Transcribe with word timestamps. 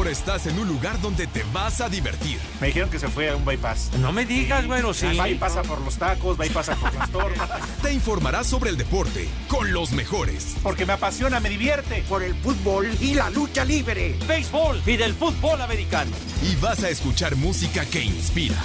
Ahora 0.00 0.12
estás 0.12 0.46
en 0.46 0.58
un 0.58 0.66
lugar 0.66 0.98
donde 1.02 1.26
te 1.26 1.44
vas 1.52 1.82
a 1.82 1.90
divertir. 1.90 2.38
Me 2.58 2.68
dijeron 2.68 2.88
que 2.88 2.98
se 2.98 3.08
fue 3.08 3.28
a 3.28 3.36
un 3.36 3.44
bypass. 3.44 3.90
No 3.98 4.12
me 4.12 4.24
digas, 4.24 4.66
bueno, 4.66 4.94
sí. 4.94 5.14
Va 5.14 5.28
y 5.28 5.34
pasa 5.34 5.60
por 5.60 5.78
los 5.82 5.98
tacos, 5.98 6.38
pasa 6.54 6.74
por 6.74 6.94
las 6.94 7.10
tortas. 7.10 7.60
Te 7.82 7.92
informarás 7.92 8.46
sobre 8.46 8.70
el 8.70 8.78
deporte 8.78 9.28
con 9.46 9.74
los 9.74 9.92
mejores. 9.92 10.56
Porque 10.62 10.86
me 10.86 10.94
apasiona, 10.94 11.38
me 11.38 11.50
divierte. 11.50 12.02
Por 12.08 12.22
el 12.22 12.34
fútbol 12.36 12.88
y 12.98 13.12
la 13.12 13.28
lucha 13.28 13.62
libre. 13.66 14.16
Béisbol 14.26 14.80
y 14.86 14.96
del 14.96 15.12
fútbol 15.12 15.60
americano. 15.60 16.12
Y 16.50 16.56
vas 16.56 16.82
a 16.82 16.88
escuchar 16.88 17.36
música 17.36 17.84
que 17.84 18.02
inspira. 18.02 18.56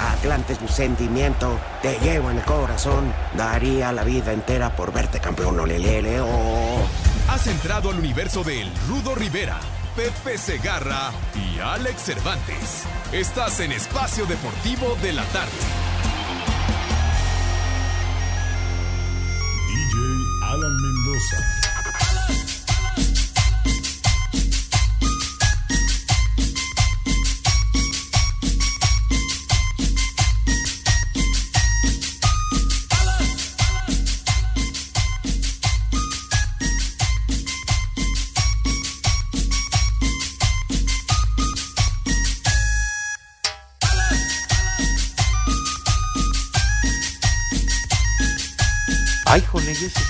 Atlante 0.00 0.54
es 0.54 0.60
mi 0.60 0.66
sentimiento, 0.66 1.56
te 1.82 2.00
llevo 2.00 2.32
en 2.32 2.38
el 2.38 2.44
corazón. 2.44 3.12
Daría 3.36 3.92
la 3.92 4.02
vida 4.02 4.32
entera 4.32 4.74
por 4.74 4.92
verte 4.92 5.20
campeón, 5.20 5.60
olelele, 5.60 6.20
oh. 6.20 6.84
Has 7.28 7.46
entrado 7.46 7.90
al 7.90 7.98
universo 8.00 8.42
de 8.42 8.62
El 8.62 8.72
Rudo 8.88 9.14
Rivera, 9.14 9.60
Pepe 10.00 10.38
Segarra 10.38 11.12
y 11.34 11.58
Alex 11.58 12.04
Cervantes. 12.04 12.84
Estás 13.12 13.60
en 13.60 13.70
Espacio 13.70 14.24
Deportivo 14.24 14.96
de 15.02 15.12
la 15.12 15.24
Tarde. 15.24 15.50
DJ 19.68 19.98
Alan 20.46 20.74
Mendoza. 20.80 21.59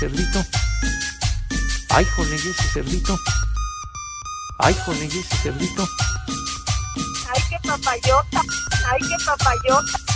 Cerdito. 0.00 0.42
Ay, 1.90 2.06
jole, 2.16 2.34
¿y 2.34 2.48
ese 2.48 2.68
cerdito. 2.72 3.20
Ay, 4.58 4.74
jole, 4.86 5.04
¿y 5.04 5.18
ese 5.18 5.36
cerdito. 5.42 5.86
Ay, 7.28 7.42
qué 7.50 7.68
papayota. 7.68 8.40
Ay, 8.90 9.00
qué 9.00 9.24
papayota. 9.26 10.09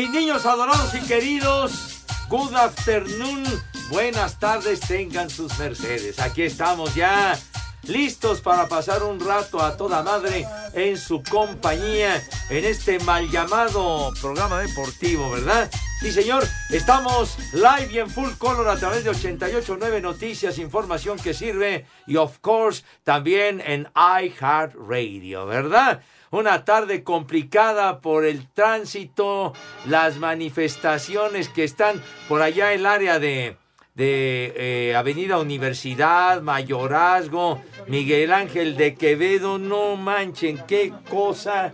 Mis 0.00 0.08
niños 0.08 0.46
adorados 0.46 0.94
y 0.94 1.06
queridos, 1.06 2.06
good 2.30 2.54
afternoon, 2.54 3.44
buenas 3.90 4.38
tardes 4.38 4.80
tengan 4.80 5.28
sus 5.28 5.58
mercedes. 5.58 6.18
Aquí 6.20 6.40
estamos 6.40 6.94
ya, 6.94 7.38
listos 7.82 8.40
para 8.40 8.66
pasar 8.66 9.02
un 9.02 9.20
rato 9.20 9.60
a 9.60 9.76
toda 9.76 10.02
madre 10.02 10.46
en 10.72 10.96
su 10.96 11.22
compañía, 11.22 12.26
en 12.48 12.64
este 12.64 12.98
mal 13.00 13.28
llamado 13.30 14.10
programa 14.22 14.60
deportivo, 14.60 15.32
¿verdad? 15.32 15.70
Sí, 16.00 16.10
señor, 16.10 16.48
estamos 16.70 17.36
live 17.52 17.92
y 17.92 17.98
en 17.98 18.08
full 18.08 18.32
color 18.38 18.70
a 18.70 18.76
través 18.76 19.04
de 19.04 19.10
889 19.10 20.00
Noticias, 20.00 20.56
información 20.56 21.18
que 21.18 21.34
sirve 21.34 21.84
y 22.06 22.16
of 22.16 22.38
course 22.38 22.84
también 23.04 23.60
en 23.66 23.86
iHeartRadio, 23.94 25.44
¿verdad? 25.44 26.00
Una 26.32 26.64
tarde 26.64 27.02
complicada 27.02 27.98
por 27.98 28.24
el 28.24 28.46
tránsito, 28.48 29.52
las 29.86 30.18
manifestaciones 30.18 31.48
que 31.48 31.64
están 31.64 32.00
por 32.28 32.40
allá 32.40 32.72
el 32.72 32.86
área 32.86 33.18
de, 33.18 33.56
de 33.96 34.54
eh, 34.56 34.94
Avenida 34.94 35.38
Universidad, 35.38 36.40
Mayorazgo, 36.40 37.60
Miguel 37.88 38.32
Ángel 38.32 38.76
de 38.76 38.94
Quevedo, 38.94 39.58
no 39.58 39.96
manchen, 39.96 40.64
qué 40.68 40.92
cosa. 41.10 41.72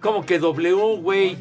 ¿Cómo 0.00 0.26
que 0.26 0.40
W, 0.40 0.96
güey? 0.96 1.38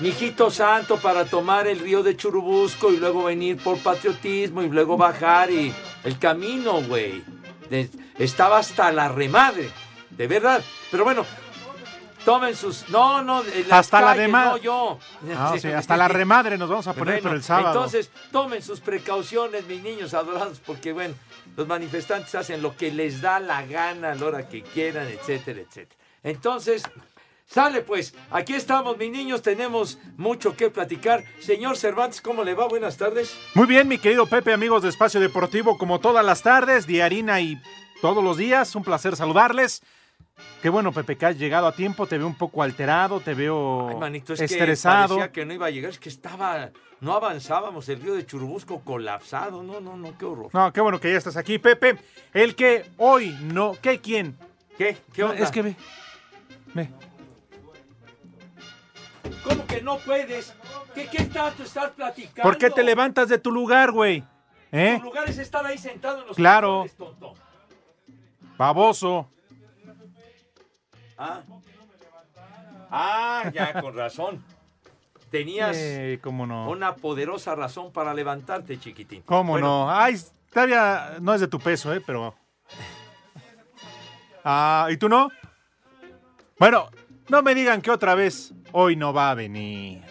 Mijito 0.00 0.50
santo 0.50 0.96
para 0.96 1.26
tomar 1.26 1.68
el 1.68 1.78
río 1.78 2.02
de 2.02 2.16
Churubusco 2.16 2.90
y 2.90 2.96
luego 2.96 3.24
venir 3.24 3.62
por 3.62 3.78
patriotismo 3.78 4.62
y 4.62 4.68
luego 4.68 4.96
bajar 4.96 5.48
y 5.52 5.72
el 6.02 6.18
camino, 6.18 6.82
güey. 6.82 7.22
Estaba 8.18 8.58
hasta 8.58 8.90
la 8.90 9.08
remadre, 9.08 9.70
de 10.16 10.26
verdad. 10.26 10.62
Pero 10.90 11.04
bueno, 11.04 11.24
tomen 12.24 12.54
sus... 12.54 12.88
No, 12.88 13.22
no, 13.22 13.42
las 13.42 13.72
Hasta 13.72 14.00
la 14.00 14.14
de 14.14 14.28
no 14.28 14.56
yo. 14.56 14.98
Ah, 15.34 15.54
hasta 15.76 15.96
la 15.96 16.08
remadre 16.20 16.58
nos 16.58 16.68
vamos 16.68 16.86
a 16.86 16.92
poner 16.92 17.14
Bueno, 17.16 17.30
por 17.30 17.36
el 17.36 17.42
sábado. 17.42 17.68
Entonces, 17.68 18.10
tomen 18.30 18.62
sus 18.62 18.80
precauciones, 18.80 19.66
mis 19.66 19.82
niños 19.82 20.14
adorados, 20.14 20.60
porque 20.64 20.92
bueno, 20.92 21.14
los 21.56 21.66
manifestantes 21.66 22.34
hacen 22.34 22.62
lo 22.62 22.76
que 22.76 22.90
les 22.92 23.20
da 23.20 23.40
la 23.40 23.64
gana 23.64 24.12
a 24.12 24.14
la 24.14 24.26
hora 24.26 24.48
que 24.48 24.62
quieran, 24.62 25.08
etcétera, 25.08 25.60
etcétera. 25.60 26.00
Entonces, 26.22 26.82
sale 27.46 27.80
pues, 27.80 28.14
aquí 28.30 28.54
estamos, 28.54 28.96
mis 28.96 29.10
niños, 29.10 29.42
tenemos 29.42 29.98
mucho 30.16 30.56
que 30.56 30.70
platicar. 30.70 31.24
Señor 31.40 31.76
Cervantes, 31.76 32.20
¿cómo 32.20 32.44
le 32.44 32.54
va? 32.54 32.68
Buenas 32.68 32.96
tardes. 32.96 33.36
Muy 33.54 33.66
bien, 33.66 33.88
mi 33.88 33.98
querido 33.98 34.26
Pepe, 34.26 34.52
amigos 34.52 34.82
de 34.82 34.88
Espacio 34.88 35.20
Deportivo, 35.20 35.76
como 35.78 35.98
todas 36.00 36.24
las 36.24 36.42
tardes, 36.42 36.86
de 36.86 37.02
harina 37.02 37.40
y 37.40 37.60
todos 38.00 38.22
los 38.22 38.36
días, 38.36 38.74
un 38.74 38.84
placer 38.84 39.16
saludarles. 39.16 39.82
Qué 40.62 40.68
bueno, 40.68 40.92
Pepe, 40.92 41.16
que 41.16 41.26
has 41.26 41.36
llegado 41.38 41.66
a 41.66 41.72
tiempo, 41.72 42.06
te 42.06 42.18
veo 42.18 42.26
un 42.26 42.36
poco 42.36 42.62
alterado, 42.62 43.18
te 43.20 43.34
veo 43.34 43.88
Ay, 43.88 43.96
manito, 43.96 44.32
es 44.32 44.40
estresado. 44.40 45.16
que 45.16 45.20
parecía 45.20 45.32
que 45.32 45.44
no 45.44 45.54
iba 45.54 45.66
a 45.66 45.70
llegar, 45.70 45.90
es 45.90 45.98
que 45.98 46.08
estaba, 46.08 46.70
no 47.00 47.14
avanzábamos, 47.14 47.88
el 47.88 48.00
río 48.00 48.14
de 48.14 48.24
Churubusco 48.24 48.80
colapsado, 48.82 49.62
no, 49.64 49.80
no, 49.80 49.96
no, 49.96 50.16
qué 50.16 50.24
horror. 50.24 50.50
No, 50.52 50.72
qué 50.72 50.80
bueno 50.80 51.00
que 51.00 51.10
ya 51.10 51.18
estás 51.18 51.36
aquí, 51.36 51.58
Pepe. 51.58 51.98
El 52.32 52.54
que 52.54 52.88
hoy 52.98 53.36
no, 53.42 53.72
¿qué 53.82 53.98
quién? 54.00 54.36
¿Qué? 54.78 54.96
¿Qué 55.12 55.22
No, 55.22 55.30
onda? 55.30 55.42
es 55.42 55.50
que 55.50 55.62
ve, 55.62 55.76
ve. 56.74 56.88
¿Cómo 59.42 59.66
que 59.66 59.82
no 59.82 59.98
puedes? 59.98 60.54
¿Qué, 60.94 61.06
qué 61.08 61.24
tanto 61.24 61.64
estás 61.64 61.90
platicando? 61.90 62.42
¿Por 62.42 62.56
qué 62.56 62.70
te 62.70 62.84
levantas 62.84 63.28
de 63.28 63.38
tu 63.38 63.50
lugar, 63.50 63.90
güey? 63.90 64.22
¿Eh? 64.70 64.96
Tu 65.00 65.04
lugar 65.04 65.28
es 65.28 65.38
estar 65.38 65.66
ahí 65.66 65.76
sentado 65.76 66.20
en 66.22 66.28
los 66.28 66.36
Claro. 66.36 66.86
Baboso. 68.56 69.28
Ah. 71.22 71.42
Ah, 72.90 73.50
ya, 73.54 73.80
con 73.80 73.96
razón. 73.96 74.44
Tenías 75.30 75.76
Eh, 75.78 76.18
cómo 76.22 76.46
no. 76.46 76.68
una 76.68 76.94
poderosa 76.96 77.54
razón 77.54 77.92
para 77.92 78.12
levantarte, 78.12 78.78
chiquitín. 78.78 79.22
¿Cómo 79.22 79.52
Bueno, 79.52 79.86
no? 79.86 79.90
Ay, 79.90 80.20
todavía 80.52 81.16
no 81.20 81.32
es 81.32 81.40
de 81.40 81.48
tu 81.48 81.58
peso, 81.58 81.94
¿eh? 81.94 82.02
Pero. 82.04 82.34
Ah, 84.44 84.88
¿y 84.90 84.96
tú 84.96 85.08
no? 85.08 85.28
Bueno, 86.58 86.90
no 87.28 87.40
me 87.42 87.54
digan 87.54 87.80
que 87.80 87.90
otra 87.90 88.14
vez 88.14 88.52
hoy 88.72 88.96
no 88.96 89.12
va 89.12 89.30
a 89.30 89.34
venir. 89.34 90.02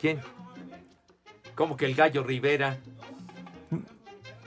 ¿Quién? 0.00 0.20
¿Cómo 1.54 1.76
que 1.76 1.84
el 1.86 1.94
gallo 1.94 2.22
Rivera? 2.22 2.78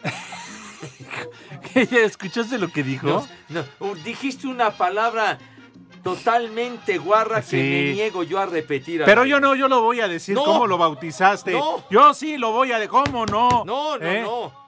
¿Escuchaste 1.75 2.57
lo 2.57 2.69
que 2.69 2.83
dijo? 2.83 3.07
No, 3.07 3.27
no, 3.49 3.66
uh, 3.88 3.95
dijiste 3.95 4.47
una 4.47 4.72
palabra 4.72 5.38
totalmente 6.03 6.97
guarra 6.97 7.41
que 7.41 7.58
me 7.58 7.94
niego 7.94 8.24
yo 8.24 8.40
a 8.40 8.46
repetir. 8.46 9.03
Pero 9.06 9.25
yo 9.25 9.40
no, 9.40 9.56
yo 9.56 9.68
lo 9.68 9.81
voy 9.81 10.02
a 10.02 10.08
decir. 10.08 10.35
No. 10.35 10.44
¿Cómo 10.44 10.67
lo 10.67 10.78
bautizaste? 10.78 11.53
No. 11.53 11.84
Yo 11.90 12.14
sí 12.14 12.38
lo 12.38 12.52
voy 12.52 12.72
a 12.72 12.76
decir. 12.76 12.90
¿Cómo 12.90 13.26
no? 13.26 13.64
No, 13.66 13.97
no, 13.97 14.05
¿Eh? 14.05 14.22
no. 14.22 14.64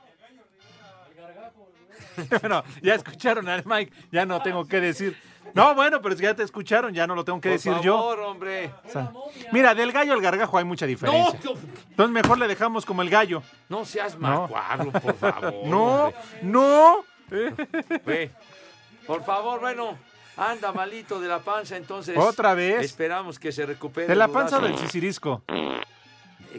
bueno, 2.42 2.64
ya 2.82 2.96
escucharon 2.96 3.48
al 3.50 3.64
Mike. 3.66 3.92
Ya 4.12 4.26
no 4.26 4.42
tengo 4.42 4.66
que 4.66 4.80
decir. 4.80 5.18
No, 5.54 5.74
bueno, 5.76 6.02
pero 6.02 6.16
si 6.18 6.24
ya 6.24 6.34
te 6.34 6.44
escucharon, 6.44 6.94
ya 6.94 7.06
no 7.08 7.16
lo 7.16 7.24
tengo 7.24 7.40
que 7.40 7.50
Por 7.50 7.58
decir 7.58 7.74
favor, 7.74 8.20
hombre. 8.22 8.68
yo. 8.68 8.90
O 8.90 8.92
sea, 8.92 9.12
mira, 9.54 9.74
del 9.76 9.92
gallo 9.92 10.14
al 10.14 10.22
gargajo 10.22 10.58
hay 10.58 10.66
mucha 10.66 10.86
No, 10.86 10.90
diferencia. 10.90 11.40
no, 11.44 11.52
Entonces 11.90 12.14
mejor 12.14 12.38
le 12.40 12.48
dejamos 12.48 12.86
como 12.86 13.02
el 13.02 13.10
gallo. 13.10 13.42
no 13.70 13.86
seas 13.86 14.18
No. 14.18 14.42
macuarro, 14.42 14.92
por 14.92 15.16
favor. 15.16 15.54
No, 15.66 16.06
hombre. 16.06 16.16
no. 16.42 17.06
Por 19.08 19.24
favor, 19.24 19.60
bueno, 19.62 19.98
anda 20.38 20.72
malito 20.72 21.20
de 21.20 21.28
la 21.28 21.40
panza, 21.40 21.78
entonces. 21.78 22.18
¿Otra 22.18 22.54
vez? 22.54 22.84
Esperamos 22.84 23.40
que 23.40 23.52
se 23.52 23.66
recupere. 23.66 24.08
De 24.08 24.16
la 24.16 24.28
panza 24.28 24.60
brazo. 24.60 24.74
del 24.74 24.78
sisirisco. 24.86 25.44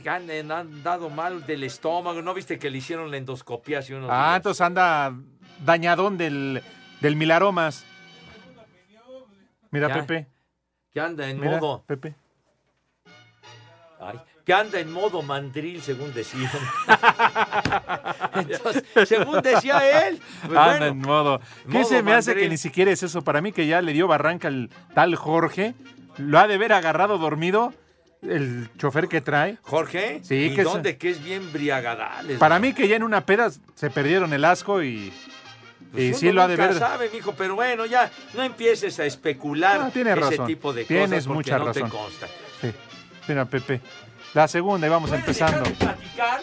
Han, 0.06 0.30
han 0.52 0.82
dado 0.82 1.08
mal 1.08 1.46
del 1.46 1.64
estómago. 1.64 2.20
¿No 2.22 2.34
viste 2.34 2.58
que 2.58 2.68
le 2.70 2.78
hicieron 2.78 3.10
la 3.10 3.16
endoscopia 3.16 3.78
hace 3.78 3.94
unos 3.94 4.10
Ah, 4.12 4.26
días? 4.28 4.36
entonces 4.36 4.60
anda 4.60 5.14
dañadón 5.64 6.18
del, 6.18 6.62
del 7.00 7.16
milaromas. 7.16 7.84
Mira, 9.70 9.88
Ya, 9.88 9.94
Pepe. 9.94 10.28
Que 10.92 11.00
anda 11.00 11.28
en 11.28 11.40
Mira, 11.40 11.58
modo. 11.58 11.82
Pepe. 11.86 12.14
Ay, 14.00 14.20
que 14.46 14.54
anda 14.54 14.78
en 14.78 14.92
modo 14.92 15.20
mandril, 15.22 15.82
según 15.82 16.14
decían. 16.14 16.50
Entonces, 18.34 18.84
según 19.08 19.42
decía 19.42 20.06
él. 20.08 20.20
pues 20.46 20.56
Anda 20.58 20.70
bueno, 20.70 20.86
en 20.86 20.98
modo. 20.98 21.40
¿Qué 21.70 21.78
modo 21.78 21.84
se 21.84 22.02
me 22.02 22.14
hace 22.14 22.34
que 22.34 22.48
ni 22.48 22.56
siquiera 22.56 22.90
es 22.92 23.02
eso? 23.02 23.22
Para 23.22 23.40
mí 23.40 23.50
que 23.52 23.66
ya 23.66 23.82
le 23.82 23.92
dio 23.92 24.06
barranca 24.06 24.48
el 24.48 24.70
tal 24.94 25.16
Jorge. 25.16 25.74
Lo 26.18 26.38
ha 26.38 26.46
de 26.46 26.56
ver 26.58 26.72
agarrado 26.72 27.18
dormido 27.18 27.74
el 28.22 28.70
chofer 28.78 29.08
que 29.08 29.20
trae. 29.20 29.58
Jorge, 29.62 30.20
Sí, 30.22 30.34
¿y 30.46 30.54
que 30.54 30.62
dónde? 30.62 30.96
Que 30.96 31.10
es 31.10 31.22
bien 31.22 31.52
briagadales. 31.52 32.38
Para 32.38 32.54
¿no? 32.58 32.62
mí 32.66 32.72
que 32.72 32.88
ya 32.88 32.96
en 32.96 33.02
una 33.02 33.26
peda 33.26 33.50
se 33.74 33.90
perdieron 33.90 34.32
el 34.32 34.44
asco 34.44 34.82
y, 34.82 35.12
Pues 35.92 36.02
y 36.04 36.14
sí 36.14 36.32
lo 36.32 36.42
ha 36.42 36.48
de 36.48 36.56
ver. 36.56 36.74
sabe, 36.78 37.10
mijo, 37.12 37.34
pero 37.36 37.56
bueno, 37.56 37.84
ya 37.84 38.10
no 38.34 38.42
empieces 38.44 38.98
a 39.00 39.04
especular 39.04 39.80
No, 39.80 39.90
tienes 39.90 40.16
ese 40.16 40.30
razón. 40.30 40.46
tipo 40.46 40.72
de 40.72 40.84
Tienes 40.84 41.08
cosas 41.10 41.26
porque 41.26 41.34
mucha 41.36 41.58
no 41.58 41.64
razón. 41.66 41.82
te 41.82 41.88
consta. 41.90 42.26
Sí. 42.60 42.72
Mira, 43.28 43.44
Pepe. 43.44 43.80
La 44.36 44.46
segunda 44.48 44.86
y 44.86 44.90
vamos 44.90 45.08
¿Puedes 45.08 45.24
empezando. 45.26 45.60
dejar 45.62 45.72
de 45.72 45.84
platicar? 45.96 46.40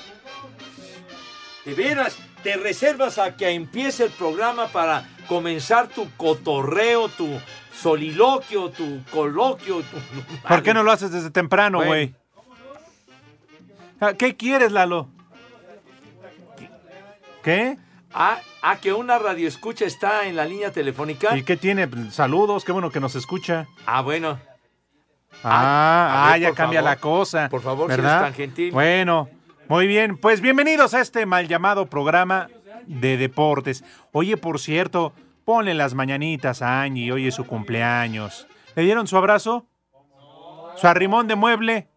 De 1.63 1.73
veras, 1.75 2.17
te 2.41 2.57
reservas 2.57 3.19
a 3.19 3.35
que 3.35 3.49
empiece 3.51 4.05
el 4.05 4.09
programa 4.09 4.67
para 4.69 5.07
comenzar 5.27 5.89
tu 5.89 6.09
cotorreo, 6.17 7.07
tu 7.09 7.29
soliloquio, 7.79 8.71
tu 8.71 9.03
coloquio. 9.11 9.81
tu- 9.81 9.97
¿Por 10.47 10.63
qué 10.63 10.73
no 10.73 10.81
lo 10.81 10.91
haces 10.91 11.11
desde 11.11 11.29
temprano, 11.29 11.83
güey? 11.85 12.15
Ah, 13.99 14.13
¿Qué 14.13 14.35
quieres, 14.35 14.71
Lalo? 14.71 15.07
¿Qué? 17.43 17.77
Ah, 18.11 18.39
ah, 18.63 18.77
que 18.77 18.91
una 18.91 19.19
radioescucha 19.19 19.85
está 19.85 20.25
en 20.25 20.35
la 20.35 20.45
línea 20.45 20.71
telefónica. 20.71 21.37
¿Y 21.37 21.43
qué 21.43 21.57
tiene? 21.57 21.87
Saludos, 22.09 22.65
qué 22.65 22.71
bueno 22.71 22.89
que 22.89 22.99
nos 22.99 23.13
escucha. 23.13 23.67
Ah, 23.85 24.01
bueno. 24.01 24.39
Ah, 25.43 26.27
ah, 26.27 26.31
ver, 26.33 26.41
ya 26.41 26.53
cambia 26.53 26.79
favor. 26.79 26.91
la 26.91 26.99
cosa. 26.99 27.49
Por 27.49 27.61
favor, 27.61 27.89
si 27.89 27.95
¿verdad? 27.97 28.11
eres 28.19 28.27
tan 28.27 28.33
gentil. 28.33 28.71
Bueno, 28.71 29.29
muy 29.67 29.87
bien. 29.87 30.17
Pues 30.17 30.41
bienvenidos 30.41 30.93
a 30.93 31.01
este 31.01 31.25
mal 31.25 31.47
llamado 31.47 31.87
programa 31.87 32.49
de 32.87 33.17
deportes. 33.17 33.83
Oye, 34.11 34.37
por 34.37 34.59
cierto, 34.59 35.13
ponle 35.45 35.73
las 35.73 35.93
mañanitas 35.93 36.61
a 36.61 36.81
Angie, 36.83 37.11
hoy 37.11 37.27
es 37.27 37.35
su 37.35 37.45
cumpleaños. 37.45 38.47
¿Le 38.75 38.83
dieron 38.83 39.07
su 39.07 39.17
abrazo? 39.17 39.65
¿Su 40.75 40.87
arrimón 40.87 41.27
de 41.27 41.35
mueble? 41.35 41.87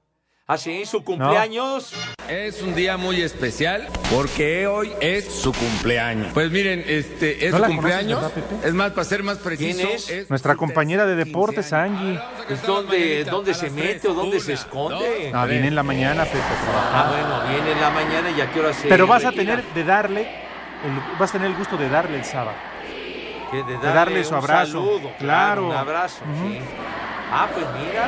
Ah, 0.49 0.57
sí, 0.59 0.87
su 0.87 1.03
cumpleaños. 1.03 1.93
Es 2.29 2.63
un 2.63 2.73
día 2.77 2.97
muy 2.97 3.21
especial 3.21 3.89
porque 4.15 4.69
hoy 4.69 4.93
es 5.01 5.25
su 5.25 5.53
cumpleaños. 5.53 6.29
Pues 6.35 6.53
miren, 6.53 6.85
este 6.87 7.47
es 7.47 7.53
¿No 7.53 7.59
su 7.59 7.65
cumpleaños. 7.65 8.21
conoces, 8.21 8.45
es 8.65 8.73
más, 8.73 8.93
para 8.93 9.05
ser 9.05 9.25
más 9.25 9.39
preciso, 9.39 9.89
¿Quién 10.07 10.21
es? 10.21 10.31
Nuestra 10.31 10.55
compañera 10.55 11.05
de 11.05 11.15
15 11.17 11.27
deportes. 11.29 11.73
Angie. 11.73 12.21
Pues, 12.47 12.63
¿Dónde, 12.65 13.25
dónde 13.25 13.55
se 13.55 13.71
mete 13.71 14.07
o 14.07 14.15
dónde 14.15 14.39
se 14.39 14.53
esconde? 14.53 15.33
Ah, 15.35 15.47
viene 15.47 15.67
en 15.67 15.75
la 15.75 15.83
mañana, 15.83 16.23
Pepe, 16.25 16.39
a 16.39 16.63
trabajar. 16.65 16.93
Ah, 16.95 17.11
bueno, 17.11 17.53
viene 17.53 17.73
en 17.73 17.81
la 17.81 17.91
mañana 17.91 18.31
y 18.31 18.41
a 18.41 18.53
qué 18.53 18.61
hora 18.61 18.73
se 18.73 18.87
Pero 18.87 19.09
vas 19.09 19.25
a 19.25 19.33
tener 19.33 19.65
de 19.65 19.83
darle, 19.83 20.21
el- 20.23 21.19
vas 21.19 21.31
a 21.31 21.33
tener 21.33 21.49
el 21.51 21.57
gusto 21.57 21.77
de 21.77 21.89
darle 21.89 22.19
el 22.19 22.25
sábado. 22.25 22.57
Que 23.51 23.65
de 23.65 23.79
de 23.79 23.79
darle 23.93 24.23
su 24.23 24.31
un 24.31 24.37
abrazo. 24.37 24.67
saludo, 24.73 25.11
Claro. 25.19 25.67
Un 25.71 25.73
abrazo, 25.75 26.19
sí. 26.49 26.59
Ah, 27.33 27.49
pues 27.53 27.67
mira. 27.85 28.07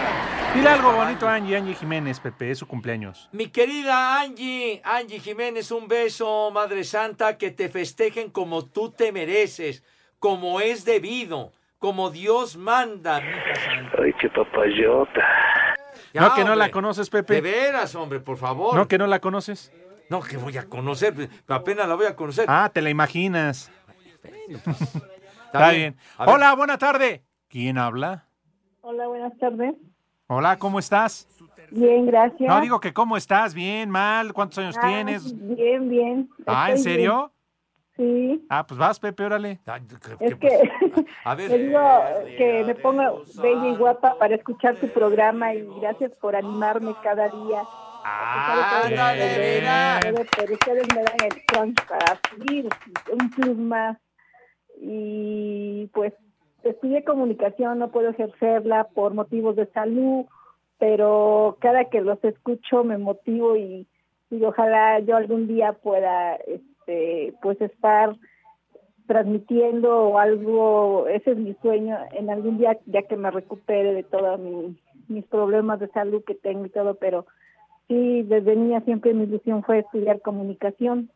Dile 0.54 0.70
algo 0.70 0.92
bonito 0.92 1.28
a 1.28 1.34
Angie. 1.34 1.56
Angie, 1.56 1.74
Jiménez, 1.74 2.18
Pepe, 2.20 2.50
es 2.50 2.58
su 2.58 2.66
cumpleaños. 2.66 3.28
Mi 3.32 3.48
querida 3.48 4.20
Angie, 4.20 4.80
Angie 4.84 5.20
Jiménez, 5.20 5.70
un 5.70 5.86
beso, 5.86 6.50
Madre 6.50 6.84
Santa, 6.84 7.36
que 7.38 7.50
te 7.50 7.68
festejen 7.68 8.30
como 8.30 8.64
tú 8.64 8.90
te 8.90 9.12
mereces, 9.12 9.84
como 10.18 10.60
es 10.60 10.84
debido, 10.84 11.52
como 11.78 12.10
Dios 12.10 12.56
manda. 12.56 13.16
Ay, 13.18 14.12
qué 14.20 14.28
papayota. 14.30 15.22
Ya, 16.12 16.22
no, 16.22 16.34
que 16.34 16.44
no 16.44 16.56
la 16.56 16.70
conoces, 16.70 17.10
De 17.10 17.22
Pepe. 17.22 17.40
veras, 17.40 17.94
hombre, 17.94 18.18
por 18.18 18.38
favor. 18.38 18.74
No, 18.74 18.88
que 18.88 18.98
no 18.98 19.06
la 19.06 19.20
conoces. 19.20 19.70
No, 20.10 20.22
que 20.22 20.38
voy 20.38 20.56
a 20.56 20.64
conocer, 20.64 21.14
pues, 21.14 21.28
apenas 21.46 21.86
la 21.86 21.94
voy 21.94 22.06
a 22.06 22.16
conocer. 22.16 22.46
Ah, 22.48 22.70
te 22.72 22.80
la 22.80 22.90
imaginas. 22.90 23.70
Está 24.48 25.06
Está 25.46 25.70
bien. 25.70 25.96
Hola, 26.18 26.54
buena 26.54 26.78
tarde. 26.78 27.22
¿Quién 27.48 27.78
habla? 27.78 28.26
Hola, 28.80 29.06
buenas 29.06 29.36
tardes. 29.38 29.74
Hola, 30.30 30.58
¿cómo 30.58 30.78
estás? 30.78 31.26
Bien, 31.70 32.04
gracias. 32.06 32.48
No, 32.48 32.60
digo 32.60 32.80
que 32.80 32.92
cómo 32.92 33.16
estás, 33.16 33.54
bien, 33.54 33.88
mal, 33.88 34.32
¿cuántos 34.34 34.58
años 34.58 34.76
Ah, 34.78 34.86
tienes? 34.86 35.34
Bien, 35.56 35.88
bien. 35.88 36.28
Ah, 36.46 36.70
¿en 36.70 36.78
serio? 36.78 37.32
bien. 37.96 38.38
Sí. 38.38 38.46
Ah, 38.50 38.64
pues 38.66 38.78
vas, 38.78 39.00
Pepe, 39.00 39.24
órale. 39.24 39.58
ay, 39.66 39.82
Es 40.20 40.34
que- 40.34 40.38
que 40.38 40.70
A 41.24 41.34
ver. 41.34 41.50
le 41.50 41.58
digo 41.58 41.80
que 42.36 42.62
me 42.64 42.74
pongo 42.74 43.22
bella 43.36 43.68
y 43.68 43.74
guapa 43.76 44.16
para 44.18 44.34
escuchar 44.34 44.76
tu 44.76 44.88
programa 44.88 45.54
y 45.54 45.66
gracias 45.80 46.12
por 46.20 46.36
animarme 46.36 46.94
cada 47.02 47.28
día. 47.28 47.62
Ah, 48.04 48.82
ándale, 48.84 49.60
mira. 49.60 49.98
Pero 50.02 50.52
ustedes 50.52 50.86
me 50.94 51.02
dan 51.02 51.16
el 51.24 51.44
crunch 51.46 51.86
para 51.86 52.20
subir 52.30 52.68
un 53.12 53.30
plus 53.30 53.56
más. 53.56 53.96
Y 54.80 55.86
pues 55.92 56.12
estudié 56.70 57.04
comunicación, 57.04 57.78
no 57.78 57.90
puedo 57.90 58.10
ejercerla 58.10 58.84
por 58.94 59.14
motivos 59.14 59.56
de 59.56 59.66
salud, 59.66 60.26
pero 60.78 61.56
cada 61.60 61.86
que 61.86 62.00
los 62.00 62.22
escucho 62.24 62.84
me 62.84 62.98
motivo 62.98 63.56
y, 63.56 63.86
y 64.30 64.44
ojalá 64.44 65.00
yo 65.00 65.16
algún 65.16 65.46
día 65.48 65.72
pueda 65.72 66.36
este 66.36 67.34
pues 67.42 67.60
estar 67.60 68.16
transmitiendo 69.06 70.18
algo, 70.18 71.06
ese 71.08 71.32
es 71.32 71.38
mi 71.38 71.54
sueño, 71.62 71.96
en 72.12 72.28
algún 72.30 72.58
día 72.58 72.78
ya 72.86 73.02
que 73.02 73.16
me 73.16 73.30
recupere 73.30 73.94
de 73.94 74.02
todos 74.02 74.38
mi- 74.38 74.76
mis 75.08 75.24
problemas 75.24 75.80
de 75.80 75.88
salud 75.88 76.22
que 76.24 76.34
tengo 76.34 76.66
y 76.66 76.70
todo, 76.70 76.94
pero 76.96 77.24
sí, 77.88 78.22
desde 78.24 78.54
niña 78.54 78.82
siempre 78.82 79.14
mi 79.14 79.24
ilusión 79.24 79.62
fue 79.62 79.78
estudiar 79.78 80.20
comunicación 80.20 81.10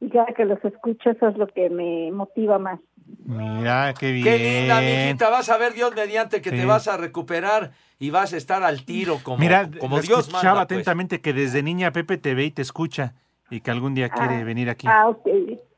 y 0.00 0.08
cada 0.10 0.26
que 0.26 0.44
los 0.44 0.62
escucho 0.64 1.10
eso 1.10 1.28
es 1.28 1.36
lo 1.36 1.46
que 1.46 1.70
me 1.70 2.10
motiva 2.12 2.58
más. 2.58 2.80
Mira, 3.24 3.94
qué 3.98 4.12
bien. 4.12 4.24
Qué 4.24 4.38
linda, 4.38 4.80
mijita. 4.80 5.30
Vas 5.30 5.48
a 5.48 5.58
ver, 5.58 5.72
Dios 5.74 5.94
mediante, 5.94 6.40
que 6.42 6.50
Sí. 6.50 6.56
te 6.56 6.64
vas 6.66 6.88
a 6.88 6.96
recuperar 6.96 7.70
y 7.98 8.10
vas 8.10 8.32
a 8.32 8.36
estar 8.36 8.62
al 8.62 8.84
tiro 8.84 9.18
como, 9.22 9.38
Mira, 9.38 9.68
como 9.80 9.96
lo 9.96 10.02
Dios 10.02 10.20
escuchaba 10.28 10.54
manda. 10.54 10.66
pues. 10.66 10.78
atentamente 10.80 11.20
que 11.20 11.32
desde 11.32 11.62
niña 11.62 11.92
Pepe 11.92 12.18
te 12.18 12.34
ve 12.34 12.44
y 12.44 12.50
te 12.50 12.62
escucha 12.62 13.14
y 13.50 13.60
que 13.60 13.70
algún 13.70 13.94
día 13.94 14.08
quiere 14.10 14.40
Ah, 14.40 14.44
venir 14.44 14.68
aquí. 14.70 14.86
Ah, 14.90 15.08
ok. 15.08 15.26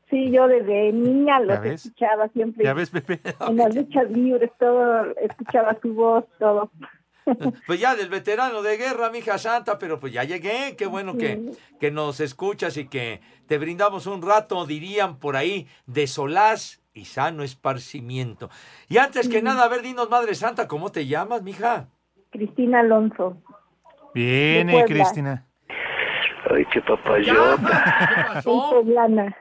Sí, 0.09 0.31
yo 0.31 0.47
desde 0.47 0.91
niña 0.91 1.39
los 1.39 1.61
ves? 1.61 1.85
escuchaba 1.85 2.27
siempre. 2.29 2.65
¿Ya 2.65 2.73
ves, 2.73 2.89
Pepe? 2.89 3.19
En 3.47 3.57
las 3.57 3.73
luchas 3.75 4.09
libres, 4.09 4.49
todo, 4.59 5.05
escuchaba 5.21 5.77
su 5.81 5.93
voz, 5.93 6.25
todo. 6.39 6.71
Pues 7.67 7.79
ya 7.79 7.95
del 7.95 8.09
veterano 8.09 8.61
de 8.61 8.77
guerra, 8.77 9.09
mija 9.09 9.37
santa, 9.37 9.77
pero 9.77 9.99
pues 9.99 10.13
ya 10.13 10.23
llegué. 10.23 10.75
Qué 10.77 10.85
bueno 10.85 11.17
que, 11.17 11.51
que 11.79 11.91
nos 11.91 12.19
escuchas 12.19 12.77
y 12.77 12.87
que 12.87 13.21
te 13.47 13.57
brindamos 13.57 14.07
un 14.07 14.21
rato, 14.21 14.65
dirían 14.65 15.17
por 15.17 15.35
ahí, 15.35 15.67
de 15.85 16.07
solaz 16.07 16.81
y 16.93 17.05
sano 17.05 17.43
esparcimiento. 17.43 18.49
Y 18.87 18.97
antes 18.97 19.29
que 19.29 19.41
nada, 19.41 19.63
a 19.63 19.67
ver, 19.67 19.81
dinos, 19.81 20.09
Madre 20.09 20.35
Santa, 20.35 20.67
¿cómo 20.67 20.91
te 20.91 21.05
llamas, 21.07 21.41
mija? 21.43 21.87
Cristina 22.31 22.81
Alonso. 22.81 23.37
Viene, 24.13 24.73
Puebla. 24.73 24.95
Cristina. 24.95 25.45
Ay, 26.51 26.65
qué 26.73 26.81
papayota. 26.81 28.15
¿Qué 28.33 28.41
Soy 28.41 28.57
pasó? 28.57 28.69
poblana. 28.71 29.37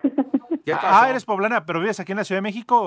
¿Qué 0.75 0.77
pasó? 0.77 1.05
Ah, 1.05 1.11
eres 1.11 1.25
poblana, 1.25 1.65
pero 1.67 1.81
vives 1.81 1.99
aquí 2.01 2.13
en 2.13 2.19
la 2.19 2.25
Ciudad 2.25 2.39
de 2.39 2.43
México. 2.43 2.79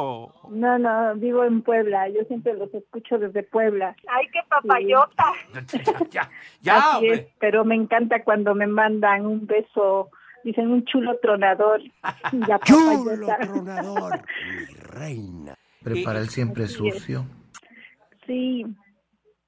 o- 0.43 0.49
No, 0.51 0.77
no, 0.79 1.15
vivo 1.15 1.43
en 1.43 1.61
Puebla. 1.61 2.07
Yo 2.09 2.23
siempre 2.27 2.53
los 2.53 2.73
escucho 2.73 3.17
desde 3.17 3.43
Puebla. 3.43 3.95
Ay, 4.07 4.27
qué 4.31 4.39
papayota. 4.49 5.33
Ya, 5.53 6.09
ya, 6.11 6.29
ya, 6.61 6.77
Así 6.97 7.07
es, 7.07 7.27
pero 7.39 7.65
me 7.65 7.75
encanta 7.75 8.23
cuando 8.23 8.53
me 8.55 8.67
mandan 8.67 9.25
un 9.25 9.45
beso, 9.47 10.09
dicen 10.43 10.69
un 10.71 10.85
chulo 10.85 11.17
tronador. 11.21 11.81
Chulo 12.65 13.27
tronador, 13.39 14.21
mi 14.69 14.75
reina. 14.75 15.55
Prepara 15.83 16.19
el 16.19 16.29
siempre 16.29 16.65
Así 16.65 16.87
es. 16.87 16.95
sucio. 16.95 17.25
Sí, 18.27 18.65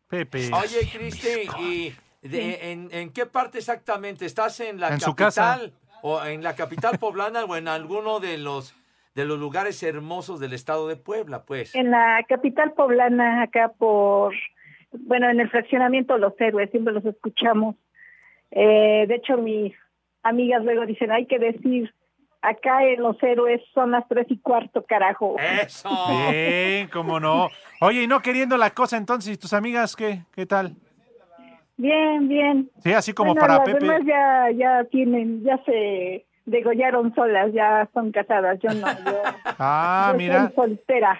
Pepe. 0.08 0.50
Oye, 0.54 0.90
Cristi, 0.92 1.30
¿y 1.60 1.96
de- 2.28 2.72
en, 2.72 2.90
en 2.92 3.12
qué 3.12 3.25
parte 3.25 3.60
exactamente? 3.60 4.25
¿Estás 4.25 4.60
en 4.60 4.80
la 4.80 4.90
En 4.90 5.00
su 5.00 5.16
capital? 5.16 5.74
¿O 6.06 6.22
en 6.26 6.44
la 6.44 6.54
capital 6.54 6.98
poblana 7.00 7.46
o 7.46 7.56
en 7.56 7.70
alguno 7.70 8.20
de 8.20 8.38
los 8.38 8.76
de 9.16 9.24
los 9.24 9.40
lugares 9.40 9.82
hermosos 9.84 10.42
del 10.42 10.52
estado 10.52 10.90
de 10.90 10.98
Puebla, 10.98 11.44
pues? 11.46 11.74
en 11.76 11.92
la 11.92 12.26
capital 12.28 12.74
poblana, 12.74 13.44
acá 13.44 13.72
por, 13.78 14.34
bueno, 14.92 15.30
en 15.30 15.40
el 15.40 15.50
fraccionamiento 15.50 16.18
Los 16.18 16.34
Héroes, 16.42 16.72
siempre 16.72 16.94
los 16.94 17.06
escuchamos. 17.06 17.76
Eh, 18.52 19.06
de 19.08 19.16
hecho, 19.16 19.38
mis 19.38 19.74
amigas 20.24 20.64
luego 20.64 20.86
dicen, 20.86 21.12
hay 21.12 21.26
que 21.26 21.40
decir, 21.40 21.94
acá 22.42 22.84
en 22.84 23.02
Los 23.02 23.22
Héroes 23.24 23.62
son 23.74 23.92
las 23.92 24.06
tres 24.10 24.28
y 24.30 24.40
cuarto, 24.40 24.84
carajo. 24.84 25.38
¡Eso! 25.40 25.90
Bien, 26.10 26.90
cómo 26.90 27.20
no. 27.20 27.48
Oye, 27.80 28.04
y 28.04 28.08
no 28.08 28.20
queriendo 28.20 28.58
la 28.58 28.72
cosa 28.72 28.98
entonces, 28.98 29.34
¿y 29.34 29.38
tus 29.38 29.54
amigas 29.54 29.96
qué? 29.96 30.24
¿Qué 30.34 30.46
tal? 30.46 30.76
Bien, 31.84 32.30
bien. 32.30 32.70
Sí, 32.82 32.94
así 32.94 33.12
como 33.13 33.34
Bueno, 33.34 33.42
para 33.42 33.58
las 33.58 33.66
Pepe. 33.66 33.80
demás 33.86 34.02
ya, 34.06 34.50
ya 34.56 34.84
tienen, 34.86 35.44
ya 35.44 35.58
se 35.66 36.25
degollaron 36.46 37.13
solas, 37.13 37.52
ya 37.52 37.90
son 37.94 38.13
casadas, 38.13 38.58
yo 38.63 38.72
no, 38.74 38.88
yo, 38.88 39.22
Ah, 39.60 40.10
yo 40.13 40.18
mira. 40.18 40.48
soy 40.56 40.56
soltera. 40.56 41.20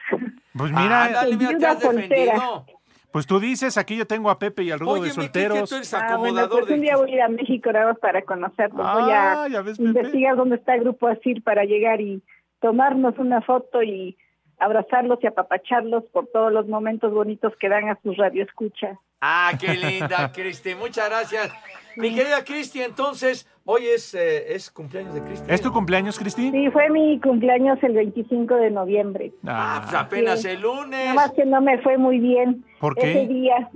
Pues 0.58 0.72
mira, 0.72 1.04
Ándale, 1.04 1.36
mira, 1.36 1.58
te 1.58 1.66
has 1.66 1.80
defendido. 1.82 2.66
Pues 3.12 3.28
tú 3.28 3.40
dices, 3.42 3.78
aquí 3.78 3.98
yo 3.98 4.08
tengo 4.08 4.30
a 4.30 4.40
Pepe 4.40 4.64
y 4.64 4.72
al 4.72 4.80
Rudo 4.80 4.92
Oye, 4.94 5.04
de 5.04 5.10
solteros. 5.12 5.70
tú 5.70 5.76
eres 5.76 5.94
Ah, 5.94 6.16
bueno, 6.18 6.48
pues 6.50 6.70
un 6.72 6.80
día 6.82 6.96
voy 6.96 7.12
a 7.12 7.14
ir 7.16 7.22
a 7.22 7.28
México 7.28 7.70
nada 7.74 7.88
más 7.88 8.00
para 8.00 8.22
conocerlo. 8.22 8.78
voy 8.78 9.04
Ah, 9.12 9.44
a 9.44 9.48
ya 9.50 9.62
ves, 9.62 9.78
Pepe. 9.78 9.90
investigar 9.90 10.38
dónde 10.38 10.56
está 10.56 10.76
el 10.76 10.82
grupo 10.82 11.08
Asir 11.10 11.44
para 11.44 11.66
llegar 11.66 12.00
y 12.00 12.24
tomarnos 12.62 13.18
una 13.20 13.42
foto 13.42 13.84
y 13.84 14.18
abrazarlos 14.60 15.20
y 15.22 15.28
apapacharlos 15.28 16.06
por 16.06 16.28
todos 16.28 16.54
los 16.54 16.68
momentos 16.70 17.14
bonitos 17.14 17.54
que 17.60 17.68
dan 17.68 17.90
a 17.90 18.00
sus 18.02 18.16
radioescuchas. 18.16 18.98
Ah, 19.26 19.54
qué 19.58 19.74
linda, 19.76 20.30
Cristi. 20.36 20.76
Muchas 20.76 21.08
gracias. 21.10 21.50
Mi 21.96 22.14
querida 22.14 22.44
Cristi, 22.44 22.82
entonces, 22.82 23.48
hoy 23.64 23.86
es, 23.86 24.14
eh, 24.16 24.54
es 24.54 24.70
cumpleaños 24.70 25.14
de 25.14 25.22
Cristi. 25.22 25.46
¿Es 25.50 25.62
tu 25.62 25.72
cumpleaños, 25.72 26.20
Cristi? 26.20 26.52
Sí, 26.52 26.70
fue 26.72 26.90
mi 26.90 27.22
cumpleaños 27.22 27.82
el 27.84 27.94
25 27.94 28.56
de 28.56 28.72
noviembre. 28.72 29.32
Ah, 29.48 29.80
pues 29.84 29.96
Ah, 29.96 30.00
apenas 30.02 30.42
Sí. 30.42 30.50
el 30.50 30.62
lunes. 30.62 31.00
Nada 31.06 31.14
más 31.14 31.32
que 31.32 31.46
no 31.46 31.62
me 31.62 31.78
fue 31.78 31.98
muy 31.98 32.20
bien 32.20 32.66
¿Por 32.82 32.96
qué? 32.96 33.12
ese 33.22 33.28
día, 33.34 33.70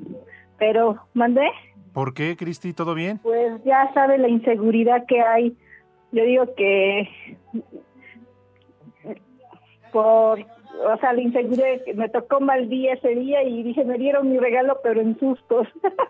pero 0.57 0.97
mandé, 1.13 1.47
¿Por 1.93 2.13
qué, 2.13 2.35
Cristi? 2.35 2.73
¿Todo 2.73 2.93
bien? 2.93 3.19
pues 3.19 3.63
ya 3.63 3.89
sabe 3.93 4.17
la 4.17 4.27
inseguridad 4.27 5.05
que 5.07 5.21
hay. 5.21 5.55
Yo 6.11 6.23
digo 6.25 6.53
que 6.55 7.09
por, 9.91 10.39
o 10.83 10.97
sea, 10.99 11.13
la 11.13 11.21
inseguridad, 11.21 11.83
que 11.85 11.93
me 11.93 12.09
tocó 12.09 12.39
mal 12.39 12.69
día 12.69 12.93
ese 12.93 13.09
día 13.09 13.43
y 13.43 13.63
dije, 13.63 13.83
me 13.83 13.97
dieron 13.97 14.29
mi 14.31 14.37
regalo, 14.39 14.79
pero 14.83 15.01
en 15.01 15.17
sustos. 15.19 15.67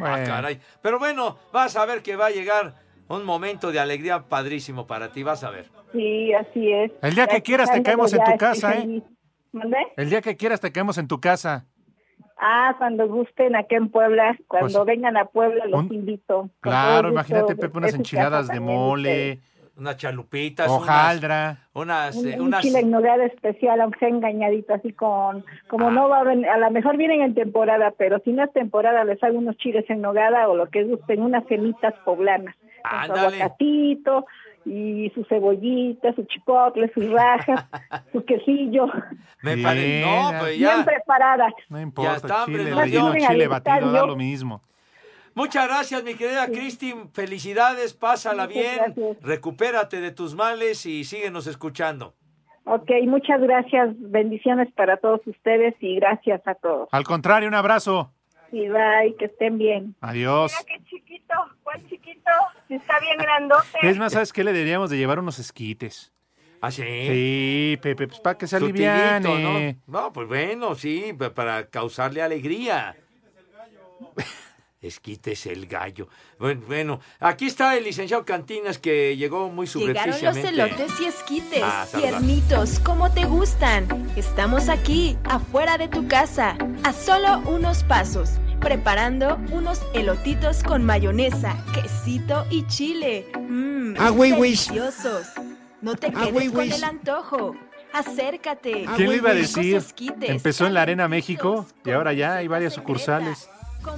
Ah, 0.00 0.22
caray. 0.26 0.58
Pero 0.82 0.98
bueno, 0.98 1.38
vas 1.52 1.76
a 1.76 1.86
ver 1.86 2.02
que 2.02 2.16
va 2.16 2.26
a 2.26 2.30
llegar 2.30 2.74
un 3.08 3.24
momento 3.24 3.70
de 3.70 3.78
alegría 3.78 4.24
padrísimo 4.28 4.86
para 4.88 5.12
ti, 5.12 5.22
vas 5.22 5.44
a 5.44 5.50
ver. 5.50 5.66
sí, 5.92 6.32
así 6.34 6.72
es. 6.72 6.90
El 7.00 7.14
día 7.14 7.26
que 7.28 7.42
quieras 7.42 7.70
te 7.70 7.80
caemos 7.82 8.12
en 8.12 8.24
tu 8.24 8.36
casa, 8.36 8.76
¿eh? 8.76 9.02
¿Mandé? 9.52 9.76
El 9.96 10.10
día 10.10 10.20
que 10.20 10.36
quieras 10.36 10.60
te 10.60 10.72
quedamos 10.72 10.98
en 10.98 11.06
tu 11.06 11.20
casa. 11.20 11.66
Ah, 12.38 12.74
cuando 12.76 13.06
gusten 13.06 13.54
acá 13.54 13.76
en 13.76 13.88
Puebla, 13.88 14.36
cuando 14.48 14.80
Pues, 14.84 14.96
vengan 14.96 15.16
a 15.16 15.26
Puebla 15.26 15.64
los 15.66 15.84
un- 15.84 15.94
invito. 15.94 16.34
Con 16.40 16.50
Claro, 16.60 17.08
imagínate, 17.10 17.54
Pepe, 17.54 17.78
unas 17.78 17.94
enchiladas 17.94 18.48
de 18.48 18.58
mole, 18.58 19.38
Unas 19.76 19.96
chalupitas, 19.96 20.68
hojaldra. 20.70 21.58
unas, 21.74 22.14
Un, 22.14 22.22
unas, 22.22 22.34
eh, 22.34 22.40
un 22.40 22.46
unas- 22.46 22.62
chile 22.62 22.78
en 22.80 22.90
nogada 22.92 23.24
especial, 23.24 23.80
aunque 23.80 23.98
sea 23.98 24.08
engañadito, 24.08 24.72
así 24.72 24.92
con, 24.92 25.44
como 25.68 25.88
Ah. 25.88 25.90
no 25.90 26.08
va 26.08 26.20
a 26.20 26.24
ven- 26.24 26.44
a 26.44 26.56
lo 26.58 26.70
mejor 26.70 26.96
vienen 26.96 27.22
en 27.22 27.34
temporada, 27.34 27.92
pero 27.98 28.20
si 28.20 28.32
no 28.32 28.44
es 28.44 28.52
temporada, 28.52 29.02
les 29.04 29.20
hago 29.24 29.36
unos 29.38 29.56
chiles 29.56 29.84
en 29.90 30.00
nogada 30.00 30.48
o 30.48 30.54
lo 30.54 30.68
que 30.70 30.84
gusten, 30.84 31.22
unas 31.22 31.44
semitas 31.48 31.92
poblanas, 32.04 32.54
con 32.82 33.06
su 33.06 33.12
aguacatito 33.14 34.26
y 34.64 35.10
su 35.14 35.24
cebollita, 35.24 36.14
su 36.14 36.22
chipotle, 36.24 36.90
sus 36.94 37.10
rajas, 37.10 37.66
su 38.12 38.24
quesillo, 38.24 38.86
Me 39.42 39.56
Bien, 39.56 39.62
parece. 39.66 40.00
No, 40.06 40.30
ya. 40.32 40.38
pues 40.40 40.58
bien 40.58 40.70
ya. 40.78 40.84
preparada. 40.84 41.52
No 41.68 41.80
importa, 41.80 42.14
está, 42.16 42.44
hombre, 42.44 42.64
chile 42.64 43.26
chile 43.28 43.48
batido, 43.48 43.90
da 43.92 44.06
lo 44.06 44.16
mismo. 44.16 44.62
Muchas 45.34 45.66
gracias, 45.66 46.04
mi 46.04 46.14
querida 46.14 46.46
Cristi. 46.46 46.94
Felicidades, 47.12 47.92
pásala 47.94 48.46
Muchas 48.46 48.62
bien. 48.62 48.76
gracias. 48.76 49.22
Recupérate 49.22 50.00
de 50.00 50.10
tus 50.12 50.34
males 50.34 50.86
y 50.86 51.04
síguenos 51.04 51.46
escuchando. 51.46 52.14
Ok, 52.66 52.90
muchas 53.06 53.40
gracias, 53.42 53.90
bendiciones 53.98 54.72
para 54.74 54.96
todos 54.96 55.20
ustedes 55.26 55.74
y 55.80 55.96
gracias 55.96 56.40
a 56.46 56.54
todos. 56.54 56.88
Al 56.92 57.04
contrario, 57.04 57.48
un 57.48 57.54
abrazo. 57.54 58.10
Y 58.52 58.68
bye, 58.68 59.16
que 59.18 59.26
estén 59.26 59.58
bien. 59.58 59.94
Adiós. 60.00 60.54
qué 60.66 60.82
chiquito, 60.88 61.34
¿cuál 61.62 61.86
chiquito? 61.88 62.30
Si 62.68 62.74
está 62.74 62.98
bien 63.00 63.18
grandote. 63.18 63.66
Es 63.82 63.98
más, 63.98 64.12
¿sabes 64.12 64.32
qué? 64.32 64.44
Le 64.44 64.52
deberíamos 64.52 64.88
de 64.90 64.96
llevar 64.96 65.18
unos 65.18 65.38
esquites. 65.40 66.12
¿Ah, 66.62 66.70
sí? 66.70 66.82
Sí, 66.82 67.78
Pepe, 67.82 68.06
pues 68.06 68.20
para 68.20 68.38
que 68.38 68.46
se 68.46 68.56
aliviane. 68.56 69.76
¿no? 69.86 70.00
No, 70.00 70.12
pues 70.14 70.26
bueno, 70.28 70.74
sí, 70.76 71.12
pa- 71.18 71.34
para 71.34 71.66
causarle 71.68 72.22
alegría. 72.22 72.96
Esquites 74.84 75.46
el 75.46 75.66
gallo. 75.66 76.08
Bueno, 76.38 76.60
bueno, 76.66 77.00
aquí 77.20 77.46
está 77.46 77.76
el 77.76 77.84
licenciado 77.84 78.24
Cantinas 78.24 78.78
que 78.78 79.16
llegó 79.16 79.48
muy 79.48 79.66
Llegaron 79.66 80.20
los 80.22 80.36
elotes 80.36 81.00
y 81.00 81.04
esquites, 81.06 81.62
Ah, 81.64 81.86
tiernitos, 81.96 82.78
como 82.80 83.10
te 83.10 83.24
gustan. 83.24 83.86
Estamos 84.14 84.68
aquí, 84.68 85.16
afuera 85.24 85.78
de 85.78 85.88
tu 85.88 86.06
casa, 86.06 86.56
a 86.82 86.92
solo 86.92 87.38
unos 87.46 87.82
pasos, 87.84 88.32
preparando 88.60 89.38
unos 89.50 89.80
elotitos 89.94 90.62
con 90.62 90.84
mayonesa, 90.84 91.56
quesito 91.72 92.44
y 92.50 92.66
chile. 92.66 93.26
Mmm, 93.38 93.94
Ah, 93.98 94.10
deliciosos. 94.10 95.28
No 95.80 95.94
te 95.96 96.08
Ah, 96.08 96.26
quedes 96.30 96.50
con 96.50 96.70
el 96.72 96.84
antojo. 96.84 97.56
Acércate. 97.92 98.86
¿Quién 98.96 99.10
le 99.10 99.16
iba 99.16 99.30
a 99.30 99.34
decir? 99.34 99.76
esquites, 99.76 100.28
Empezó 100.28 100.66
en 100.66 100.74
la 100.74 100.82
Arena 100.82 101.06
México 101.08 101.64
y 101.84 101.90
ahora 101.92 102.12
ya 102.12 102.36
hay 102.36 102.48
varias 102.48 102.74
sucursales. 102.74 103.48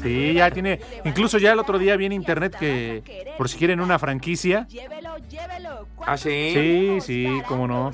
Sí, 0.03 0.35
ya 0.35 0.51
tiene. 0.51 0.81
Incluso 1.05 1.39
ya 1.39 1.53
el 1.53 1.59
otro 1.59 1.79
día 1.79 1.97
vi 1.97 2.07
en 2.07 2.13
internet 2.13 2.57
que 2.59 3.35
por 3.37 3.49
si 3.49 3.59
quieren 3.59 3.81
una 3.81 3.99
franquicia. 3.99 4.67
Llévelo, 4.69 5.17
llévelo. 5.29 5.87
¿Ah, 6.05 6.17
sí? 6.17 6.53
Sí, 6.55 6.99
sí, 7.01 7.43
cómo 7.47 7.67
no. 7.67 7.93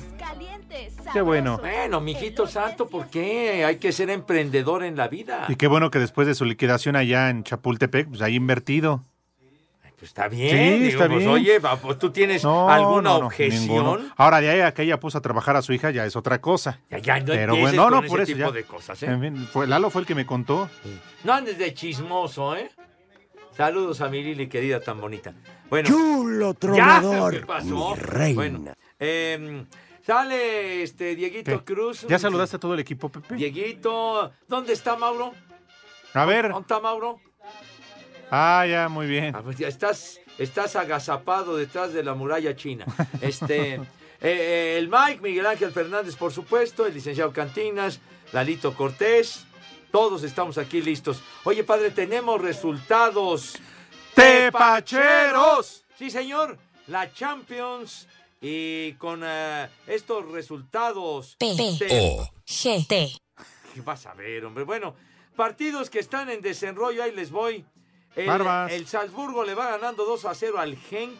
Qué 1.11 1.21
bueno. 1.21 1.59
Bueno, 1.59 2.01
mijito 2.01 2.47
santo, 2.47 2.87
¿por 2.87 3.07
qué? 3.07 3.65
Hay 3.65 3.77
que 3.77 3.91
ser 3.91 4.09
emprendedor 4.09 4.83
en 4.83 4.95
la 4.95 5.07
vida. 5.07 5.45
Y 5.47 5.55
qué 5.55 5.67
bueno 5.67 5.91
que 5.91 5.99
después 5.99 6.25
de 6.27 6.33
su 6.33 6.45
liquidación 6.45 6.95
allá 6.95 7.29
en 7.29 7.43
Chapultepec, 7.43 8.09
pues 8.09 8.21
ahí 8.21 8.35
invertido. 8.35 9.03
Pues 10.03 10.09
está 10.09 10.27
bien. 10.27 10.49
Sí, 10.49 10.83
digo, 10.83 11.01
está 11.01 11.07
pues, 11.07 11.19
bien. 11.19 11.29
Oye, 11.31 11.61
pues, 11.81 11.97
¿tú 11.97 12.11
tienes 12.11 12.43
No, 12.43 12.69
alguna 12.69 13.11
no, 13.11 13.19
no, 13.19 13.25
objeción? 13.27 13.61
ninguno. 13.61 13.99
Ahora 14.17 14.41
de 14.41 14.49
ahí 14.49 14.59
a 14.59 14.73
que 14.73 14.81
ella 14.81 14.99
puso 14.99 15.17
a 15.19 15.21
trabajar 15.21 15.55
a 15.55 15.61
su 15.61 15.71
hija 15.71 15.91
ya 15.91 16.05
es 16.05 16.17
otra 16.17 16.41
cosa. 16.41 16.81
Ya, 16.89 16.97
ya, 16.97 17.19
no 17.21 17.27
Pero 17.27 17.55
bueno, 17.55 17.89
no, 17.89 17.99
con 18.01 18.07
por 18.09 18.19
ese 18.19 18.33
eso 18.33 18.37
tipo 18.39 18.49
ya. 18.49 18.53
de 18.53 18.63
cosas, 18.65 19.01
¿eh? 19.01 19.05
En 19.05 19.21
fin, 19.21 19.47
fue, 19.47 19.65
Lalo 19.65 19.89
fue 19.89 20.01
el 20.01 20.05
que 20.05 20.13
me 20.13 20.25
contó. 20.25 20.69
No 21.23 21.31
andes 21.31 21.57
de 21.57 21.73
chismoso, 21.73 22.53
¿eh? 22.53 22.69
Saludos 23.55 24.01
a 24.01 24.09
mi 24.09 24.21
Lili, 24.21 24.49
querida, 24.49 24.81
tan 24.81 24.99
bonita. 24.99 25.33
Bueno, 25.69 25.87
Chulo 25.87 26.51
ya, 26.51 26.59
tronador, 26.59 27.39
¿qué 27.39 27.45
pasó? 27.45 27.95
mi 27.95 28.01
reina. 28.01 28.35
Bueno, 28.35 28.73
em, 28.99 29.65
sale 30.05 30.83
este 30.83 31.15
Dieguito 31.15 31.63
¿Qué? 31.63 31.73
Cruz. 31.73 32.05
¿Ya 32.09 32.19
saludaste 32.19 32.57
a 32.57 32.59
todo 32.59 32.73
el 32.73 32.81
equipo, 32.81 33.07
Pepe? 33.07 33.35
Dieguito, 33.35 34.33
¿dónde 34.49 34.73
está 34.73 34.97
Mauro? 34.97 35.31
A 36.13 36.25
ver. 36.25 36.49
¿Dónde 36.49 36.61
está 36.63 36.81
Mauro? 36.81 37.21
Ah, 38.35 38.65
ya, 38.67 38.89
muy 38.89 39.05
bien. 39.05 39.35
Ah, 39.35 39.43
pues 39.43 39.59
ya 39.59 39.67
estás, 39.67 40.19
estás 40.39 40.75
agazapado 40.75 41.55
detrás 41.55 41.93
de 41.93 42.03
la 42.03 42.15
muralla 42.15 42.55
china. 42.55 42.83
Este, 43.21 43.75
eh, 43.75 43.81
eh, 44.21 44.75
el 44.79 44.89
Mike, 44.89 45.21
Miguel 45.21 45.45
Ángel 45.45 45.71
Fernández, 45.71 46.15
por 46.15 46.33
supuesto, 46.33 46.87
el 46.87 46.95
licenciado 46.95 47.31
Cantinas, 47.31 47.99
Lalito 48.31 48.73
Cortés, 48.73 49.45
todos 49.91 50.23
estamos 50.23 50.57
aquí 50.57 50.81
listos. 50.81 51.21
Oye, 51.43 51.63
padre, 51.63 51.91
tenemos 51.91 52.41
resultados. 52.41 53.53
¡Tepacheros! 54.15 55.85
Sí, 55.99 56.09
señor, 56.09 56.57
la 56.87 57.13
Champions 57.13 58.07
y 58.41 58.93
con 58.93 59.21
eh, 59.23 59.69
estos 59.85 60.31
resultados. 60.31 61.35
P 61.37 61.55
te- 61.77 61.87
O 62.17 62.27
G 62.47 62.87
T 62.87 63.11
¿Qué 63.75 63.81
vas 63.81 64.07
a 64.07 64.15
ver, 64.15 64.43
hombre? 64.43 64.63
Bueno, 64.63 64.95
partidos 65.35 65.91
que 65.91 65.99
están 65.99 66.31
en 66.31 66.41
desenrollo, 66.41 67.03
ahí 67.03 67.11
les 67.11 67.29
voy. 67.29 67.63
El, 68.15 68.27
Barbas. 68.27 68.71
el 68.71 68.85
Salzburgo 68.87 69.43
le 69.43 69.55
va 69.55 69.71
ganando 69.71 70.05
2 70.05 70.25
a 70.25 70.35
0 70.35 70.59
al 70.59 70.75
Genk. 70.75 71.19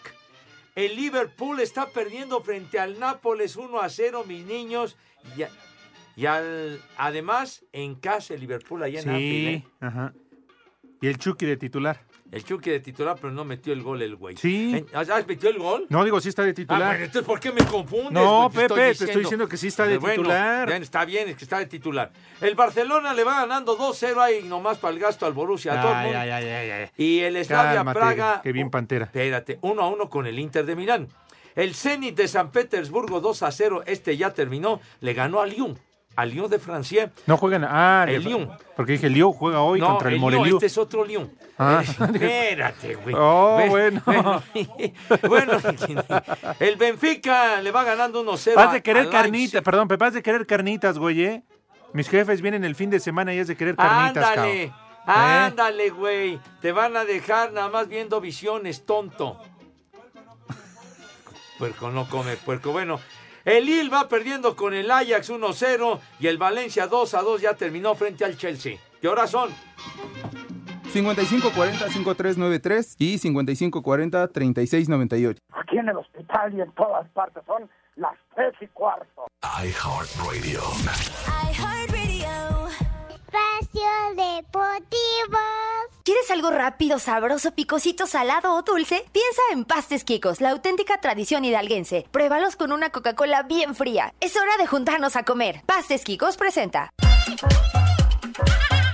El 0.75 0.95
Liverpool 0.95 1.59
está 1.59 1.87
perdiendo 1.89 2.41
frente 2.41 2.79
al 2.79 2.99
Nápoles 2.99 3.55
1 3.55 3.79
a 3.79 3.89
0, 3.89 4.23
mis 4.27 4.45
niños. 4.45 4.95
Y, 5.37 5.43
y 6.21 6.25
al, 6.25 6.81
además, 6.97 7.63
en 7.71 7.95
casa 7.95 8.33
el 8.33 8.39
Liverpool 8.41 8.83
allá 8.83 9.01
en 9.01 9.09
Anfield, 9.09 9.47
Sí, 9.47 9.47
¿eh? 9.47 9.67
ajá. 9.81 10.13
Y 11.01 11.07
el 11.07 11.17
Chucky 11.17 11.45
de 11.45 11.57
titular. 11.57 12.01
El 12.33 12.43
Chucky 12.43 12.71
de 12.71 12.79
titular, 12.79 13.15
pero 13.21 13.31
no 13.31 13.45
metió 13.45 13.73
el 13.73 13.83
gol 13.83 14.01
el 14.01 14.15
güey. 14.15 14.35
Sí. 14.37 14.73
¿Eh? 14.75 14.85
¿Ah, 14.95 15.21
metió 15.27 15.49
el 15.51 15.59
gol? 15.59 15.85
No, 15.89 16.03
digo, 16.03 16.19
sí 16.19 16.29
está 16.29 16.41
de 16.41 16.49
Ah, 16.49 16.53
titular. 16.55 16.87
bueno, 16.87 17.05
entonces, 17.05 17.27
¿por 17.27 17.39
qué 17.39 17.51
me 17.51 17.63
confundes? 17.63 18.11
No, 18.11 18.49
güey? 18.49 18.67
Pepe, 18.67 18.95
te 18.95 19.05
estoy 19.05 19.21
diciendo 19.21 19.47
que 19.47 19.55
sí 19.55 19.67
está 19.67 19.85
de 19.85 19.99
Bueno, 19.99 20.15
titular. 20.23 20.67
bien, 20.67 20.81
está 20.81 21.05
bien, 21.05 21.29
es 21.29 21.35
que 21.37 21.43
está 21.43 21.59
de 21.59 21.67
titular. 21.67 22.11
El 22.41 22.55
Barcelona 22.55 23.13
le 23.13 23.23
va 23.23 23.41
ganando 23.41 23.77
2-0 23.77 24.19
ahí 24.19 24.41
nomás 24.43 24.79
para 24.79 24.95
el 24.95 24.99
gasto 24.99 25.27
al 25.27 25.33
Borussia 25.33 25.73
Ay, 25.73 25.79
Dortmund. 25.87 26.15
ay, 26.15 26.29
ay, 26.31 26.45
ay, 26.45 26.71
ay. 26.71 26.89
Y 26.97 27.19
el 27.19 27.45
Slavia 27.45 27.75
Cálmate, 27.75 27.99
Praga. 27.99 28.39
Qué 28.41 28.51
bien 28.51 28.71
Pantera. 28.71 29.05
Espérate, 29.05 29.59
1 29.61 29.81
a 29.81 29.87
1 29.89 30.09
con 30.09 30.25
el 30.25 30.39
Inter 30.39 30.65
de 30.65 30.75
Milán. 30.75 31.07
El 31.53 31.75
Zenit 31.75 32.15
de 32.17 32.27
San 32.27 32.49
Petersburgo 32.51 33.19
2 33.21 33.43
a 33.43 33.51
0, 33.51 33.83
este 33.85 34.17
ya 34.17 34.33
terminó, 34.33 34.81
le 35.01 35.13
ganó 35.13 35.39
a 35.39 35.45
Lyon, 35.45 35.77
a 36.15 36.25
Lyon 36.25 36.49
de 36.49 36.59
Francia. 36.59 37.11
No 37.25 37.37
juegan. 37.37 37.65
Ah, 37.67 38.05
El 38.07 38.23
Lyon. 38.23 38.51
Porque 38.75 38.93
dije, 38.93 39.07
el 39.07 39.13
Lyon 39.13 39.33
juega 39.33 39.61
hoy 39.61 39.79
no, 39.79 39.87
contra 39.87 40.09
el, 40.09 40.15
Lyon, 40.15 40.21
Moreliu. 40.21 40.55
este 40.57 40.67
es 40.67 40.77
otro 40.77 41.05
Lyon. 41.05 41.31
Ah. 41.57 41.83
Eh, 41.83 41.89
espérate, 42.13 42.95
güey. 42.95 43.15
Oh, 43.17 43.61
bueno. 43.69 44.01
Bueno, 45.27 45.57
el 46.59 46.75
Benfica 46.75 47.61
le 47.61 47.71
va 47.71 47.83
ganando 47.83 48.23
1-0. 48.23 48.53
Has 48.57 48.73
de 48.73 48.81
querer 48.81 49.09
carnitas, 49.09 49.61
perdón, 49.61 49.87
Pepe, 49.87 50.05
has 50.05 50.13
de 50.13 50.23
querer 50.23 50.45
carnitas, 50.45 50.97
güey, 50.97 51.23
¿eh? 51.23 51.43
Mis 51.93 52.09
jefes 52.09 52.41
vienen 52.41 52.63
el 52.63 52.75
fin 52.75 52.89
de 52.89 52.99
semana 52.99 53.33
y 53.33 53.39
has 53.39 53.47
de 53.47 53.55
querer 53.55 53.75
carnitas, 53.75 54.29
Ándale. 54.29 54.63
¿Eh? 54.63 54.71
ándale, 55.05 55.89
güey. 55.89 56.39
Te 56.61 56.71
van 56.71 56.95
a 56.97 57.05
dejar 57.05 57.53
nada 57.53 57.69
más 57.69 57.87
viendo 57.87 58.19
visiones, 58.21 58.85
tonto. 58.85 59.39
Puerco 61.59 61.91
no 61.91 62.09
come 62.09 62.35
puerco. 62.37 62.71
Bueno, 62.71 62.99
el 63.45 63.65
Lille 63.65 63.89
va 63.89 64.07
perdiendo 64.07 64.55
con 64.55 64.73
el 64.73 64.89
Ajax 64.89 65.29
1-0 65.29 65.99
y 66.19 66.27
el 66.27 66.37
Valencia 66.37 66.89
2-2 66.89 67.39
ya 67.39 67.55
terminó 67.55 67.93
frente 67.95 68.23
al 68.25 68.37
Chelsea. 68.37 68.77
¿Qué 69.01 69.07
horas 69.07 69.31
son? 69.31 69.49
5540-5393 70.93 72.95
y 72.99 73.15
5540-3698. 73.17 75.37
Aquí 75.51 75.77
en 75.77 75.89
el 75.89 75.97
hospital 75.97 76.53
y 76.53 76.61
en 76.61 76.71
todas 76.73 77.09
partes 77.09 77.43
son 77.45 77.69
las 77.95 78.13
tres 78.35 78.53
y 78.61 78.67
cuarto. 78.67 79.25
iHeartRadio. 79.41 80.61
Espacio 83.33 83.89
Deportivo. 84.15 85.39
¿Quieres 86.03 86.29
algo 86.29 86.51
rápido, 86.51 86.99
sabroso, 86.99 87.51
picosito, 87.53 88.05
salado 88.05 88.53
o 88.53 88.61
dulce? 88.61 89.05
Piensa 89.11 89.41
en 89.51 89.65
Pastes 89.65 90.03
Quicos, 90.03 90.39
la 90.39 90.51
auténtica 90.51 90.99
tradición 91.01 91.43
hidalguense. 91.43 92.05
Pruébalos 92.11 92.55
con 92.55 92.71
una 92.71 92.91
Coca-Cola 92.91 93.43
bien 93.43 93.73
fría. 93.73 94.13
Es 94.19 94.35
hora 94.35 94.57
de 94.59 94.67
juntarnos 94.67 95.15
a 95.15 95.23
comer. 95.23 95.61
Pastes 95.65 96.03
Quicos 96.03 96.37
presenta. 96.37 96.91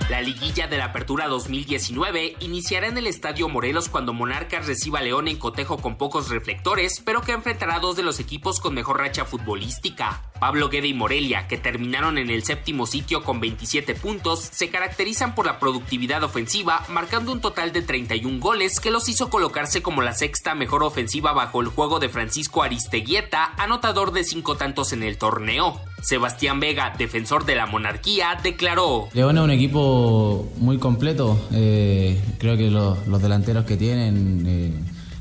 La 0.10 0.22
liguilla 0.22 0.66
de 0.66 0.80
la 0.80 0.86
Apertura 0.86 1.28
2019 1.28 2.38
iniciará 2.39 2.88
en 2.88 2.98
el 2.98 3.06
Estadio 3.06 3.48
Morelos 3.48 3.89
cuando 3.89 4.12
Monarcas 4.12 4.66
reciba 4.66 4.98
a 4.98 5.01
León 5.04 5.28
en 5.28 5.38
cotejo 5.38 5.78
con 5.78 5.98
pocos 6.00 6.30
reflectores, 6.30 7.00
pero 7.06 7.22
que 7.22 7.34
enfrentará 7.34 7.75
a 7.75 7.80
dos 7.80 7.96
de 7.96 8.01
los 8.01 8.20
equipos 8.20 8.60
con 8.60 8.74
mejor 8.74 8.98
racha 8.98 9.24
futbolística. 9.24 10.24
Pablo 10.39 10.70
Guede 10.70 10.88
y 10.88 10.96
Morelia, 10.96 11.48
que 11.48 11.60
terminaron 11.60 12.18
en 12.18 12.32
el 12.32 12.44
séptimo 12.44 12.88
sitio 12.88 13.24
con 13.24 13.39
27 13.39 13.94
puntos, 13.94 14.39
se 14.39 14.72
caracterizan 14.72 15.36
por 15.36 15.46
la 15.46 15.60
productividad 15.60 16.24
ofensiva, 16.24 16.84
marcando 16.89 17.32
un 17.32 17.42
total 17.42 17.72
de 17.72 17.84
31 17.84 18.39
goles 18.39 18.80
que 18.80 18.89
los 18.89 19.10
hizo 19.10 19.30
colocarse 19.30 19.84
como 19.84 20.01
la 20.01 20.13
sexta 20.13 20.56
mejor 20.56 20.82
ofensiva 20.82 21.34
bajo 21.34 21.62
el 21.62 21.68
juego 21.68 22.00
de 22.00 22.10
Francisco 22.10 22.63
Aristeguieta, 22.63 23.54
anotador 23.58 24.12
de 24.12 24.24
cinco 24.24 24.58
tantos 24.58 24.92
en 24.92 25.04
el 25.04 25.20
torneo. 25.20 25.80
Sebastián 26.01 26.60
Vega, 26.60 26.94
defensor 26.98 27.46
de 27.46 27.56
la 27.56 27.65
monarquía, 27.65 28.38
declaró: 28.41 29.10
León 29.13 29.38
es 29.38 29.44
un 29.44 29.51
equipo 29.51 30.51
muy 30.58 30.77
completo. 30.77 31.39
eh, 31.53 32.20
creo 32.38 32.58
que 32.58 32.70
los, 32.70 33.08
los 33.08 33.22
delanteros 33.22 33.65
que 33.65 33.77
tienen, 33.77 34.44
eh, 34.48 34.74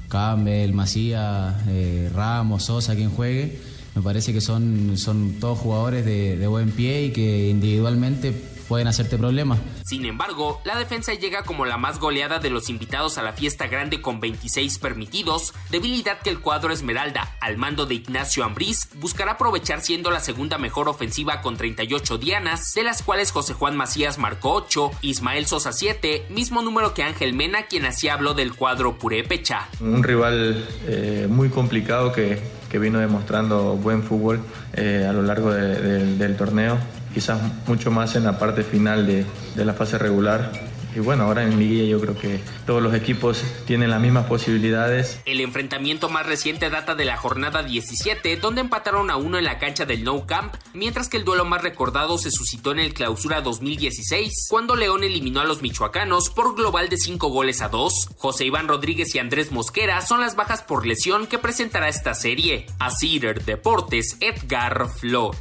Campbell, 0.09 0.73
Macías, 0.73 1.55
eh, 1.69 2.11
Ramos, 2.15 2.65
Sosa, 2.65 2.95
quien 2.97 3.11
juegue, 3.11 3.59
me 3.95 4.03
parece 4.03 4.33
que 4.33 4.41
son, 4.41 4.97
son 4.97 5.35
todos 5.41 5.59
jugadores 5.59 6.05
de, 6.05 6.37
de 6.37 6.47
buen 6.47 6.71
pie 6.71 7.05
y 7.07 7.11
que 7.13 7.49
individualmente 7.49 8.33
pueden 8.69 8.87
hacerte 8.87 9.17
problemas. 9.19 9.59
Sin 9.85 10.05
embargo, 10.05 10.61
la 10.65 10.79
defensa 10.79 11.15
llega 11.15 11.43
como 11.43 11.65
la 11.65 11.79
más 11.79 11.99
goleada 11.99 12.39
de 12.39 12.51
los 12.51 12.69
invitados 12.69 13.17
a 13.19 13.23
la 13.23 13.33
fiesta 13.33 13.67
grande 13.67 14.01
con 14.03 14.21
26 14.21 14.79
permitidos, 14.79 15.55
debilidad 15.71 16.19
que 16.21 16.31
el 16.31 16.41
cuadro 16.41 16.73
Esmeralda, 16.73 17.37
al 17.41 17.57
mando 17.57 17.87
de 17.87 17.95
Ignacio 17.95 18.45
Ambriz, 18.45 18.89
buscará 18.97 19.33
aprovechar 19.33 19.81
siendo 19.81 20.11
la 20.11 20.21
segunda 20.21 20.59
mejor 20.59 20.89
ofensiva 20.89 21.41
con 21.41 21.57
38 21.57 22.19
dianas, 22.19 22.75
de 22.75 22.83
las 22.85 23.03
cuales 23.03 23.33
José 23.33 23.55
Juan 23.55 23.77
Macías 23.77 24.19
marcó 24.19 24.53
8, 24.55 24.91
Ismael 25.03 25.47
Sosa 25.47 25.73
7, 25.73 26.27
mismo 26.31 26.63
número 26.63 26.93
que 26.95 27.03
Ángel 27.03 27.33
Mena, 27.33 27.63
quien 27.67 27.87
así 27.87 28.09
habló 28.09 28.35
del 28.35 28.55
cuadro 28.55 28.99
Purépecha. 28.99 29.69
Un 29.81 30.03
rival 30.03 30.67
eh, 30.87 31.27
muy 31.31 31.49
complicado 31.49 32.13
que, 32.13 32.39
que 32.71 32.79
vino 32.79 32.99
demostrando 32.99 33.77
buen 33.77 34.03
fútbol 34.03 34.41
eh, 34.75 35.07
a 35.09 35.13
lo 35.13 35.23
largo 35.23 35.51
de- 35.53 35.77
de- 35.81 36.17
del 36.17 36.37
torneo, 36.37 36.79
quizás 37.13 37.41
mucho 37.67 37.91
más 37.91 38.17
en 38.17 38.25
la 38.25 38.39
parte 38.39 38.63
final 38.63 39.07
de, 39.07 39.25
de 39.55 39.65
la 39.65 39.73
fase 39.73 39.99
regular. 39.99 40.68
Y 40.99 41.01
bueno, 41.01 41.23
ahora 41.23 41.45
en 41.45 41.57
Liguilla 41.61 41.85
yo 41.85 42.01
creo 42.01 42.19
que 42.19 42.41
todos 42.67 42.83
los 42.83 42.93
equipos 42.93 43.45
tienen 43.69 43.89
las 43.89 44.01
mismas 44.01 44.27
posibilidades. 44.27 45.21
El 45.27 45.41
enfrentamiento 45.41 46.09
más 46.09 46.27
reciente 46.27 46.71
data 46.71 46.97
de 46.97 47.05
la 47.05 47.17
jornada 47.17 47.63
17, 47.63 48.37
donde 48.39 48.63
empataron 48.63 49.09
a 49.09 49.17
uno 49.17 49.39
en 49.39 49.45
la 49.45 49.59
cancha 49.59 49.87
del 49.87 50.03
No 50.03 50.27
Camp, 50.27 50.57
mientras 50.75 51.09
que 51.09 51.17
el 51.17 51.25
duelo 51.25 51.45
más 51.45 51.63
recordado 51.63 52.19
se 52.19 52.33
suscitó 52.33 52.73
en 52.73 52.81
el 52.81 52.95
Clausura 52.95 53.43
2016, 53.43 54.49
cuando 54.51 54.75
León 54.75 55.05
eliminó 55.05 55.41
a 55.41 55.45
los 55.45 55.63
michoacanos 55.63 56.31
por 56.31 56.57
global 56.57 56.89
de 56.89 56.97
5 56.97 57.29
goles 57.29 57.63
a 57.63 57.69
2. 57.69 58.09
José 58.17 58.47
Iván 58.47 58.67
Rodríguez 58.67 59.15
y 59.15 59.21
Andrés 59.21 59.53
Mosquera 59.53 60.01
son 60.01 60.21
las 60.21 60.35
bajas 60.35 60.63
por 60.63 60.85
lesión 60.85 61.29
que 61.29 61.39
presentará 61.39 61.89
esta 61.89 62.15
serie. 62.15 62.67
A 62.81 62.91
Cider 62.91 63.45
Deportes, 63.45 64.17
Edgar 64.19 64.89
Flores. 64.89 65.39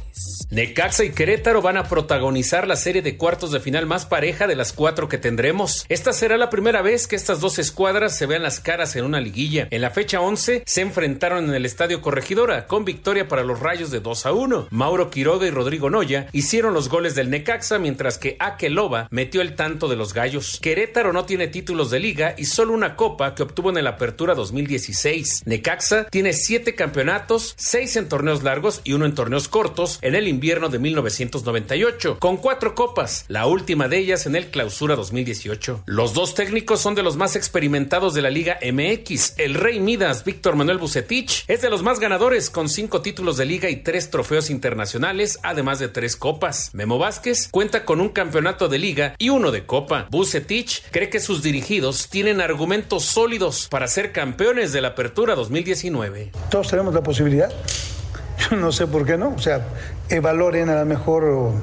Necaxa 0.50 1.04
y 1.04 1.10
Querétaro 1.10 1.60
van 1.62 1.76
a 1.76 1.84
protagonizar 1.84 2.66
la 2.66 2.76
serie 2.76 3.02
de 3.02 3.16
cuartos 3.16 3.50
de 3.50 3.60
final 3.60 3.86
más 3.86 4.06
pareja 4.06 4.46
de 4.46 4.56
las 4.56 4.72
cuatro 4.72 5.08
que 5.08 5.18
tendremos. 5.18 5.47
Esta 5.88 6.12
será 6.12 6.36
la 6.36 6.50
primera 6.50 6.82
vez 6.82 7.06
que 7.06 7.16
estas 7.16 7.40
dos 7.40 7.58
escuadras 7.58 8.16
se 8.16 8.26
vean 8.26 8.42
las 8.42 8.60
caras 8.60 8.94
en 8.96 9.04
una 9.04 9.20
liguilla. 9.20 9.66
En 9.70 9.80
la 9.80 9.90
fecha 9.90 10.20
11 10.20 10.62
se 10.66 10.80
enfrentaron 10.82 11.48
en 11.48 11.54
el 11.54 11.64
Estadio 11.64 12.02
Corregidora 12.02 12.66
con 12.66 12.84
victoria 12.84 13.28
para 13.28 13.44
los 13.44 13.60
Rayos 13.60 13.90
de 13.90 14.00
2 14.00 14.26
a 14.26 14.32
1. 14.32 14.68
Mauro 14.70 15.08
Quiroga 15.08 15.46
y 15.46 15.50
Rodrigo 15.50 15.88
Noya 15.88 16.28
hicieron 16.32 16.74
los 16.74 16.90
goles 16.90 17.14
del 17.14 17.30
Necaxa 17.30 17.78
mientras 17.78 18.18
que 18.18 18.36
Akeloba 18.38 19.08
metió 19.10 19.40
el 19.40 19.54
tanto 19.54 19.88
de 19.88 19.96
los 19.96 20.12
Gallos. 20.12 20.58
Querétaro 20.60 21.14
no 21.14 21.24
tiene 21.24 21.48
títulos 21.48 21.90
de 21.90 22.00
liga 22.00 22.34
y 22.36 22.44
solo 22.44 22.74
una 22.74 22.94
copa 22.94 23.34
que 23.34 23.44
obtuvo 23.44 23.70
en 23.70 23.82
la 23.82 23.90
Apertura 23.90 24.34
2016. 24.34 25.44
Necaxa 25.46 26.04
tiene 26.10 26.34
siete 26.34 26.74
campeonatos, 26.74 27.54
seis 27.56 27.96
en 27.96 28.10
torneos 28.10 28.42
largos 28.42 28.82
y 28.84 28.92
uno 28.92 29.06
en 29.06 29.14
torneos 29.14 29.48
cortos 29.48 29.98
en 30.02 30.14
el 30.14 30.28
invierno 30.28 30.68
de 30.68 30.78
1998, 30.78 32.18
con 32.18 32.36
cuatro 32.36 32.74
copas, 32.74 33.24
la 33.28 33.46
última 33.46 33.88
de 33.88 33.98
ellas 33.98 34.26
en 34.26 34.36
el 34.36 34.50
Clausura 34.50 34.96
2018. 35.28 35.82
Los 35.86 36.14
dos 36.14 36.34
técnicos 36.34 36.80
son 36.80 36.94
de 36.94 37.02
los 37.02 37.16
más 37.16 37.36
experimentados 37.36 38.14
de 38.14 38.22
la 38.22 38.30
Liga 38.30 38.58
MX. 38.62 39.34
El 39.38 39.54
Rey 39.54 39.80
Midas, 39.80 40.24
Víctor 40.24 40.56
Manuel 40.56 40.78
Bucetich, 40.78 41.44
es 41.48 41.60
de 41.60 41.70
los 41.70 41.82
más 41.82 42.00
ganadores 42.00 42.50
con 42.50 42.68
cinco 42.68 43.02
títulos 43.02 43.36
de 43.36 43.44
liga 43.44 43.68
y 43.68 43.76
tres 43.76 44.10
trofeos 44.10 44.50
internacionales, 44.50 45.38
además 45.42 45.78
de 45.78 45.88
tres 45.88 46.16
copas. 46.16 46.70
Memo 46.72 46.98
Vázquez 46.98 47.48
cuenta 47.50 47.84
con 47.84 48.00
un 48.00 48.08
campeonato 48.08 48.68
de 48.68 48.78
liga 48.78 49.14
y 49.18 49.28
uno 49.28 49.50
de 49.50 49.66
copa. 49.66 50.06
Bucetich 50.10 50.82
cree 50.90 51.10
que 51.10 51.20
sus 51.20 51.42
dirigidos 51.42 52.08
tienen 52.08 52.40
argumentos 52.40 53.04
sólidos 53.04 53.68
para 53.70 53.88
ser 53.88 54.12
campeones 54.12 54.72
de 54.72 54.80
la 54.80 54.88
Apertura 54.88 55.34
2019. 55.34 56.32
Todos 56.50 56.68
tenemos 56.68 56.94
la 56.94 57.02
posibilidad. 57.02 57.52
Yo 58.50 58.56
no 58.56 58.72
sé 58.72 58.86
por 58.86 59.04
qué 59.04 59.18
no. 59.18 59.30
O 59.30 59.38
sea, 59.38 59.66
evaluaren 60.08 60.68
a 60.68 60.80
lo 60.80 60.86
mejor 60.86 61.54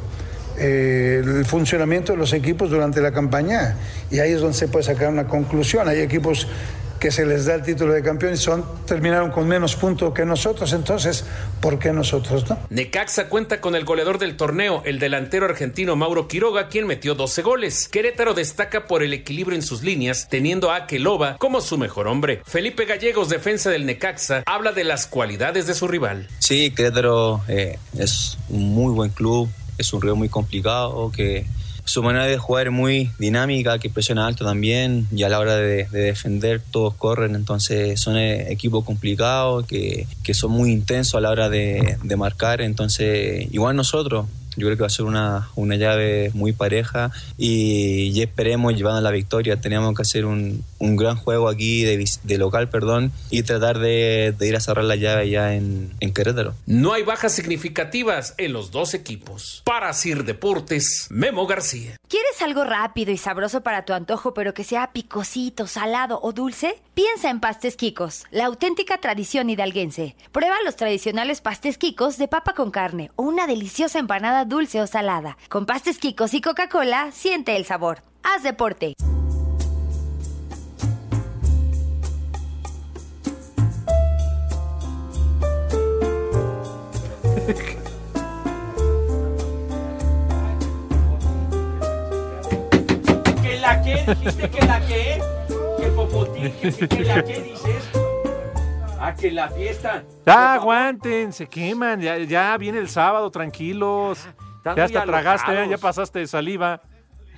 eh, 0.58 1.22
el 1.24 1.46
funcionamiento 1.46 2.14
de 2.14 2.18
los 2.18 2.34
equipos 2.34 2.70
durante 2.70 3.02
la 3.02 3.12
campaña 3.12 3.76
y 4.12 4.20
ahí 4.20 4.32
es 4.32 4.42
donde 4.42 4.58
se 4.58 4.68
puede 4.68 4.84
sacar 4.84 5.10
una 5.10 5.28
conclusión. 5.28 5.88
Hay 5.88 6.00
equipos 6.00 6.48
que 7.00 7.12
se 7.12 7.26
les 7.26 7.46
da 7.46 7.56
el 7.56 7.62
título 7.62 7.94
de 7.94 8.02
campeón 8.02 8.34
y 8.34 8.38
son, 8.38 8.66
terminaron 8.86 9.32
con 9.32 9.48
menos 9.48 9.76
puntos 9.76 10.14
que 10.14 10.26
nosotros, 10.26 10.74
entonces, 10.74 11.26
¿por 11.62 11.78
qué 11.78 11.92
nosotros 11.92 12.50
no? 12.50 12.58
Necaxa 12.70 13.30
cuenta 13.30 13.62
con 13.62 13.76
el 13.76 13.86
goleador 13.86 14.18
del 14.18 14.38
torneo, 14.38 14.82
el 14.86 15.00
delantero 15.00 15.46
argentino 15.46 15.96
Mauro 15.96 16.28
Quiroga, 16.28 16.68
quien 16.68 16.88
metió 16.88 17.16
12 17.16 17.42
goles. 17.42 17.88
Querétaro 17.90 18.34
destaca 18.34 18.88
por 18.88 19.04
el 19.04 19.14
equilibrio 19.14 19.56
en 19.56 19.62
sus 19.62 19.84
líneas, 19.84 20.28
teniendo 20.30 20.72
a 20.72 20.78
Akeloba 20.78 21.38
como 21.38 21.62
su 21.62 21.78
mejor 21.78 22.08
hombre. 22.08 22.42
Felipe 22.46 22.86
Gallegos, 22.86 23.30
defensa 23.30 23.70
del 23.70 23.86
Necaxa, 23.86 24.44
habla 24.46 24.72
de 24.72 24.84
las 24.84 25.08
cualidades 25.08 25.68
de 25.68 25.74
su 25.74 25.88
rival. 25.88 26.28
Sí, 26.40 26.72
Querétaro 26.72 27.42
eh, 27.48 27.78
es 27.98 28.38
un 28.50 28.74
muy 28.74 28.94
buen 28.94 29.12
club, 29.12 29.50
es 29.78 29.94
un 29.94 30.02
río 30.02 30.16
muy 30.16 30.30
complicado, 30.30 31.12
que 31.12 31.46
su 31.88 32.02
manera 32.02 32.26
de 32.26 32.38
jugar 32.38 32.68
es 32.68 32.74
muy 32.74 33.12
dinámica, 33.20 33.78
que 33.78 33.90
presiona 33.90 34.26
alto 34.26 34.44
también, 34.44 35.08
y 35.16 35.22
a 35.22 35.30
la 35.30 35.40
hora 35.40 35.56
de, 35.56 35.86
de 35.86 36.00
defender 36.00 36.62
todos 36.72 36.96
corren, 36.96 37.36
entonces 37.36 38.02
son 38.02 38.18
eh, 38.18 38.52
equipos 38.52 38.84
complicados, 38.84 39.68
que, 39.68 40.08
que 40.24 40.34
son 40.34 40.52
muy 40.52 40.72
intensos 40.72 41.16
a 41.16 41.22
la 41.22 41.30
hora 41.30 41.48
de, 41.48 41.98
de 42.02 42.16
marcar, 42.16 42.62
entonces 42.62 43.48
igual 43.52 43.76
nosotros. 43.76 44.26
Yo 44.58 44.68
creo 44.68 44.78
que 44.78 44.84
va 44.84 44.88
a 44.88 44.90
ser 44.90 45.04
una, 45.04 45.50
una 45.56 45.76
llave 45.76 46.32
muy 46.34 46.54
pareja 46.54 47.12
y, 47.38 48.12
y 48.14 48.22
esperemos 48.22 48.74
llevando 48.74 49.02
la 49.02 49.12
victoria. 49.12 49.60
Tenemos 49.60 49.94
que 49.94 50.04
hacer 50.04 50.26
un, 50.26 50.64
un 50.86 50.96
gran 50.96 51.16
juego 51.18 51.50
aquí 51.50 51.84
de, 51.84 52.38
local, 52.38 52.70
perdón, 52.70 53.12
y 53.30 53.44
tratar 53.44 53.80
de, 53.80 54.34
de 54.38 54.48
ir 54.48 54.56
a 54.56 54.60
cerrar 54.60 54.86
la 54.86 54.96
llave 54.96 55.30
ya 55.30 55.56
en, 55.56 55.92
en 56.00 56.14
Querétaro. 56.14 56.54
No 56.66 56.94
hay 56.94 57.04
bajas 57.04 57.34
significativas 57.34 58.34
en 58.38 58.54
los 58.54 58.72
dos 58.72 58.94
equipos. 58.94 59.62
Para 59.66 59.92
Sir 59.94 60.24
Deportes, 60.24 61.08
Memo 61.10 61.48
García. 61.48 61.98
¿Quieres 62.08 62.42
algo 62.42 62.64
rápido 62.64 63.12
y 63.12 63.18
sabroso 63.18 63.62
para 63.62 63.86
tu 63.86 63.94
antojo, 63.94 64.34
pero 64.34 64.54
que 64.54 64.64
sea 64.64 64.92
picosito, 64.94 65.68
salado 65.68 66.20
o 66.22 66.32
dulce? 66.34 66.80
Piensa 66.94 67.30
en 67.30 67.40
Pastes 67.40 67.76
Quicos, 67.76 68.26
la 68.32 68.46
auténtica 68.46 69.00
tradición 69.00 69.50
hidalguense. 69.50 70.16
Prueba 70.32 70.56
los 70.64 70.76
tradicionales 70.76 71.42
pastes 71.42 71.78
Quicos 71.78 72.18
de 72.18 72.28
papa 72.28 72.54
con 72.54 72.72
carne 72.72 73.12
o 73.16 73.24
una 73.24 73.48
deliciosa 73.48 74.00
empanada 74.00 74.46
dulce 74.46 74.82
o 74.82 74.88
salada. 74.88 75.38
Con 75.50 75.66
pastes 75.66 75.98
Quicos 75.98 76.34
y 76.34 76.42
Coca-Cola, 76.42 77.12
siente 77.12 77.56
el 77.58 77.66
sabor. 77.66 78.02
Haz 78.24 78.44
deporte. 78.44 78.94
¿Que 93.42 93.60
la 93.60 93.82
qué? 93.84 94.04
¿Dijiste 94.08 94.50
que 94.50 94.66
la 94.66 94.80
qué? 94.88 95.22
¿Que 95.80 95.88
Popotín? 95.90 96.52
¿Que, 96.62 97.04
la 97.04 97.24
qué 97.24 97.42
dices? 97.42 97.84
Ah, 99.00 99.14
que 99.14 99.32
la 99.32 99.50
fiesta. 99.50 100.04
Ya 100.26 100.54
aguanten, 100.56 101.32
se 101.34 101.48
queman, 101.48 102.02
ya, 102.02 102.18
ya 102.18 102.58
viene 102.58 102.80
el 102.80 102.90
sábado, 102.90 103.30
tranquilos. 103.30 104.20
Están 104.58 104.76
Ya 104.76 104.88
muy 104.88 104.96
hasta 104.96 105.06
tragaste, 105.06 105.54
ya, 105.54 105.66
ya 105.66 105.78
pasaste 105.78 106.20
de 106.20 106.28
saliva. 106.28 106.82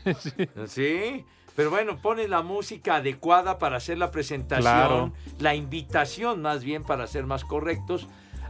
sí. 0.68 1.26
Pero 1.56 1.72
bueno, 1.72 1.98
pone 1.98 2.28
la 2.28 2.44
música 2.44 2.98
adecuada 2.98 3.58
para 3.58 3.78
hacer 3.78 3.98
la 3.98 4.12
presentación, 4.12 4.62
Claro. 4.64 5.12
la 5.40 5.56
invitación 5.56 6.42
más 6.44 6.64
bien 6.64 6.84
para 6.84 7.08
ser 7.08 7.26
más 7.26 7.44
correctos, 7.44 8.08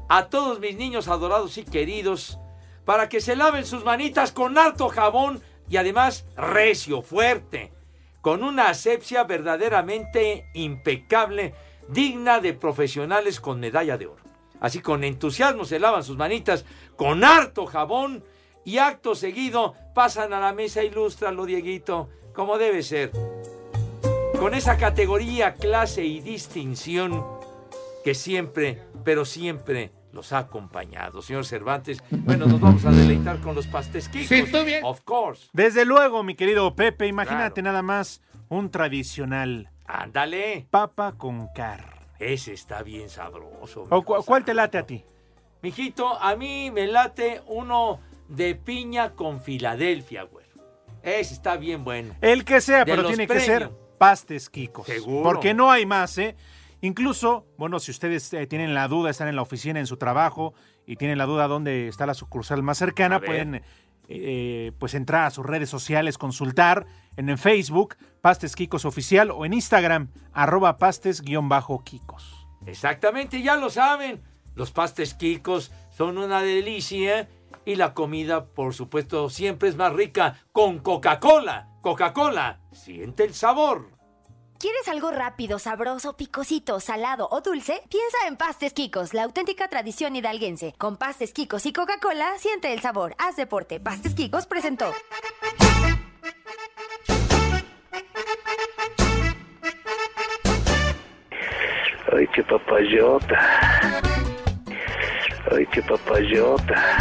a 0.10 0.30
todos 0.30 0.60
mis 0.60 0.76
niños 0.76 1.08
adorados 1.08 1.58
y 1.58 1.64
queridos, 1.64 2.40
para 2.86 3.10
que 3.10 3.22
se 3.22 3.36
laven 3.36 3.66
sus 3.66 3.84
manitas 3.84 4.32
con 4.32 4.58
harto 4.58 4.90
jabón 4.90 5.42
y 5.70 5.78
además 5.78 6.26
recio, 6.36 7.02
fuerte, 7.02 7.74
con 8.22 8.44
una 8.44 8.70
asepsia 8.70 9.24
verdaderamente 9.24 10.50
impecable, 10.54 11.54
digna 11.90 12.40
de 12.40 12.54
profesionales 12.54 13.40
con 13.40 13.60
medalla 13.60 13.98
de 13.98 14.08
oro. 14.08 14.24
Así 14.60 14.80
con 14.82 15.04
entusiasmo 15.04 15.66
se 15.66 15.80
lavan 15.80 16.04
sus 16.04 16.18
manitas 16.18 16.66
con 16.96 17.24
harto 17.24 17.66
jabón 17.66 18.24
y 18.66 18.80
acto 18.80 19.16
seguido 19.16 19.76
pasan 19.94 20.34
a 20.34 20.40
la 20.40 20.52
mesa 20.52 20.84
ilústralo, 20.84 21.46
Dieguito, 21.46 22.10
como 22.34 22.58
debe 22.58 22.84
ser. 22.84 23.12
Con 24.40 24.54
esa 24.54 24.78
categoría, 24.78 25.56
clase 25.56 26.04
y 26.04 26.20
distinción 26.22 27.26
que 28.04 28.14
siempre, 28.14 28.84
pero 29.08 29.24
siempre 29.24 29.94
los 30.12 30.34
ha 30.34 30.40
acompañado. 30.40 31.22
Señor 31.22 31.46
Cervantes, 31.46 32.04
bueno, 32.12 32.46
nos 32.46 32.60
vamos 32.60 32.84
a 32.84 32.92
deleitar 32.92 33.40
con 33.40 33.56
los 33.56 33.66
pastesquitos. 33.66 34.28
Sí, 34.28 34.44
tú 34.52 34.66
bien. 34.66 34.84
Of 34.84 35.00
course. 35.06 35.48
Desde 35.54 35.86
luego, 35.86 36.24
mi 36.24 36.36
querido 36.36 36.76
Pepe, 36.76 37.08
imagínate 37.08 37.62
nada 37.62 37.82
más 37.82 38.22
un 38.50 38.70
tradicional. 38.70 39.72
Ándale. 39.86 40.68
Papa 40.72 41.14
con 41.18 41.48
car. 41.56 42.10
Ese 42.20 42.52
está 42.52 42.84
bien 42.84 43.08
sabroso. 43.10 43.86
¿O 43.90 44.02
cu- 44.04 44.22
¿Cuál 44.26 44.44
te 44.44 44.54
late 44.54 44.78
a 44.78 44.86
ti? 44.86 45.06
Mijito, 45.62 46.20
a 46.20 46.36
mí 46.36 46.70
me 46.70 46.86
late 46.88 47.42
uno 47.48 48.02
de 48.28 48.56
piña 48.56 49.14
con 49.14 49.40
Filadelfia, 49.40 50.24
güey. 50.24 50.46
Ese 51.02 51.34
está 51.34 51.56
bien 51.56 51.86
bueno. 51.86 52.14
El 52.20 52.44
que 52.44 52.60
sea, 52.60 52.80
De 52.84 52.92
pero 52.94 53.08
tiene 53.08 53.26
que 53.26 53.40
ser 53.40 53.72
pastes 53.98 54.50
Kikos. 54.50 54.86
Seguro. 54.88 55.24
Porque 55.24 55.54
no 55.54 55.72
hay 55.72 55.86
más, 55.86 56.18
¿eh? 56.18 56.36
Incluso, 56.82 57.48
bueno, 57.58 57.80
si 57.80 57.92
ustedes 57.92 58.32
eh, 58.34 58.46
tienen 58.48 58.74
la 58.74 58.88
duda, 58.88 59.10
están 59.10 59.28
en 59.28 59.36
la 59.36 59.42
oficina, 59.42 59.80
en 59.80 59.88
su 59.88 59.98
trabajo, 59.98 60.54
y 60.86 60.96
tienen 60.96 61.18
la 61.18 61.26
duda 61.26 61.48
dónde 61.48 61.88
está 61.88 62.06
la 62.06 62.14
sucursal 62.14 62.64
más 62.64 62.78
cercana, 62.78 63.20
pueden 63.20 63.62
eh, 64.10 64.72
pues 64.80 64.94
entrar 64.94 65.26
a 65.26 65.32
sus 65.32 65.46
redes 65.46 65.70
sociales, 65.70 66.18
consultar 66.18 66.86
en, 67.18 67.30
el 67.30 67.38
Facebook, 67.38 67.96
Pastes 68.22 68.56
Kikos 68.56 68.86
Oficial, 68.86 69.32
o 69.32 69.46
en 69.46 69.54
Instagram, 69.54 70.10
arroba 70.34 70.78
pastes-kikos. 70.78 72.48
Exactamente, 72.66 73.42
ya 73.42 73.56
lo 73.56 73.70
saben. 73.70 74.22
Los 74.56 74.72
pastes 74.72 75.14
Kikos 75.14 75.72
son 75.90 76.18
una 76.18 76.42
delicia 76.42 77.28
y 77.66 77.76
la 77.76 77.94
comida, 77.94 78.46
por 78.46 78.74
supuesto, 78.74 79.30
siempre 79.30 79.70
es 79.70 79.76
más 79.76 79.94
rica 79.94 80.38
con 80.52 80.80
Coca-Cola. 80.80 81.68
Coca-Cola, 81.82 82.62
siente 82.72 83.24
el 83.24 83.34
sabor. 83.34 83.97
¿Quieres 84.60 84.88
algo 84.88 85.12
rápido, 85.12 85.60
sabroso, 85.60 86.18
picosito, 86.18 86.80
salado 86.80 87.28
o 87.30 87.42
dulce? 87.42 87.84
Piensa 87.92 88.18
en 88.28 88.38
Pastes 88.38 88.74
Kikos, 88.74 89.14
la 89.14 89.24
auténtica 89.24 89.68
tradición 89.68 90.16
hidalguense. 90.16 90.74
Con 90.80 90.98
Pastes 90.98 91.32
Kikos 91.32 91.68
y 91.68 91.74
Coca-Cola, 91.74 92.34
siente 92.40 92.74
el 92.74 92.82
sabor. 92.82 93.14
Haz 93.20 93.36
deporte. 93.36 93.80
Pastes 93.80 94.16
Kikos 94.16 94.48
presentó. 94.48 94.92
Ay, 102.12 102.28
qué 102.34 102.44
papayota. 102.44 104.02
Ay, 105.52 105.68
qué 105.72 105.84
papayota. 105.84 106.98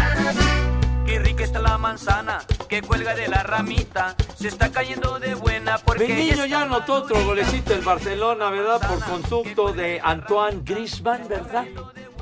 Qué 1.07 1.19
rica 1.21 1.45
está 1.45 1.61
la 1.61 1.79
manzana 1.79 2.40
que 2.69 2.83
cuelga 2.83 3.15
de 3.15 3.29
la 3.29 3.43
ramita. 3.43 4.17
Se 4.37 4.49
está 4.49 4.71
cayendo 4.71 5.19
de 5.19 5.35
buena 5.35 5.79
porque 5.79 6.07
Mi 6.09 6.15
niño 6.15 6.47
ya 6.47 6.63
anotó 6.63 6.95
otro 6.95 7.25
golecito 7.25 7.75
el 7.75 7.81
Barcelona, 7.83 8.51
¿verdad? 8.51 8.81
Por 8.87 9.01
conducto 9.05 9.73
de 9.73 10.01
Antoine 10.03 10.61
Griezmann, 10.65 11.27
¿verdad? 11.29 11.65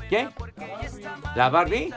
¿Qué? 0.09 0.29
¿La 1.35 1.49
Barbie? 1.49 1.93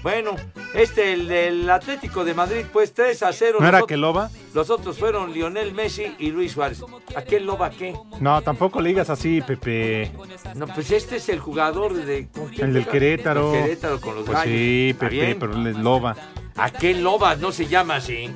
Bueno, 0.00 0.36
este, 0.74 1.12
el 1.12 1.26
del 1.26 1.68
Atlético 1.68 2.24
de 2.24 2.32
Madrid, 2.32 2.64
pues 2.72 2.94
3 2.94 3.20
a 3.24 3.32
0. 3.32 3.56
¿No 3.58 3.66
Los 3.66 3.74
era 3.78 3.82
que 3.86 3.96
loba? 3.96 4.30
Los 4.54 4.70
otros 4.70 4.96
fueron 4.96 5.32
Lionel 5.32 5.74
Messi 5.74 6.14
y 6.20 6.30
Luis 6.30 6.52
Suárez. 6.52 6.80
¿Aquel 7.16 7.44
loba 7.46 7.70
qué? 7.70 7.94
No, 8.20 8.40
tampoco 8.42 8.80
le 8.80 8.90
digas 8.90 9.10
así, 9.10 9.40
Pepe. 9.40 10.12
No, 10.54 10.68
pues 10.68 10.92
este 10.92 11.16
es 11.16 11.28
el 11.28 11.40
jugador 11.40 11.94
de... 11.94 12.28
¿con 12.28 12.48
quién 12.48 12.68
El 12.68 12.74
del? 12.74 12.86
Querétaro. 12.86 13.52
El 13.52 13.62
Querétaro 13.62 14.00
con 14.00 14.14
los 14.14 14.24
Pues 14.24 14.38
gallos. 14.38 14.52
sí, 14.54 14.90
¿Está 14.92 15.08
Pepe, 15.08 15.34
pero 15.40 15.52
le 15.54 15.72
loba. 15.72 16.14
Aquel 16.58 17.02
loba 17.02 17.36
no 17.36 17.52
se 17.52 17.66
llama 17.66 17.96
así. 17.96 18.30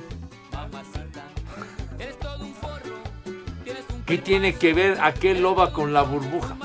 ¿Qué 4.06 4.18
tiene 4.18 4.54
que 4.54 4.74
ver 4.74 4.98
aquel 5.00 5.42
loba 5.42 5.72
con 5.72 5.92
la 5.92 6.02
burbuja? 6.02 6.56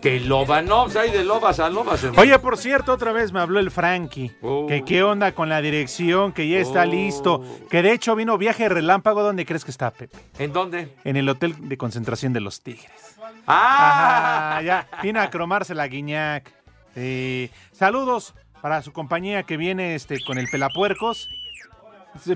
¿Qué 0.00 0.20
loba? 0.20 0.62
No, 0.62 0.86
hay 0.98 1.10
de 1.10 1.24
lobas 1.24 1.58
a 1.58 1.68
lobas. 1.68 2.02
hermano. 2.04 2.22
Oye, 2.22 2.38
por 2.38 2.56
cierto, 2.56 2.92
otra 2.92 3.10
vez 3.10 3.32
me 3.32 3.40
habló 3.40 3.58
el 3.58 3.72
Frankie. 3.72 4.30
Oh. 4.40 4.66
Que 4.68 4.84
qué 4.84 5.02
onda 5.02 5.32
con 5.32 5.48
la 5.48 5.60
dirección, 5.60 6.32
que 6.32 6.48
ya 6.48 6.58
está 6.58 6.82
Oh. 6.82 6.86
listo. 6.86 7.44
Que 7.70 7.82
de 7.82 7.92
hecho 7.92 8.14
vino 8.14 8.38
viaje 8.38 8.68
relámpago. 8.68 9.22
¿Dónde 9.24 9.44
crees 9.44 9.64
que 9.64 9.72
está, 9.72 9.90
Pepe? 9.90 10.16
¿En 10.38 10.52
dónde? 10.52 10.94
En 11.02 11.16
el 11.16 11.28
hotel 11.28 11.56
de 11.68 11.76
concentración 11.76 12.32
de 12.32 12.40
los 12.40 12.62
Tigres. 12.62 13.16
¡Ah! 13.48 14.52
Ajá, 14.52 14.62
ya, 14.62 14.86
vino 15.02 15.20
a 15.20 15.28
cromarse 15.28 15.74
la 15.74 15.88
guiñac. 15.88 16.52
Sí. 16.94 17.50
Saludos 17.72 18.32
para 18.64 18.80
su 18.80 18.92
compañía 18.94 19.42
que 19.42 19.58
viene 19.58 19.94
este, 19.94 20.24
con 20.24 20.38
el 20.38 20.48
Pelapuercos. 20.48 21.28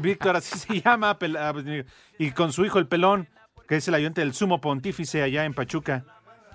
Víctor, 0.03 0.37
así 0.37 0.59
se 0.59 0.81
llama. 0.83 1.19
Pela- 1.19 1.55
Y 2.19 2.33
con 2.33 2.53
su 2.53 2.67
hijo 2.67 2.79
el 2.79 2.87
Pelón, 2.87 3.27
que 3.67 3.77
es 3.77 3.89
el 3.89 3.95
ayudante 3.95 4.21
del 4.21 4.35
sumo 4.35 4.61
pontífice 4.61 5.23
allá 5.23 5.47
en 5.47 5.55
Pachuca. 5.55 6.05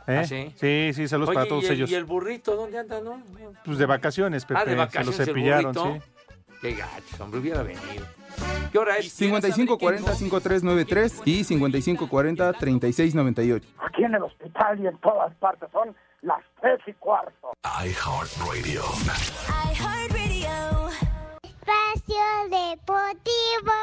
¿Eh? 0.05 0.19
¿Ah, 0.19 0.25
sí? 0.25 0.53
Sí, 0.57 0.91
sí, 0.93 1.07
saludos 1.07 1.29
Oye, 1.29 1.35
para 1.37 1.47
todos 1.49 1.63
¿y 1.63 1.67
el, 1.69 1.73
ellos. 1.73 1.89
¿Y 1.89 1.95
el 1.95 2.03
burrito 2.03 2.55
dónde 2.55 2.77
anda, 2.77 3.01
no? 3.01 3.19
Pues 3.65 3.79
de 3.79 3.87
vacaciones, 3.87 4.45
Pepe. 4.45 4.59
ah, 4.61 4.65
de 4.65 4.75
vacaciones 4.75 5.15
Se 5.15 5.21
lo 5.21 5.25
cepillaron, 5.25 5.73
sí. 5.73 6.01
Qué 6.61 6.73
gacho, 6.75 7.23
hombre, 7.23 7.39
hubiera 7.39 7.63
venido. 7.63 8.05
¿Qué 8.71 8.77
hora 8.77 8.97
es? 8.99 9.19
5540-5393 9.19 11.21
y 11.25 11.43
5540-3698. 11.45 13.63
Aquí 13.87 14.03
en 14.03 14.13
el 14.13 14.21
hospital 14.21 14.79
y 14.79 14.85
en 14.85 14.95
todas 14.99 15.33
partes 15.37 15.67
son 15.71 15.95
las 16.23 16.39
tres 16.61 16.79
y 16.87 16.93
cuarto. 16.93 17.53
iHeartRadio. 17.63 18.83
Espacio 21.43 22.23
Deportivo. 22.49 23.73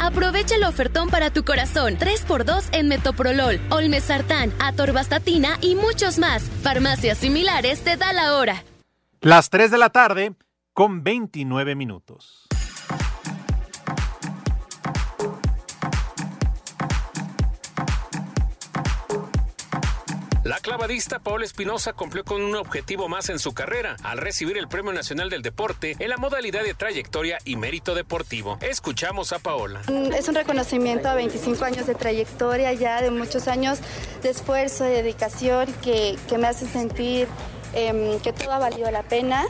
Aprovecha 0.00 0.56
el 0.56 0.64
ofertón 0.64 1.10
para 1.10 1.32
tu 1.32 1.44
corazón. 1.44 1.96
3x2 1.96 2.70
en 2.72 2.88
Metoprolol, 2.88 3.60
Olmesartán, 3.70 4.52
Atorvastatina 4.60 5.58
y 5.60 5.74
muchos 5.76 6.18
más. 6.18 6.42
Farmacias 6.62 7.18
similares 7.18 7.84
te 7.84 7.96
da 7.96 8.12
la 8.12 8.36
hora. 8.36 8.64
Las 9.20 9.50
3 9.50 9.70
de 9.70 9.78
la 9.78 9.90
tarde 9.90 10.34
con 10.72 11.04
29 11.04 11.76
minutos. 11.76 12.41
La 20.44 20.58
clavadista 20.58 21.20
Paola 21.20 21.44
Espinosa 21.44 21.92
cumplió 21.92 22.24
con 22.24 22.42
un 22.42 22.56
objetivo 22.56 23.08
más 23.08 23.28
en 23.28 23.38
su 23.38 23.54
carrera 23.54 23.94
al 24.02 24.18
recibir 24.18 24.58
el 24.58 24.66
Premio 24.66 24.92
Nacional 24.92 25.30
del 25.30 25.40
Deporte 25.40 25.94
en 26.00 26.08
la 26.08 26.16
modalidad 26.16 26.64
de 26.64 26.74
trayectoria 26.74 27.38
y 27.44 27.54
mérito 27.54 27.94
deportivo. 27.94 28.58
Escuchamos 28.60 29.32
a 29.32 29.38
Paola. 29.38 29.82
Mm, 29.86 30.12
Es 30.12 30.26
un 30.26 30.34
reconocimiento 30.34 31.08
a 31.08 31.14
25 31.14 31.64
años 31.64 31.86
de 31.86 31.94
trayectoria 31.94 32.72
ya, 32.72 33.00
de 33.02 33.12
muchos 33.12 33.46
años 33.46 33.78
de 34.22 34.30
esfuerzo, 34.30 34.82
de 34.82 35.04
dedicación, 35.04 35.72
que, 35.80 36.18
me 36.36 36.48
hace 36.48 36.66
sentir 36.66 37.28
em, 37.72 38.18
que 38.18 38.32
todo 38.32 38.50
ha 38.50 38.58
valido 38.58 38.90
la 38.90 39.04
pena. 39.04 39.44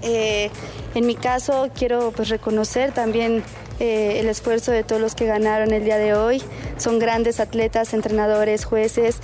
Eh, 0.00 0.50
en 0.94 1.06
mi 1.06 1.16
caso, 1.16 1.70
quiero 1.74 2.12
pues, 2.12 2.30
reconocer 2.30 2.92
también 2.92 3.44
eh, 3.78 4.20
el 4.20 4.28
esfuerzo 4.30 4.72
de 4.72 4.84
todos 4.84 5.02
los 5.02 5.14
que 5.14 5.26
ganaron 5.26 5.70
el 5.72 5.84
día 5.84 5.98
de 5.98 6.14
hoy. 6.14 6.42
Son 6.78 6.98
grandes 6.98 7.40
atletas, 7.40 7.92
entrenadores, 7.92 8.64
jueces 8.64 9.20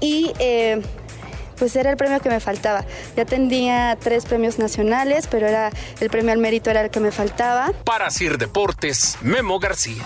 y 0.00 0.32
eh, 0.38 0.80
pues 1.60 1.76
era 1.76 1.90
el 1.90 1.96
premio 1.96 2.20
que 2.20 2.30
me 2.30 2.40
faltaba. 2.40 2.84
Ya 3.16 3.24
tenía 3.24 3.96
tres 4.00 4.24
premios 4.24 4.58
nacionales, 4.58 5.26
pero 5.30 5.46
era 5.46 5.70
el 6.00 6.10
premio 6.10 6.32
al 6.32 6.38
mérito 6.38 6.70
era 6.70 6.80
el 6.80 6.90
que 6.90 7.00
me 7.00 7.12
faltaba. 7.12 7.72
Para 7.84 8.10
Sir 8.10 8.38
Deportes, 8.38 9.18
Memo 9.20 9.58
García. 9.58 10.02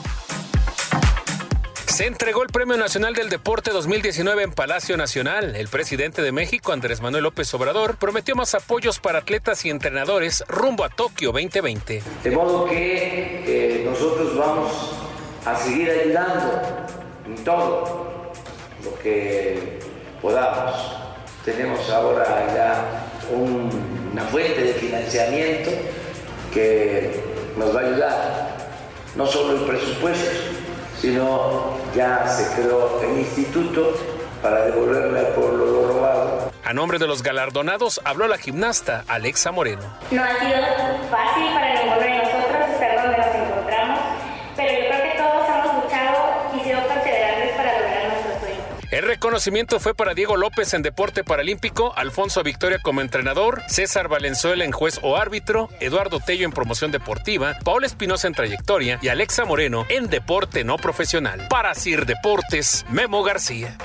Se 1.87 2.07
entregó 2.07 2.42
el 2.42 2.48
Premio 2.48 2.76
Nacional 2.76 3.14
del 3.14 3.28
Deporte 3.28 3.70
2019 3.70 4.42
en 4.42 4.50
Palacio 4.50 4.96
Nacional. 4.96 5.54
El 5.54 5.68
presidente 5.68 6.22
de 6.22 6.33
México, 6.33 6.72
Andrés 6.72 7.00
Manuel 7.00 7.22
López 7.22 7.54
Obrador, 7.54 7.98
prometió 7.98 8.35
más 8.35 8.52
apoyos 8.57 8.98
para 8.98 9.20
atletas 9.20 9.64
y 9.64 9.70
entrenadores 9.70 10.42
rumbo 10.48 10.83
a 10.83 10.88
Tokio 10.88 11.30
2020. 11.30 12.02
De 12.24 12.30
modo 12.33 12.64
que 12.64 13.44
eh, 13.46 13.85
nosotros 13.88 14.37
vamos 14.37 14.72
a 15.46 15.57
seguir 15.57 15.88
ayudando 15.88 16.62
en 17.26 17.44
todo 17.44 18.13
que 19.05 19.79
podamos. 20.21 20.75
Tenemos 21.45 21.88
ahora 21.90 22.25
ya 22.55 22.85
un- 23.31 24.09
una 24.12 24.23
fuente 24.23 24.61
de 24.62 24.73
financiamiento 24.75 25.71
que 26.53 27.23
nos 27.57 27.75
va 27.77 27.81
a 27.81 27.85
ayudar 27.85 28.57
no 29.14 29.27
solo 29.27 29.53
el 29.59 29.64
presupuesto, 29.67 30.31
sino 31.01 31.75
ya 31.95 32.27
se 32.27 32.61
creó 32.61 33.01
el 33.03 33.19
instituto 33.19 33.93
para 34.43 34.64
devolverle 34.67 35.19
al 35.21 35.27
pueblo 35.29 35.67
lo 35.67 35.88
robado. 35.88 36.51
A 36.64 36.73
nombre 36.73 36.99
de 36.99 37.07
los 37.07 37.23
galardonados 37.23 38.01
habló 38.05 38.27
la 38.27 38.38
gimnasta 38.38 39.05
Alexa 39.09 39.53
Moreno. 39.53 39.83
No 40.11 40.23
ha 40.25 40.29
sido 40.40 40.57
fácil 41.11 41.53
para 41.55 41.75
ninguno 41.75 42.01
de 42.01 42.19
nosotros 42.19 42.71
estar 42.73 43.03
donde 43.03 43.19
nos 43.19 43.27
encontramos, 43.35 44.01
pero 44.57 44.73
yo 44.73 44.88
creo 44.88 45.03
que 45.03 45.19
todos 45.19 45.49
hemos 45.49 45.85
luchado 45.85 46.17
y 46.57 46.61
sido 46.64 46.81
perseverables 46.88 47.51
para 47.57 47.73
lograr 47.79 48.09
nuestro 48.09 48.40
sueño. 48.40 48.62
El 48.94 49.02
reconocimiento 49.02 49.80
fue 49.80 49.92
para 49.92 50.14
Diego 50.14 50.37
López 50.37 50.72
en 50.72 50.83
deporte 50.83 51.24
paralímpico, 51.24 51.92
Alfonso 51.96 52.44
Victoria 52.44 52.78
como 52.80 53.00
entrenador, 53.00 53.61
César 53.66 54.07
Valenzuela 54.07 54.64
en 54.64 54.70
juez 54.70 55.00
o 55.02 55.16
árbitro, 55.16 55.68
Eduardo 55.80 56.20
Tello 56.20 56.44
en 56.44 56.52
promoción 56.52 56.92
deportiva, 56.92 57.59
Paola 57.64 57.88
Espinosa 57.88 58.28
en 58.28 58.35
trayectoria 58.35 59.00
y 59.02 59.09
Alexa 59.09 59.44
Moreno 59.46 59.85
en 59.88 60.07
deporte 60.07 60.62
no 60.62 60.76
profesional. 60.76 61.48
Para 61.50 61.74
Sir 61.74 62.07
Deportes, 62.07 62.87
Memo 62.88 63.24
García. 63.24 63.76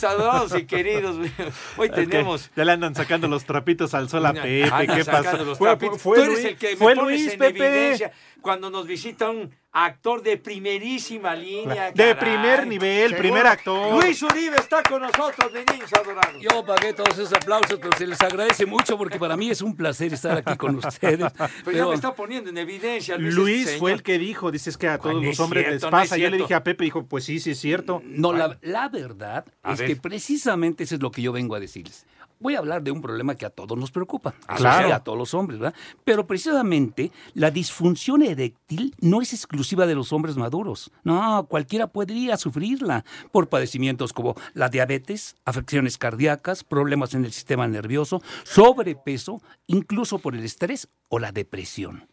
Mis 0.00 0.04
adorados 0.04 0.54
y 0.58 0.64
queridos, 0.64 1.16
hoy 1.76 1.88
Es 1.88 1.94
tenemos... 1.94 2.50
ya 2.56 2.64
le 2.64 2.72
andan 2.72 2.94
sacando 2.94 3.28
los 3.28 3.44
trapitos 3.44 3.92
al 3.94 4.08
sol 4.08 4.24
a 4.26 4.32
Pepe. 4.42 4.64
Andan 4.64 4.86
¿Qué 4.86 5.44
los 5.44 5.58
Fue, 5.58 5.68
trapitos. 5.68 6.00
fue 6.00 6.16
Tú 6.16 6.22
eres 6.22 6.34
Luis, 6.34 6.44
el 6.46 6.56
que 6.56 6.70
me 6.70 6.76
fue 6.76 6.94
pones 6.94 7.20
Luis, 7.20 7.32
en 7.32 7.38
Pepe. 7.38 7.66
evidencia 7.66 8.12
cuando 8.40 8.70
nos 8.70 8.86
visita 8.86 9.30
un 9.30 9.54
actor 9.72 10.22
de 10.22 10.36
primerísima 10.36 11.34
línea. 11.34 11.92
De 11.92 12.14
primer 12.14 12.66
nivel, 12.66 13.14
primer 13.16 13.46
actor. 13.46 14.02
Luis 14.02 14.22
Uribe 14.22 14.56
está 14.56 14.82
con 14.82 15.02
nosotros, 15.02 15.52
niños 15.52 15.92
adorados. 15.92 16.40
Yo 16.40 16.64
pagué 16.64 16.92
todos 16.92 17.10
esos 17.10 17.32
aplausos, 17.32 17.78
pero 17.80 17.96
se 17.96 18.06
les 18.06 18.20
agradece 18.20 18.66
mucho 18.66 18.98
porque 18.98 19.18
para 19.18 19.36
mí 19.36 19.50
es 19.50 19.62
un 19.62 19.76
placer 19.76 20.12
estar 20.12 20.38
aquí 20.38 20.56
con 20.56 20.76
ustedes. 20.76 21.32
Pero, 21.64 21.76
ya 21.76 21.86
me 21.86 21.94
está 21.94 22.14
poniendo 22.14 22.50
en 22.50 22.58
evidencia, 22.58 23.16
Luis. 23.16 23.34
Luis 23.34 23.76
fue 23.78 23.92
el 23.92 24.02
que 24.02 24.18
dijo, 24.18 24.50
dices 24.50 24.76
que 24.76 24.88
a 24.88 24.98
todos 24.98 25.16
no 25.16 25.22
los 25.22 25.32
es 25.34 25.40
hombres 25.40 25.64
cierto, 25.64 25.74
les 25.74 25.82
no 25.82 25.88
es 25.88 25.92
pasa. 26.08 26.16
Yo 26.16 26.30
le 26.30 26.38
dije 26.38 26.54
a 26.54 26.64
Pepe, 26.64 26.84
dijo, 26.84 27.04
pues 27.06 27.24
sí, 27.24 27.38
sí 27.40 27.50
es 27.52 27.58
cierto. 27.60 28.02
No, 28.04 28.32
la, 28.32 28.58
la 28.62 28.88
verdad 28.88 29.44
A 29.62 29.72
es 29.74 29.78
ver. 29.80 29.88
que 29.88 29.96
precisamente 29.96 30.84
eso 30.84 30.94
es 30.96 31.02
lo 31.02 31.10
que 31.10 31.22
yo 31.22 31.32
vengo 31.32 31.54
a 31.54 31.60
decirles. 31.60 32.06
Voy 32.40 32.54
a 32.54 32.58
hablar 32.58 32.82
de 32.82 32.90
un 32.90 33.02
problema 33.02 33.34
que 33.34 33.44
a 33.44 33.50
todos 33.50 33.76
nos 33.76 33.90
preocupa, 33.90 34.32
claro. 34.56 34.94
a 34.94 35.04
todos 35.04 35.18
los 35.18 35.34
hombres, 35.34 35.60
¿verdad? 35.60 35.78
Pero 36.04 36.26
precisamente 36.26 37.12
la 37.34 37.50
disfunción 37.50 38.22
eréctil 38.22 38.94
no 38.98 39.20
es 39.20 39.34
exclusiva 39.34 39.86
de 39.86 39.94
los 39.94 40.10
hombres 40.14 40.38
maduros. 40.38 40.90
No, 41.04 41.44
cualquiera 41.50 41.88
podría 41.88 42.38
sufrirla 42.38 43.04
por 43.30 43.50
padecimientos 43.50 44.14
como 44.14 44.36
la 44.54 44.70
diabetes, 44.70 45.36
afecciones 45.44 45.98
cardíacas, 45.98 46.64
problemas 46.64 47.12
en 47.12 47.26
el 47.26 47.32
sistema 47.32 47.68
nervioso, 47.68 48.22
sobrepeso, 48.44 49.42
incluso 49.66 50.18
por 50.18 50.34
el 50.34 50.42
estrés 50.42 50.88
o 51.10 51.18
la 51.18 51.32
depresión. 51.32 52.08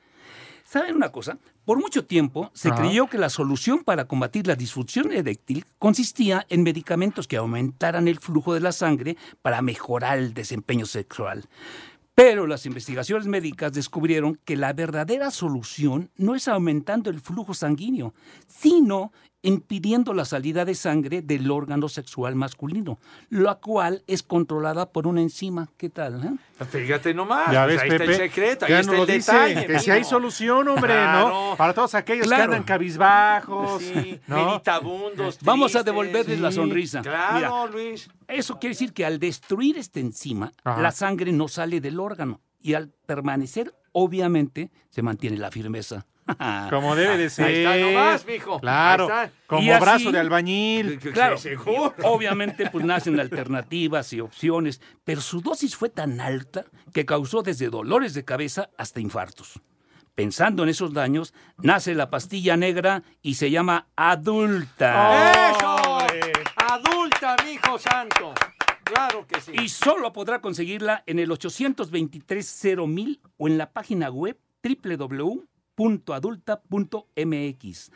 ¿Saben 0.65 0.97
una 0.97 1.11
cosa? 1.11 1.39
Por 1.65 1.79
mucho 1.79 2.05
tiempo 2.05 2.51
se 2.55 2.69
Ajá. 2.69 2.83
creyó 2.83 3.09
que 3.09 3.19
la 3.19 3.31
solución 3.31 3.85
para 3.85 4.07
combatir 4.07 4.47
la 4.47 4.55
disfunción 4.55 5.13
eréctil 5.13 5.65
consistía 5.79 6.47
en 6.49 6.63
medicamentos 6.63 7.29
que 7.29 7.37
aumentaran 7.37 8.09
el 8.09 8.19
flujo 8.19 8.55
de 8.55 8.61
la 8.61 8.73
sangre 8.73 9.17
para 9.43 9.63
mejorar 9.63 10.19
el 10.19 10.35
desempeño 10.35 10.87
sexual. 10.87 11.45
Pero 12.15 12.47
las 12.47 12.67
investigaciones 12.67 13.29
médicas 13.29 13.73
descubrieron 13.73 14.41
que 14.45 14.57
la 14.57 14.73
verdadera 14.73 15.31
solución 15.31 16.11
no 16.17 16.35
es 16.35 16.49
aumentando 16.49 17.11
el 17.11 17.21
flujo 17.21 17.55
sanguíneo, 17.55 18.13
sino 18.47 19.13
impidiendo 19.43 20.15
la 20.15 20.25
salida 20.25 20.65
de 20.65 20.75
sangre 20.75 21.23
del 21.23 21.51
órgano 21.51 21.89
sexual 21.89 22.35
masculino, 22.35 22.99
la 23.31 23.55
cual 23.57 24.03
es 24.07 24.23
controlada 24.23 24.91
por 24.91 25.07
una 25.07 25.21
enzima. 25.23 25.69
¿Qué 25.77 25.89
tal? 25.91 26.25
eh? 26.25 26.65
Fíjate 26.65 27.15
nomás, 27.15 27.53
Ya 27.53 27.65
pues 27.65 27.77
ves, 27.77 27.83
ahí 27.85 27.89
Pepe. 27.91 28.05
está 28.05 28.23
el 28.25 28.31
secreto, 28.31 28.65
ahí 28.67 28.71
ya 28.73 28.81
está 28.81 28.93
nos 28.93 29.01
el 29.01 29.07
lo 29.07 29.15
dice, 29.15 29.33
detalle. 29.33 29.67
que 29.67 29.79
si 29.79 29.91
hay 29.93 30.05
solución, 30.05 30.67
hombre, 30.69 30.93
Claro. 30.93 31.29
¿no? 31.51 31.57
Para 31.57 31.73
todos 31.73 31.95
aquellos 31.95 32.27
Claro. 32.27 32.41
que 32.43 32.45
andan 32.57 32.63
cabizbajos. 32.65 33.83
Sí, 33.83 34.21
¿no? 34.27 34.47
meditabundos, 34.47 35.39
Vamos 35.43 35.77
a 35.77 35.83
devolverles 35.83 36.41
la 36.41 36.51
sonrisa. 36.51 37.03
Claro, 37.03 37.37
Mira, 37.37 37.67
Luis. 37.67 38.09
Eso 38.27 38.59
quiere 38.59 38.75
decir 38.75 38.93
que 38.93 39.05
al 39.07 39.19
destruir 39.21 39.79
esta 39.79 40.01
enzima, 40.01 40.53
Ajá. 40.65 40.83
la 40.83 40.91
sangre 40.91 41.31
no 41.33 41.47
sale 41.49 41.81
del 41.81 42.01
órgano 42.01 42.41
y 42.61 42.75
al 42.75 42.89
permanecer, 43.07 43.73
obviamente, 43.93 44.71
se 44.91 45.03
mantiene 45.03 45.37
la 45.37 45.51
firmeza. 45.53 46.07
Como 46.71 46.95
debe 46.97 47.17
de 47.17 47.31
ser. 47.31 47.47
Ahí 47.47 47.55
está 47.65 47.77
nomás, 47.77 48.27
mijo. 48.27 48.61
Claro. 48.61 49.05
Ahí 49.13 49.27
está. 49.27 49.39
Como 49.47 49.73
así- 49.73 49.81
brazo 49.81 50.13
de 50.13 50.19
albañil. 50.19 50.99
Claro, 50.99 51.39
seguro. 51.39 51.95
obviamente 52.05 52.69
pues 52.71 52.85
nacen 52.85 53.19
alternativas 53.19 54.13
y 54.13 54.21
opciones, 54.21 54.81
pero 55.05 55.21
su 55.21 55.41
dosis 55.41 55.77
fue 55.77 55.89
tan 55.89 56.21
alta 56.21 56.65
que 56.93 57.07
causó 57.07 57.43
desde 57.43 57.69
dolores 57.71 58.15
de 58.15 58.25
cabeza 58.25 58.71
hasta 58.77 59.01
infartos. 59.01 59.61
Pensando 60.15 60.65
en 60.65 60.69
esos 60.69 60.93
daños, 60.93 61.33
nace 61.59 61.95
la 61.95 62.11
pastilla 62.11 62.57
negra 62.57 63.05
y 63.23 63.35
se 63.35 63.51
llama 63.53 63.87
adulta. 63.95 65.53
¡Eso! 65.53 65.99
Adulta, 66.57 67.37
mijo 67.47 67.79
santo. 67.79 68.35
Claro 68.83 69.27
que 69.27 69.41
sí. 69.41 69.53
Y 69.55 69.69
solo 69.69 70.13
podrá 70.13 70.41
conseguirla 70.41 71.05
en 71.07 71.19
el 71.21 71.31
823-0000 71.31 73.21
o 73.37 73.47
en 73.49 73.59
la 73.59 73.71
página 73.71 74.11
web 74.11 74.39
www.adulta.mx. 75.79 77.91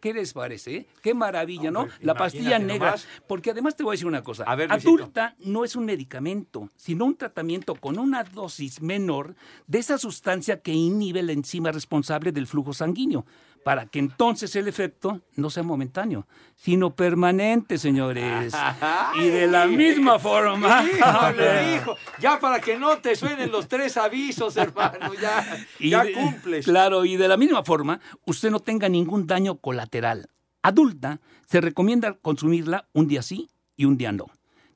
¿Qué 0.00 0.12
les 0.12 0.32
parece? 0.32 0.86
Qué 1.02 1.14
maravilla, 1.14 1.70
¿no? 1.70 1.88
La 2.00 2.14
pastilla 2.14 2.58
negra. 2.58 2.90
nomás. 2.90 3.08
Porque 3.26 3.50
además 3.50 3.76
te 3.76 3.82
voy 3.82 3.92
a 3.92 3.94
decir 3.94 4.06
una 4.06 4.22
cosa. 4.22 4.44
A 4.44 4.54
ver, 4.54 4.70
Luisito. 4.70 4.90
Adulta 4.90 5.34
no 5.40 5.64
es 5.64 5.74
un 5.74 5.84
medicamento, 5.84 6.70
sino 6.76 7.06
un 7.06 7.16
tratamiento 7.16 7.74
con 7.74 7.98
una 7.98 8.22
dosis 8.22 8.82
menor 8.82 9.34
de 9.66 9.78
esa 9.78 9.98
sustancia 9.98 10.60
que 10.60 10.72
inhibe 10.72 11.22
la 11.22 11.32
enzima 11.32 11.72
responsable 11.72 12.30
del 12.30 12.46
flujo 12.46 12.72
sanguíneo, 12.72 13.26
para 13.66 13.86
que 13.86 13.98
entonces 13.98 14.54
el 14.54 14.68
efecto 14.68 15.22
no 15.34 15.50
sea 15.50 15.64
momentáneo, 15.64 16.28
sino 16.54 16.94
permanente, 16.94 17.78
señores. 17.78 18.54
y 19.20 19.26
de 19.26 19.48
la 19.48 19.66
misma 19.66 20.20
forma. 20.20 20.84
Híjole, 20.84 21.74
hijo. 21.74 21.96
Ya 22.20 22.38
para 22.38 22.60
que 22.60 22.78
no 22.78 22.98
te 22.98 23.16
suenen 23.16 23.50
los 23.50 23.66
tres 23.66 23.96
avisos, 23.96 24.56
hermano. 24.56 25.12
Ya, 25.20 25.66
Y 25.80 25.90
ya 25.90 26.04
de- 26.04 26.12
cumples. 26.12 26.64
Claro, 26.64 27.04
y 27.04 27.16
de 27.16 27.26
la 27.26 27.36
misma 27.36 27.64
forma, 27.64 27.98
usted 28.24 28.52
no 28.52 28.60
tenga 28.60 28.88
ningún 28.88 29.26
daño 29.26 29.56
colateral. 29.56 30.28
Adulta, 30.62 31.20
se 31.48 31.60
recomienda 31.60 32.12
consumirla 32.12 32.86
un 32.92 33.08
día 33.08 33.22
sí 33.22 33.50
y 33.76 33.86
un 33.86 33.96
día 33.96 34.12
no, 34.12 34.26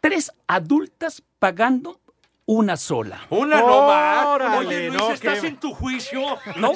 tres 0.00 0.32
adultas 0.46 1.22
pagando 1.38 2.00
una 2.46 2.76
sola. 2.76 3.20
Una 3.30 3.60
nomás. 3.60 4.58
Oye, 4.58 4.88
Luis, 4.88 5.00
no, 5.00 5.12
¿estás 5.12 5.44
en 5.44 5.56
tu 5.58 5.72
juicio? 5.72 6.20
No, 6.56 6.72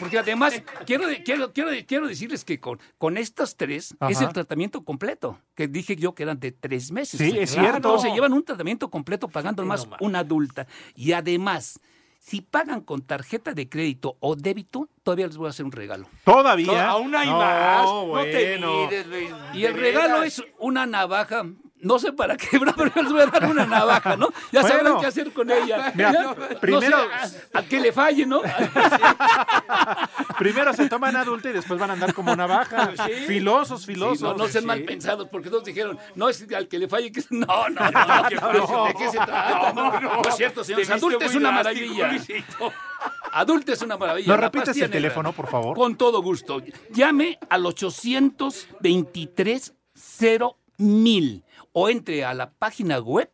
porque 0.00 0.18
además 0.18 0.60
quiero, 0.84 1.04
quiero, 1.24 1.52
quiero, 1.52 1.70
quiero 1.86 2.08
decirles 2.08 2.44
que 2.44 2.58
con, 2.58 2.80
con 2.98 3.16
estas 3.16 3.56
tres 3.56 3.94
es 4.08 4.20
el 4.20 4.32
tratamiento 4.32 4.82
completo, 4.84 5.38
que 5.54 5.68
dije 5.68 5.94
yo 5.94 6.14
que 6.16 6.24
eran 6.24 6.40
de 6.40 6.50
tres 6.50 6.90
meses. 6.90 7.20
Sí, 7.20 7.38
es 7.38 7.52
Claro, 7.52 7.68
cierto. 7.70 7.98
Se 8.00 8.10
llevan 8.10 8.32
un 8.32 8.44
tratamiento 8.44 8.90
completo 8.90 9.28
pagando 9.28 9.64
más 9.64 9.86
una 10.00 10.20
adulta. 10.20 10.66
Y 10.96 11.12
además, 11.12 11.78
Si 12.18 12.40
pagan 12.40 12.80
con 12.80 13.02
tarjeta 13.02 13.52
de 13.54 13.68
crédito 13.68 14.16
o 14.18 14.34
débito, 14.34 14.88
todavía 15.04 15.28
les 15.28 15.36
voy 15.36 15.46
a 15.46 15.50
hacer 15.50 15.64
un 15.64 15.70
regalo. 15.70 16.08
¿Todavía? 16.24 16.88
Aún 16.88 17.14
hay 17.14 17.28
No, 17.28 17.38
más. 17.38 17.84
No 17.84 18.22
te 18.24 18.58
mides, 18.58 19.06
Luis. 19.06 19.30
Y 19.54 19.64
el 19.64 19.74
regalo 19.74 20.24
es 20.24 20.42
una 20.58 20.86
navaja. 20.86 21.44
No 21.86 21.98
sé 22.00 22.12
para 22.12 22.36
qué, 22.36 22.58
pero 22.76 22.90
les 22.96 23.12
voy 23.12 23.20
a 23.22 23.26
dar 23.26 23.44
una 23.46 23.64
navaja, 23.64 24.16
¿no? 24.16 24.28
Ya 24.50 24.62
Bueno. 24.62 24.76
sabrán 24.76 25.00
qué 25.00 25.06
hacer 25.06 25.32
con 25.32 25.48
ella. 25.50 25.92
Mira, 25.94 26.12
Ya, 26.12 26.22
no 26.24 26.34
primero- 26.60 26.98
sé, 27.26 27.42
a, 27.54 27.58
a 27.60 27.62
que 27.62 27.78
le 27.80 27.92
falle, 27.92 28.26
¿no? 28.26 28.42
Primero 30.38 30.72
se 30.72 30.88
toman 30.88 31.14
adulta 31.16 31.50
y 31.50 31.52
después 31.52 31.78
van 31.78 31.90
a 31.90 31.92
andar 31.92 32.12
como 32.14 32.34
navaja. 32.34 32.92
Sí. 33.06 33.12
Filosos, 33.26 33.80
Sí, 33.82 33.92
filosos. 33.94 34.22
no, 34.22 34.34
no 34.34 34.48
sean 34.48 34.66
mal 34.66 34.82
pensados, 34.82 35.28
porque 35.30 35.48
todos 35.48 35.64
dijeron, 35.64 35.96
no 36.14 36.28
es 36.28 36.44
al 36.54 36.68
que 36.68 36.78
le 36.78 36.88
falle 36.88 37.10
que 37.12 37.22
no, 37.30 37.46
no, 37.46 37.68
no, 37.68 37.90
no, 37.90 38.52
no. 38.52 38.84
¿de 38.86 38.94
qué 38.94 39.10
se 39.10 39.16
trata? 39.18 39.72
No, 39.72 40.00
no, 40.00 40.22
es 40.28 40.36
cierto, 40.36 40.64
señores, 40.64 40.90
adulta 40.90 41.24
es 41.26 41.34
una 41.34 41.50
drástico, 41.62 41.94
maravilla. 41.94 42.22
Adulta 43.32 43.72
es 43.72 43.82
una 43.82 43.96
maravilla. 43.96 44.28
¿No 44.28 44.36
repites 44.36 44.76
el 44.78 44.90
teléfono, 44.90 45.32
por 45.32 45.48
favor? 45.48 45.76
Con 45.76 45.96
todo 45.96 46.22
gusto. 46.22 46.62
Llame 46.90 47.38
al 47.48 47.66
823 47.66 49.72
mil 50.78 51.42
o 51.78 51.90
entre 51.90 52.24
a 52.24 52.32
la 52.32 52.48
página 52.52 52.98
web 53.00 53.30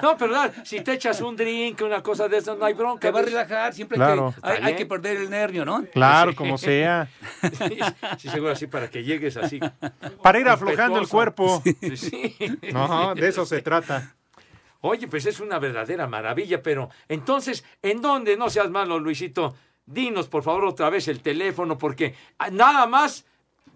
No, 0.02 0.16
perdón, 0.16 0.50
si 0.64 0.80
te 0.80 0.92
echas 0.94 1.20
un 1.20 1.36
drink, 1.36 1.80
una 1.82 2.02
cosa 2.02 2.28
de 2.28 2.38
eso, 2.38 2.54
no 2.56 2.64
hay 2.64 2.74
bronca. 2.74 3.00
Te 3.00 3.10
va 3.10 3.20
a 3.20 3.22
relajar, 3.22 3.72
siempre 3.74 3.96
Claro. 3.96 4.34
hay, 4.42 4.56
que, 4.58 4.64
hay- 4.64 4.76
que 4.76 4.86
perder 4.86 5.16
el 5.18 5.30
nervio, 5.30 5.64
¿no? 5.64 5.84
Claro, 5.92 6.34
como 6.34 6.58
sea. 6.58 7.08
Sí, 7.42 7.78
sí, 8.18 8.28
seguro 8.28 8.52
así 8.52 8.66
para 8.66 8.88
que 8.90 9.02
llegues 9.04 9.36
así. 9.36 9.60
Para 10.22 10.38
ir 10.40 10.48
aflojando 10.48 10.98
el 11.00 11.08
cuerpo. 11.08 11.62
Sí. 11.96 12.36
No, 12.72 13.14
de 13.14 13.28
eso 13.28 13.44
se 13.46 13.62
trata. 13.62 14.14
Oye, 14.80 15.06
pues 15.06 15.26
es 15.26 15.38
una 15.38 15.58
verdadera 15.60 16.08
maravilla, 16.08 16.60
pero 16.62 16.90
entonces, 17.08 17.64
¿en 17.82 18.00
dónde? 18.00 18.36
No 18.36 18.50
seas 18.50 18.68
malo, 18.70 18.98
Luisito. 18.98 19.54
Dinos, 19.86 20.28
por 20.28 20.42
favor, 20.42 20.64
otra 20.64 20.90
vez 20.90 21.06
el 21.08 21.20
teléfono, 21.20 21.78
porque 21.78 22.14
nada 22.50 22.86
más 22.86 23.24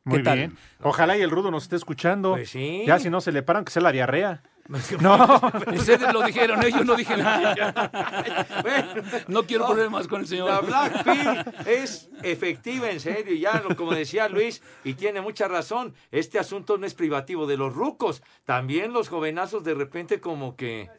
Muy 0.05 0.18
¿Qué 0.18 0.22
tal? 0.25 0.38
bien. 0.38 0.57
Ojalá 0.83 1.18
y 1.18 1.22
el 1.22 1.31
rudo 1.31 1.51
nos 1.51 1.64
esté 1.64 1.75
escuchando. 1.77 2.33
Pues 2.35 2.51
sí. 2.51 2.85
Ya 2.87 2.99
si 3.01 3.11
no 3.11 3.20
se 3.20 3.33
le 3.33 3.42
paran, 3.42 3.64
que 3.64 3.72
sea 3.72 3.83
la 3.83 3.90
diarrea. 3.92 4.42
No. 5.00 5.40
Ustedes 5.74 6.12
lo 6.12 6.22
dijeron, 6.22 6.61
yo 6.62 6.85
no 6.85 6.94
dije 6.96 7.16
nada. 7.16 8.46
Bueno, 8.62 9.02
No 9.29 9.42
quiero 9.44 9.66
problemas 9.66 10.09
con 10.09 10.20
el 10.22 10.26
señor. 10.26 10.48
La 10.50 10.61
Black 10.61 11.05
Pill 11.05 11.66
es 11.66 12.09
efectiva, 12.22 12.90
en 12.90 13.00
serio, 13.00 13.35
y 13.35 13.40
ya 13.40 13.62
como 13.76 13.92
decía 13.94 14.29
Luis, 14.29 14.62
y 14.85 14.94
tiene 14.94 15.20
mucha 15.20 15.46
razón, 15.48 15.94
este 16.11 16.38
asunto 16.38 16.79
no 16.79 16.87
es 16.87 16.94
privativo 16.94 17.46
de 17.46 17.57
los 17.57 17.74
rucos, 17.74 18.22
también 18.44 18.92
los 18.92 19.09
jovenazos 19.09 19.62
de 19.64 19.74
repente 19.74 20.20
como 20.20 20.57
que 20.57 20.90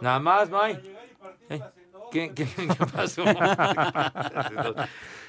nada 0.00 0.20
más 0.20 0.48
no 0.50 0.60
hay. 0.60 0.78
¿Eh? 1.50 1.60
¿Qué, 2.10 2.32
qué- 2.34 2.46
qué 2.46 2.86
pasó? 2.92 3.24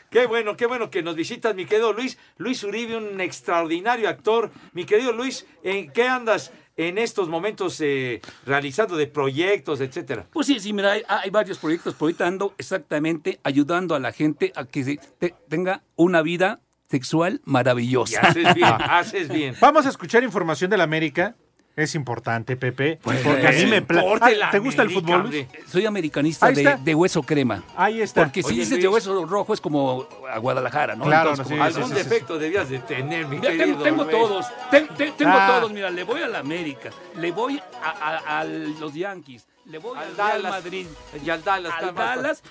Qué 0.10 0.26
bueno, 0.26 0.58
qué 0.58 0.66
bueno 0.66 0.90
que 0.90 1.04
nos 1.04 1.16
visitas, 1.16 1.54
mi 1.54 1.66
querido 1.66 1.94
Luis. 1.94 2.18
Luis 2.38 2.64
Uribe, 2.64 2.98
un 2.98 3.22
extraordinario 3.22 4.10
actor. 4.10 4.50
Mi 4.74 4.84
querido 4.84 5.12
Luis, 5.14 5.46
¿en 5.62 5.92
qué 5.92 6.08
andas 6.08 6.52
en 6.88 6.98
estos 6.98 7.28
momentos 7.28 7.80
eh, 7.82 8.22
realizando 8.46 8.96
de 8.96 9.08
proyectos, 9.08 9.82
etcétera? 9.82 10.28
Pues 10.32 10.48
sí, 10.48 10.60
sí, 10.62 10.72
mira, 10.72 10.94
hay, 10.94 11.04
hay 11.08 11.30
varios 11.30 11.58
proyectos, 11.58 11.94
pero 11.96 12.06
ahorita 12.06 12.26
ando 12.26 12.54
exactamente 12.58 13.40
ayudando 13.44 13.96
a 13.96 14.00
la 14.00 14.12
gente 14.14 14.54
a 14.56 14.64
que 14.66 14.84
se- 14.86 15.00
te- 15.20 15.36
tenga 15.50 15.84
una 15.98 16.22
vida 16.22 16.62
sexual 16.90 17.42
Y 17.46 17.50
maravillosa. 17.52 18.22
haces 18.22 18.54
bien, 18.56 18.70
haces 18.80 19.28
bien. 19.30 19.56
Vamos 19.60 19.86
a 19.86 19.90
escuchar 19.90 20.24
información 20.24 20.70
de 20.72 20.78
la 20.78 20.86
América. 20.86 21.36
Es 21.76 21.96
importante, 21.96 22.58
Pepe. 22.58 23.00
Pues, 23.02 23.22
porque 23.22 23.48
a 23.48 23.52
mí 23.52 23.66
me 23.66 23.82
pla- 23.82 24.04
Ah, 24.20 24.50
¿Te 24.52 24.60
gusta 24.60 24.82
el 24.84 24.90
fútbol? 24.90 25.48
Soy 25.66 25.86
americanista 25.86 26.52
de, 26.52 26.96
hueso 26.96 27.24
crema. 27.24 27.64
Ahí 27.78 28.02
está. 28.02 28.24
Porque 28.24 28.44
si 28.44 28.50
Oye, 28.50 28.60
dices 28.62 28.82
de 28.82 28.88
hueso 28.90 29.26
rojo 29.26 29.54
es 29.54 29.62
como 29.62 30.06
a 30.30 30.40
Guadalajara, 30.40 30.96
¿no? 30.96 31.06
Claro, 31.06 31.30
Entonces, 31.32 31.52
no, 31.52 31.58
como- 31.58 31.70
sí, 31.72 31.76
Algún 31.78 31.92
sí, 31.96 31.98
sí, 32.04 32.04
defecto 32.10 32.38
debías 32.38 32.70
de 32.70 32.80
tener, 32.80 33.28
mi 33.28 33.38
Mira, 33.38 33.52
querido 33.52 33.82
tengo, 33.82 34.06
todos, 34.06 34.46
Ten- 34.70 34.88
ten- 34.90 35.14
tengo 35.16 35.32
Ah. 35.34 35.56
todos, 35.60 35.72
mira, 35.72 35.90
le 35.90 36.04
voy 36.04 36.22
a 36.22 36.28
la 36.28 36.40
América, 36.40 36.90
le 37.16 37.32
voy 37.32 37.62
a, 37.82 37.90
a- 37.90 38.40
a 38.40 38.44
los 38.44 38.94
Yankees, 38.94 39.48
le 39.66 39.78
voy 39.78 39.98
al, 39.98 40.04
Al 40.10 40.16
Real 40.18 40.42
Dallas. 40.42 40.52
Madrid, 40.52 40.88
Y 41.24 41.30
al 41.30 41.44
Dallas. 41.44 41.74
al 41.80 41.96
Dallas 41.96 42.44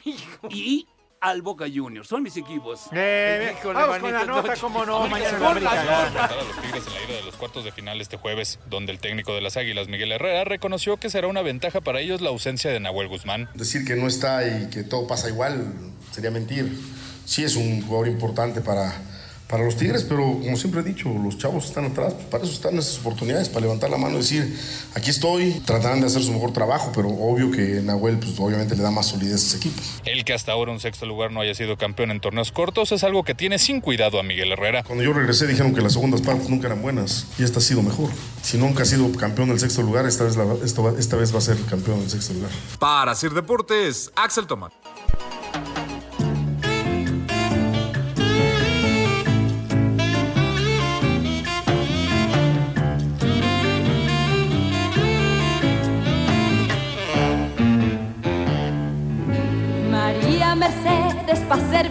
y 0.48 0.86
al 1.20 1.42
Boca 1.42 1.66
Juniors, 1.72 2.08
son 2.08 2.22
mis 2.22 2.36
equipos. 2.36 2.82
Eh, 2.92 3.54
Híjole, 3.58 3.74
vamos 3.74 3.98
con 3.98 4.12
la 4.12 4.24
nota, 4.24 4.54
no, 4.54 4.60
cómo 4.60 4.86
no. 4.86 5.04
América, 5.04 5.32
Mañana 5.32 5.38
la 5.38 5.50
América 5.50 5.84
gana. 5.84 6.24
a 6.24 6.34
los 6.36 6.60
Tigres 6.62 6.86
en 6.86 6.94
la 6.94 7.02
ida 7.02 7.16
de 7.16 7.22
los 7.22 7.36
cuartos 7.36 7.64
de 7.64 7.72
final 7.72 8.00
este 8.00 8.16
jueves, 8.16 8.58
donde 8.68 8.92
el 8.92 8.98
técnico 9.00 9.34
de 9.34 9.40
las 9.40 9.56
Águilas, 9.56 9.88
Miguel 9.88 10.12
Herrera, 10.12 10.44
reconoció 10.44 10.96
que 10.96 11.10
será 11.10 11.26
una 11.28 11.42
ventaja 11.42 11.80
para 11.80 12.00
ellos 12.00 12.20
la 12.20 12.28
ausencia 12.30 12.70
de 12.70 12.80
Nahuel 12.80 13.08
Guzmán. 13.08 13.48
Decir 13.54 13.84
que 13.84 13.96
no 13.96 14.06
está 14.06 14.46
y 14.46 14.70
que 14.70 14.82
todo 14.82 15.06
pasa 15.06 15.28
igual 15.28 15.72
sería 16.12 16.30
mentir. 16.30 16.78
Sí 17.24 17.44
es 17.44 17.56
un 17.56 17.82
jugador 17.82 18.08
importante 18.08 18.60
para, 18.60 18.94
para 19.48 19.64
los 19.64 19.76
Tigres, 19.76 20.04
pero 20.04 20.22
como 20.40 20.56
siempre 20.56 20.80
he 20.80 20.84
dicho, 20.84 21.08
los 21.08 21.38
chavos 21.38 21.64
están 21.64 21.86
atrás, 21.86 22.12
para 22.30 22.44
eso 22.44 22.52
están 22.52 22.76
esas 22.78 22.98
oportunidades, 22.98 23.48
para 23.48 23.62
levantar 23.62 23.88
la 23.88 23.96
mano 23.96 24.16
y 24.16 24.18
decir, 24.18 24.56
aquí 24.94 25.08
estoy, 25.10 25.52
tratarán 25.64 26.00
de 26.00 26.06
hacer 26.06 26.22
su 26.22 26.32
mejor 26.32 26.52
trabajo, 26.52 26.92
pero 26.94 27.08
obvio 27.08 27.50
que 27.50 27.80
Nahuel 27.82 28.18
pues 28.18 28.38
obviamente 28.38 28.76
le 28.76 28.82
da 28.82 28.90
más 28.90 29.06
solidez 29.06 29.32
a 29.32 29.46
ese 29.46 29.56
equipo. 29.56 29.80
El 30.04 30.24
que 30.26 30.34
hasta 30.34 30.52
ahora 30.52 30.70
un 30.70 30.80
sexto 30.80 31.06
lugar 31.06 31.32
no 31.32 31.40
haya 31.40 31.54
sido 31.54 31.78
campeón 31.78 32.10
en 32.10 32.20
torneos 32.20 32.52
cortos 32.52 32.92
es 32.92 33.02
algo 33.04 33.24
que 33.24 33.34
tiene 33.34 33.58
sin 33.58 33.80
cuidado 33.80 34.20
a 34.20 34.22
Miguel 34.22 34.52
Herrera. 34.52 34.82
Cuando 34.82 35.02
yo 35.02 35.14
regresé 35.14 35.46
dijeron 35.46 35.74
que 35.74 35.80
las 35.80 35.94
segundas 35.94 36.20
partes 36.20 36.48
nunca 36.50 36.66
eran 36.66 36.82
buenas 36.82 37.26
y 37.38 37.42
esta 37.42 37.58
ha 37.58 37.62
sido 37.62 37.82
mejor. 37.82 38.10
Si 38.42 38.58
nunca 38.58 38.82
ha 38.82 38.86
sido 38.86 39.10
campeón 39.12 39.48
del 39.48 39.58
sexto 39.60 39.80
lugar, 39.82 40.04
esta 40.06 40.24
vez, 40.24 40.36
la- 40.36 40.56
esto 40.62 40.82
va- 40.82 40.98
esta 40.98 41.16
vez 41.16 41.32
va 41.34 41.38
a 41.38 41.42
ser 41.42 41.56
campeón 41.64 42.00
del 42.00 42.10
sexto 42.10 42.34
lugar. 42.34 42.50
Para 42.78 43.12
hacer 43.12 43.32
deportes, 43.32 44.10
Axel 44.14 44.46
Tomás. 44.46 44.72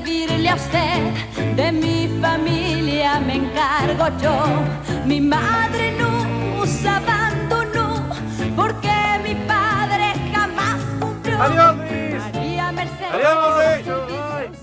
Servirle 0.08 0.50
a 0.50 0.56
usted, 0.56 1.56
de 1.56 1.72
mi 1.72 2.08
familia 2.22 3.20
me 3.20 3.36
encargo 3.36 4.08
yo. 4.22 5.06
Mi 5.06 5.20
madre 5.20 5.94
nos 5.98 6.86
abandonó 6.86 8.08
porque 8.56 8.92
mi 9.24 9.36
padre 9.48 10.14
jamás 10.34 10.82
cumplió. 11.00 11.42
Adiós, 11.42 11.78
Luis. 11.78 12.24
María 12.34 12.72
Mercedes. 12.72 13.12
Adiós, 13.14 14.58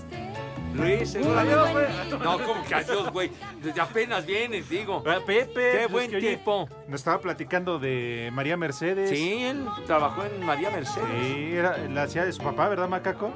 Luis, 0.73 1.09
seguramente. 1.09 2.17
No, 2.23 2.39
como 2.39 2.63
que 2.65 2.75
adiós, 2.75 3.11
güey. 3.11 3.31
Desde 3.61 3.79
apenas 3.81 4.25
vienes, 4.25 4.67
digo. 4.67 5.03
Pepe. 5.03 5.53
Qué 5.53 5.87
pues, 5.89 5.91
buen 5.91 6.15
oye, 6.15 6.35
tipo. 6.35 6.67
Nos 6.87 7.01
estaba 7.01 7.19
platicando 7.19 7.79
de 7.79 8.29
María 8.33 8.57
Mercedes. 8.57 9.09
Sí, 9.09 9.43
él 9.43 9.65
trabajó 9.85 10.23
en 10.25 10.45
María 10.45 10.71
Mercedes. 10.71 11.07
Sí, 11.21 11.53
era 11.53 11.77
la 11.77 12.03
hacía 12.03 12.25
de 12.25 12.33
su 12.33 12.41
papá, 12.41 12.67
¿verdad, 12.67 12.89
Macaco? 12.89 13.31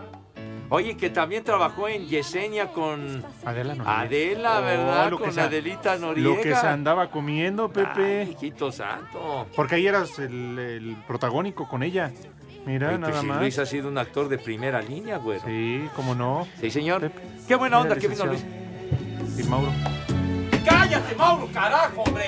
Oye, 0.71 0.95
que 0.95 1.09
también 1.09 1.43
trabajó 1.43 1.87
en 1.87 2.07
Yesenia 2.07 2.67
con 2.71 3.23
Adela 3.43 3.73
Noriega. 3.75 3.99
Adela, 4.01 4.59
Oh, 4.59 4.61
¿verdad? 4.61 5.09
lo 5.09 5.17
que 5.17 5.23
con 5.23 5.33
se- 5.33 5.41
Adelita 5.41 5.97
Noriega. 5.97 6.29
Lo 6.29 6.41
que 6.41 6.55
se 6.55 6.67
andaba 6.67 7.09
comiendo, 7.09 7.69
Pepe. 7.69 8.21
Ay, 8.21 8.31
hijito 8.31 8.71
santo. 8.71 9.47
Porque 9.55 9.75
ahí 9.75 9.87
eras 9.87 10.19
el, 10.19 10.59
el 10.59 10.95
protagónico 11.07 11.67
con 11.67 11.81
ella. 11.83 12.11
Mira, 12.65 12.89
pues 12.89 12.99
nada 12.99 13.23
más. 13.23 13.39
Luis 13.39 13.57
ha 13.57 13.65
sido 13.65 13.87
un 13.87 13.97
actor 13.97 14.29
de 14.29 14.37
primera 14.37 14.81
línea, 14.81 15.17
güey. 15.17 15.39
Sí, 15.39 15.87
cómo 15.95 16.13
no. 16.13 16.47
Sí, 16.59 16.69
señor. 16.69 17.09
Qué 17.47 17.55
buena 17.55 17.79
onda 17.79 17.95
que 17.95 18.07
vino 18.07 18.25
Luis. 18.27 18.45
Y 19.37 19.43
Mauro. 19.43 19.71
¡Cállate, 20.65 21.15
Mauro, 21.15 21.47
carajo, 21.51 22.01
hombre! 22.03 22.25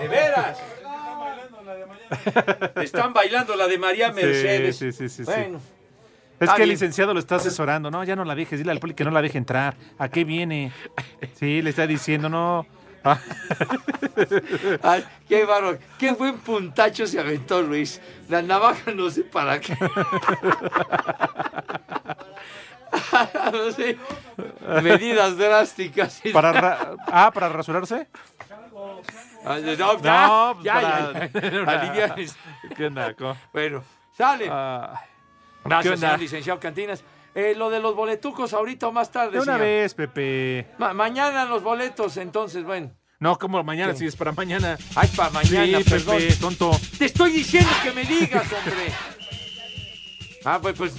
De 0.00 0.08
veras. 0.08 0.58
Están 2.82 3.12
bailando 3.12 3.54
la 3.54 3.66
de 3.68 3.78
María 3.78 4.10
Mercedes. 4.12 4.76
Sí, 4.76 4.92
sí, 4.92 5.08
sí, 5.08 5.24
sí, 5.24 5.30
sí. 5.32 5.56
Es 6.38 6.42
Está 6.42 6.56
que 6.56 6.62
el 6.64 6.68
licenciado 6.68 7.14
lo 7.14 7.20
está 7.20 7.36
asesorando. 7.36 7.90
No, 7.90 8.04
ya 8.04 8.14
no 8.14 8.24
la 8.24 8.34
dejes. 8.34 8.58
Dile 8.58 8.70
al 8.72 8.78
poli 8.78 8.94
que 8.94 9.04
no 9.04 9.10
la 9.10 9.22
deje 9.22 9.38
entrar. 9.38 9.74
¿A 9.98 10.08
qué 10.08 10.24
viene? 10.24 10.72
Sí, 11.34 11.62
le 11.62 11.70
está 11.70 11.86
diciendo, 11.86 12.28
no. 12.28 12.66
Ah. 13.04 13.18
Ay, 14.82 15.04
qué 15.28 15.44
bárbaro. 15.44 15.78
Qué 15.98 16.12
buen 16.12 16.38
puntacho 16.38 17.06
se 17.06 17.18
aventó 17.20 17.62
Luis. 17.62 18.00
La 18.28 18.42
navaja 18.42 18.90
no 18.92 19.08
sé 19.10 19.22
para 19.22 19.60
qué. 19.60 19.74
no 23.52 23.72
sé. 23.72 23.96
Medidas 24.82 25.36
drásticas. 25.38 26.20
Para 26.32 26.52
ra- 26.52 26.96
ah, 27.06 27.30
para 27.32 27.48
rasurarse. 27.48 28.08
Ah, 29.44 29.58
No, 29.58 29.60
ya, 29.60 29.86
No, 29.86 30.54
pues 30.54 30.64
ya, 30.64 30.74
para- 30.74 31.30
ya, 31.30 31.50
ya. 31.50 31.62
Alivianes. 31.80 32.36
¿Qué 32.76 32.86
onda, 32.86 33.14
co? 33.14 33.36
Bueno, 33.52 33.82
sale. 34.16 34.48
Ah, 34.50 35.00
¿qué 35.00 35.06
Gracias, 35.68 36.00
señor 36.00 36.18
licenciado 36.20 36.60
Cantinas. 36.60 37.02
Eh, 37.34 37.54
lo 37.56 37.68
de 37.68 37.80
los 37.80 37.94
boletucos 37.94 38.52
ahorita 38.54 38.88
o 38.88 38.92
más 38.92 39.12
tarde, 39.12 39.32
De 39.32 39.36
una 39.38 39.44
señor. 39.54 39.60
vez, 39.60 39.94
Pepe. 39.94 40.66
Ma- 40.78 40.94
mañana 40.94 41.44
los 41.44 41.62
boletos, 41.62 42.16
entonces, 42.16 42.64
bueno. 42.64 42.92
No, 43.18 43.38
como 43.38 43.62
mañana, 43.62 43.92
¿Qué? 43.92 43.98
si 43.98 44.06
es 44.06 44.16
para 44.16 44.32
mañana. 44.32 44.78
Ay, 44.94 45.08
para 45.16 45.30
mañana, 45.30 45.78
sí, 45.78 45.84
perdón. 45.90 46.16
Pepe, 46.18 46.34
tonto. 46.36 46.70
Te 46.98 47.04
estoy 47.06 47.32
diciendo 47.32 47.70
que 47.82 47.92
me 47.92 48.04
digas, 48.04 48.44
hombre. 48.52 48.92
Ah, 50.44 50.58
pues, 50.62 50.74
pues 50.76 50.92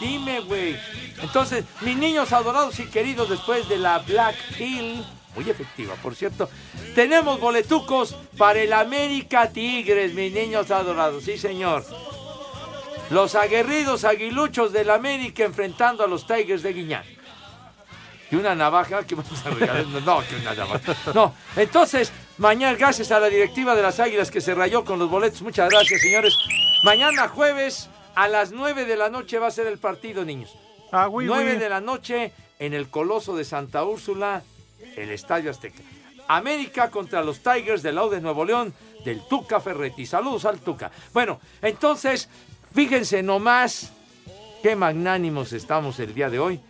dime, 0.00 0.40
güey. 0.40 0.76
Entonces, 1.22 1.64
mis 1.82 1.96
niños 1.96 2.32
adorados 2.32 2.78
y 2.80 2.86
queridos, 2.86 3.28
después 3.30 3.68
de 3.68 3.78
la 3.78 3.98
Black 4.00 4.34
Pill, 4.56 5.04
muy 5.34 5.48
efectiva, 5.48 5.94
por 6.02 6.14
cierto, 6.14 6.48
tenemos 6.94 7.38
boletucos 7.40 8.14
para 8.36 8.60
el 8.60 8.72
América 8.72 9.50
Tigres, 9.50 10.14
mis 10.14 10.32
niños 10.32 10.70
adorados, 10.70 11.24
sí, 11.24 11.38
señor. 11.38 11.84
Los 13.10 13.34
aguerridos 13.34 14.04
aguiluchos 14.04 14.72
del 14.72 14.90
América 14.90 15.44
enfrentando 15.44 16.04
a 16.04 16.06
los 16.06 16.26
Tigers 16.26 16.62
de 16.62 16.72
Guiñán. 16.72 17.04
Y 18.30 18.36
una 18.36 18.54
navaja 18.54 19.06
que 19.06 19.14
vamos 19.14 19.44
a 19.46 19.50
regalar. 19.50 19.86
No, 19.86 20.22
que 20.28 20.36
una 20.36 20.54
navaja. 20.54 20.94
No, 21.14 21.34
entonces, 21.56 22.12
mañana, 22.36 22.76
gracias 22.76 23.10
a 23.10 23.18
la 23.18 23.28
directiva 23.28 23.74
de 23.74 23.82
las 23.82 24.00
Águilas 24.00 24.30
que 24.30 24.42
se 24.42 24.54
rayó 24.54 24.84
con 24.84 24.98
los 24.98 25.08
boletos. 25.08 25.40
Muchas 25.40 25.70
gracias, 25.70 26.02
señores. 26.02 26.36
Mañana 26.84 27.28
jueves 27.28 27.88
a 28.14 28.28
las 28.28 28.52
9 28.52 28.84
de 28.84 28.96
la 28.96 29.08
noche 29.08 29.38
va 29.38 29.46
a 29.46 29.50
ser 29.50 29.66
el 29.66 29.78
partido, 29.78 30.24
niños. 30.24 30.54
Ah, 30.92 31.06
güey, 31.06 31.26
9 31.26 31.44
güey. 31.44 31.58
de 31.58 31.68
la 31.68 31.80
noche 31.80 32.32
en 32.58 32.74
el 32.74 32.90
Coloso 32.90 33.34
de 33.34 33.44
Santa 33.44 33.84
Úrsula, 33.84 34.42
el 34.96 35.10
Estadio 35.10 35.50
Azteca. 35.50 35.82
América 36.28 36.90
contra 36.90 37.22
los 37.22 37.40
Tigers 37.40 37.82
del 37.82 37.94
lado 37.94 38.10
de 38.10 38.20
Nuevo 38.20 38.44
León, 38.44 38.74
del 39.04 39.22
Tuca 39.26 39.60
Ferretti. 39.60 40.04
Saludos 40.04 40.44
al 40.44 40.60
Tuca. 40.60 40.90
Bueno, 41.14 41.40
entonces, 41.62 42.28
fíjense 42.74 43.22
nomás 43.22 43.92
qué 44.62 44.76
magnánimos 44.76 45.52
estamos 45.52 45.98
el 46.00 46.14
día 46.14 46.30
de 46.30 46.38
hoy. 46.38 46.60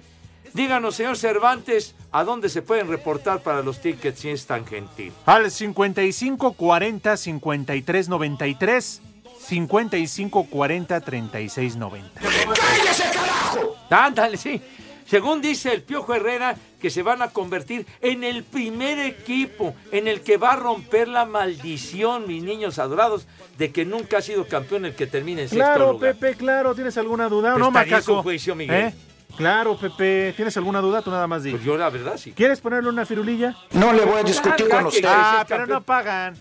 Díganos, 0.54 0.96
señor 0.96 1.16
Cervantes, 1.16 1.94
a 2.10 2.24
dónde 2.24 2.48
se 2.48 2.62
pueden 2.62 2.88
reportar 2.88 3.42
para 3.42 3.62
los 3.62 3.80
tickets 3.80 4.20
si 4.20 4.30
es 4.30 4.46
tan 4.46 4.66
gentil. 4.66 5.12
Al 5.26 5.50
55 5.50 6.52
40 6.54 7.16
53 7.16 8.08
93 8.08 9.02
55 9.38 10.44
40 10.44 11.00
36 11.00 11.76
90. 11.76 12.20
¡Cállese, 12.20 13.04
carajo! 13.12 13.76
Ándale, 13.90 14.36
sí. 14.36 14.60
Según 15.06 15.40
dice 15.40 15.72
el 15.72 15.82
Piojo 15.82 16.14
Herrera, 16.14 16.56
que 16.80 16.90
se 16.90 17.02
van 17.02 17.22
a 17.22 17.28
convertir 17.30 17.86
en 18.00 18.24
el 18.24 18.44
primer 18.44 18.98
equipo 18.98 19.74
en 19.92 20.08
el 20.08 20.20
que 20.20 20.36
va 20.36 20.52
a 20.52 20.56
romper 20.56 21.08
la 21.08 21.24
maldición, 21.24 22.26
mis 22.26 22.42
niños 22.42 22.78
adorados, 22.78 23.26
de 23.56 23.72
que 23.72 23.84
nunca 23.84 24.18
ha 24.18 24.22
sido 24.22 24.46
campeón 24.46 24.84
el 24.84 24.94
que 24.94 25.06
termine 25.06 25.42
en 25.42 25.48
sexto 25.48 25.64
Claro, 25.64 25.92
lugar. 25.92 26.14
Pepe, 26.14 26.36
claro. 26.36 26.74
¿Tienes 26.74 26.96
alguna 26.98 27.28
duda? 27.28 27.52
Pues 27.52 27.60
no, 27.64 27.70
macaco. 27.70 28.02
su 28.02 28.22
juicio, 28.22 28.54
Miguel. 28.54 28.76
¿Eh? 28.86 28.94
Claro, 29.36 29.76
Pepe. 29.76 30.32
¿Tienes 30.34 30.56
alguna 30.56 30.80
duda? 30.80 31.02
Tú 31.02 31.10
nada 31.10 31.26
más 31.26 31.42
di. 31.42 31.50
Pues 31.52 31.62
yo 31.64 31.76
la 31.76 31.90
verdad 31.90 32.16
sí. 32.16 32.32
¿Quieres 32.32 32.60
ponerle 32.60 32.88
una 32.88 33.04
firulilla? 33.06 33.54
No 33.72 33.92
le 33.92 34.04
voy 34.04 34.20
a 34.20 34.22
discutir 34.22 34.66
Ah, 34.72 34.76
con 34.76 34.86
usted. 34.86 35.04
Ah, 35.06 35.44
pero 35.48 35.66
no 35.66 35.80
pagan. 35.82 36.34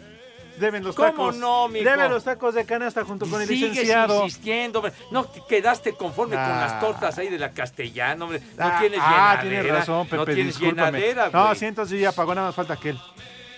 Deben 0.58 0.84
los 0.84 0.96
¿Cómo 0.96 1.10
tacos. 1.10 1.36
no, 1.38 1.68
mijo? 1.68 1.86
Deben 1.90 2.10
los 2.12 2.24
tacos 2.24 2.56
de 2.56 2.66
canasta 2.66 3.04
junto 3.06 3.26
con 3.28 3.42
el 3.42 3.48
Sigues 3.48 3.70
licenciado. 3.72 4.24
insistiendo, 4.26 4.80
hombre. 4.80 4.94
No 5.12 5.24
te 5.26 5.42
quedaste 5.48 5.94
conforme 5.94 6.36
con 6.36 6.44
Ah. 6.46 6.68
las 6.68 6.80
tortas 6.80 7.18
ahí 7.18 7.30
de 7.30 7.38
la 7.40 7.52
castellana, 7.52 8.24
hombre. 8.26 8.40
No 8.58 8.66
Ah, 8.66 8.78
tienes 8.80 9.00
ah, 9.02 9.10
llenadera. 9.38 9.42
tienes 9.62 9.72
razón, 9.80 10.06
Pepe, 10.08 10.18
No 10.18 10.26
tienes 10.26 10.46
discúlpame. 10.48 11.00
llenadera, 11.00 11.30
No, 11.32 11.46
güey. 11.48 11.56
sí, 11.60 11.66
entonces 11.66 12.00
ya 12.00 12.12
pagó, 12.12 12.34
nada 12.36 12.48
más 12.48 12.56
falta 12.56 12.74
aquel. 12.74 13.00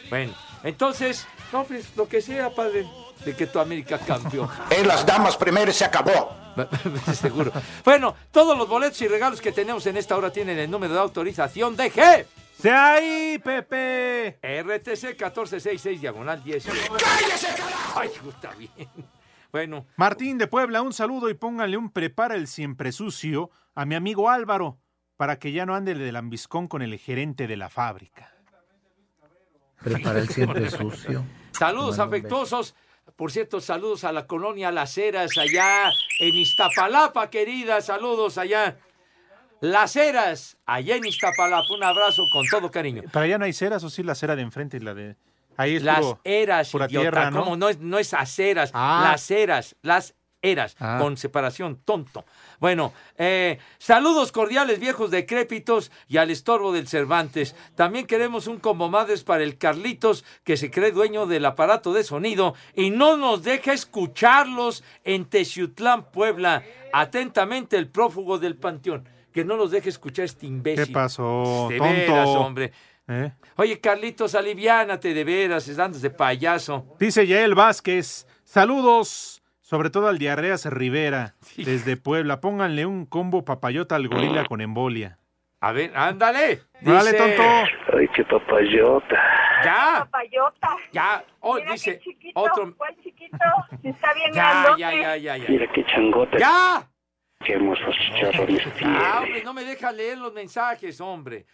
Bueno, 0.09 0.33
entonces, 0.63 1.25
no, 1.53 1.63
pues 1.63 1.85
lo 1.95 2.07
que 2.07 2.21
sea, 2.21 2.49
padre, 2.49 2.85
de 3.23 3.35
que 3.35 3.47
tu 3.47 3.59
América 3.59 3.97
campeón. 3.99 4.49
En 4.69 4.87
las 4.87 5.05
damas 5.05 5.37
primero 5.37 5.71
y 5.71 5.73
se 5.73 5.85
acabó. 5.85 6.35
Seguro. 7.13 7.51
Bueno, 7.85 8.15
todos 8.31 8.57
los 8.57 8.67
boletos 8.67 9.01
y 9.01 9.07
regalos 9.07 9.39
que 9.39 9.51
tenemos 9.53 9.85
en 9.85 9.95
esta 9.97 10.17
hora 10.17 10.29
tienen 10.31 10.57
el 10.59 10.69
número 10.69 10.93
de 10.93 10.99
autorización 10.99 11.75
de 11.77 11.91
G. 11.91 12.25
¡Se 12.59 12.69
ahí, 12.71 13.39
Pepe! 13.39 14.37
RTC 14.41 15.15
1466 15.15 16.01
diagonal 16.01 16.43
10. 16.43 16.65
¡Cállese, 16.65 17.47
carajo! 17.55 17.99
Ay, 17.99 18.09
está 18.27 18.53
bien. 18.55 18.89
Bueno, 19.49 19.85
Martín 19.95 20.37
de 20.37 20.47
Puebla, 20.47 20.81
un 20.81 20.91
saludo 20.91 21.29
y 21.29 21.35
póngale 21.35 21.77
un 21.77 21.89
prepara 21.89 22.35
el 22.35 22.47
siempre 22.47 22.91
sucio 22.91 23.49
a 23.75 23.85
mi 23.85 23.95
amigo 23.95 24.29
Álvaro 24.29 24.77
para 25.15 25.39
que 25.39 25.53
ya 25.53 25.65
no 25.65 25.73
ande 25.73 25.95
de 25.95 26.11
lambiscón 26.11 26.67
con 26.67 26.81
el 26.81 26.97
gerente 26.99 27.47
de 27.47 27.55
la 27.55 27.69
fábrica. 27.69 28.33
Prepara 29.81 30.19
el 30.19 30.27
siempre 30.27 30.69
sucio. 30.69 31.23
saludos 31.51 31.97
afectuosos. 31.99 32.75
Por 33.15 33.31
cierto, 33.31 33.61
saludos 33.61 34.03
a 34.03 34.11
la 34.11 34.27
colonia 34.27 34.69
Las 34.71 34.97
Heras 34.97 35.31
allá 35.37 35.91
en 36.19 36.35
Iztapalapa, 36.35 37.29
querida. 37.29 37.81
Saludos 37.81 38.37
allá. 38.37 38.77
Las 39.61 39.95
Heras, 39.95 40.57
allá 40.65 40.95
en 40.95 41.05
Iztapalapa. 41.05 41.73
Un 41.73 41.83
abrazo 41.83 42.23
con 42.31 42.45
todo 42.47 42.71
cariño. 42.71 43.03
Para 43.11 43.25
allá 43.25 43.37
no 43.37 43.45
hay 43.45 43.53
ceras 43.53 43.83
o 43.83 43.89
sí 43.89 44.03
la 44.03 44.15
cera 44.15 44.35
de 44.35 44.41
enfrente 44.41 44.77
y 44.77 44.79
la 44.79 44.93
de... 44.93 45.15
Ahí 45.57 45.75
es 45.75 45.83
Las 45.83 45.99
puro- 45.99 46.19
eras, 46.23 46.69
pura 46.71 46.85
idiota. 46.85 47.01
tierra, 47.01 47.31
¿no? 47.31 47.43
¿Cómo? 47.43 47.57
No 47.57 47.67
es, 47.67 47.79
no 47.79 47.99
es 47.99 48.13
aceras, 48.13 48.71
Ah. 48.73 49.09
las 49.11 49.29
eras, 49.29 49.75
las 49.81 50.15
eras, 50.41 50.77
Ah. 50.79 50.97
con 51.01 51.17
separación, 51.17 51.81
tonto. 51.83 52.23
Bueno, 52.61 52.93
eh, 53.17 53.59
saludos 53.77 54.31
cordiales, 54.31 54.79
viejos 54.79 55.11
decrépitos 55.11 55.91
y 56.07 56.15
al 56.15 56.31
estorbo 56.31 56.71
del 56.71 56.87
Cervantes. 56.87 57.57
También 57.75 58.07
queremos 58.07 58.47
un 58.47 58.59
combo 58.59 58.87
madres 58.87 59.25
para 59.25 59.43
el 59.43 59.57
Carlitos, 59.57 60.23
que 60.45 60.55
se 60.55 60.71
cree 60.71 60.93
dueño 60.93 61.25
del 61.25 61.43
aparato 61.43 61.91
de 61.91 62.05
sonido 62.05 62.55
y 62.73 62.89
no 62.91 63.17
nos 63.17 63.43
deja 63.43 63.73
escucharlos 63.73 64.81
en 65.03 65.25
Teciutlán, 65.25 66.05
Puebla. 66.11 66.63
Atentamente, 66.93 67.75
el 67.77 67.89
prófugo 67.89 68.39
del 68.39 68.55
Panteón. 68.55 69.09
Que 69.39 69.45
no 69.45 69.55
los 69.55 69.71
deje 69.71 69.87
escuchar 69.87 70.25
este 70.25 70.47
imbécil. 70.47 70.87
¿Qué 70.87 70.91
pasó, 70.91 71.67
De 71.69 71.77
tonto? 71.77 71.93
veras, 71.93 72.27
hombre. 72.27 72.73
¿Eh? 73.07 73.31
Oye, 73.55 73.79
Carlitos, 73.79 74.35
aliviánate 74.35 75.13
de 75.13 75.23
veras, 75.23 75.69
andas 75.79 76.01
de 76.01 76.09
payaso. 76.09 76.97
Dice 76.99 77.25
Yael 77.25 77.55
Vázquez, 77.55 78.27
saludos, 78.43 79.41
sobre 79.61 79.89
todo 79.91 80.09
al 80.09 80.17
Diarreas 80.17 80.65
Rivera, 80.65 81.35
desde 81.55 81.95
Puebla. 81.95 82.41
Pónganle 82.41 82.85
un 82.85 83.05
combo 83.05 83.45
papayota 83.45 83.95
al 83.95 84.09
gorila 84.09 84.43
con 84.43 84.59
embolia. 84.59 85.17
A 85.61 85.71
ver, 85.71 85.91
ándale. 85.95 86.59
Dale, 86.81 87.13
tonto. 87.13 87.41
Ay, 87.97 88.07
qué 88.13 88.25
papayota. 88.25 89.15
Ya, 89.63 89.99
Papayota. 89.99 90.75
ya. 90.91 91.23
Oh, 91.39 91.55
Mira 91.55 91.71
dice 91.71 91.97
qué 91.97 92.03
chiquito, 92.11 92.39
otro. 92.41 92.75
¿Cuál 92.75 92.93
chiquito? 93.01 93.37
Está 93.83 94.13
bien 94.15 94.33
Ya, 94.33 94.51
grandote. 94.51 94.81
ya, 94.81 94.91
ya, 94.93 95.15
ya, 95.17 95.37
ya. 95.37 95.45
Mira 95.49 95.65
qué 95.73 95.85
changote. 95.85 96.37
¡Ya! 96.39 96.85
Qué 97.45 97.53
hermosos 97.53 97.95
chicharrones 97.95 98.67
Ah, 98.83 99.21
hombre, 99.23 99.43
no 99.43 99.53
me 99.53 99.63
deja 99.63 99.91
leer 99.91 100.17
los 100.17 100.33
mensajes, 100.33 100.99
hombre. 100.99 101.45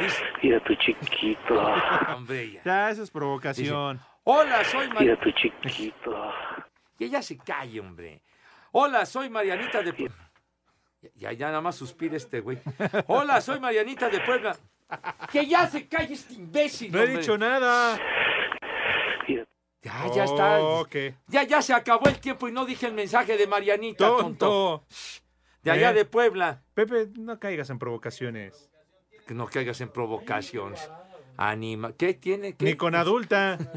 Dice, 0.00 0.22
Mira 0.42 0.60
tu 0.64 0.74
chiquito. 0.76 1.54
hombre, 2.16 2.52
ya. 2.52 2.62
Ya, 2.64 2.90
eso 2.90 3.02
es 3.02 3.10
provocación. 3.10 4.00
Hola, 4.24 4.64
soy 4.64 4.88
Mira 4.88 4.94
Marianita. 4.94 5.22
tu 5.24 5.30
chiquito. 5.32 6.32
Que 6.98 7.10
ya 7.10 7.20
se 7.20 7.36
calle, 7.36 7.80
hombre. 7.80 8.22
Hola, 8.70 9.04
soy 9.04 9.28
Marianita 9.28 9.82
de 9.82 9.92
Puebla. 9.92 10.30
Ya, 11.16 11.32
ya 11.32 11.48
nada 11.48 11.60
más 11.60 11.74
suspira 11.74 12.16
este 12.16 12.38
güey. 12.38 12.58
Hola, 13.08 13.40
soy 13.40 13.58
Marianita 13.58 14.08
de 14.08 14.20
Puebla. 14.20 14.56
Que 15.32 15.44
ya 15.44 15.66
se 15.66 15.88
calle 15.88 16.14
este 16.14 16.34
imbécil. 16.34 16.92
No 16.92 17.00
he 17.00 17.08
dicho 17.08 17.36
nada. 17.36 17.98
Ya, 19.82 20.06
ya 20.14 20.24
está. 20.24 20.60
¿qué? 20.88 21.14
Ya, 21.26 21.42
ya 21.42 21.60
se 21.60 21.74
acabó 21.74 22.08
el 22.08 22.18
tiempo 22.20 22.48
y 22.48 22.52
no 22.52 22.64
dije 22.64 22.86
el 22.86 22.94
mensaje 22.94 23.36
de 23.36 23.46
Marianita, 23.46 24.06
tonto. 24.06 24.22
Tonto. 24.22 24.84
De 25.64 25.70
allá 25.70 25.90
¿Eh? 25.90 25.94
de 25.94 26.04
Puebla. 26.04 26.62
Pepe, 26.74 27.08
no 27.18 27.38
caigas 27.40 27.70
en 27.70 27.78
provocaciones. 27.78 28.70
Que 29.26 29.32
no 29.34 29.46
caigas 29.46 29.80
en 29.80 29.88
provocaciones. 29.88 30.90
Anima. 31.36 31.92
¿Qué 31.94 32.14
tiene? 32.14 32.52
¿Qué? 32.54 32.64
Ni 32.66 32.74
con 32.74 32.94
adulta. 32.94 33.58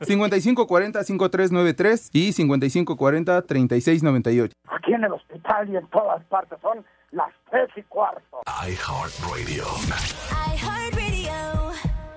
5540-5393 0.00 2.10
y 2.12 2.32
5540-3698. 2.32 4.50
Aquí 4.68 4.92
en 4.92 5.04
el 5.04 5.12
hospital 5.12 5.68
y 5.70 5.76
en 5.76 5.86
todas 5.88 6.22
partes 6.24 6.58
son 6.60 6.84
las 7.12 7.32
tres 7.50 7.68
y 7.76 7.82
cuarto. 7.84 8.40
iHeartRadio. 8.46 9.64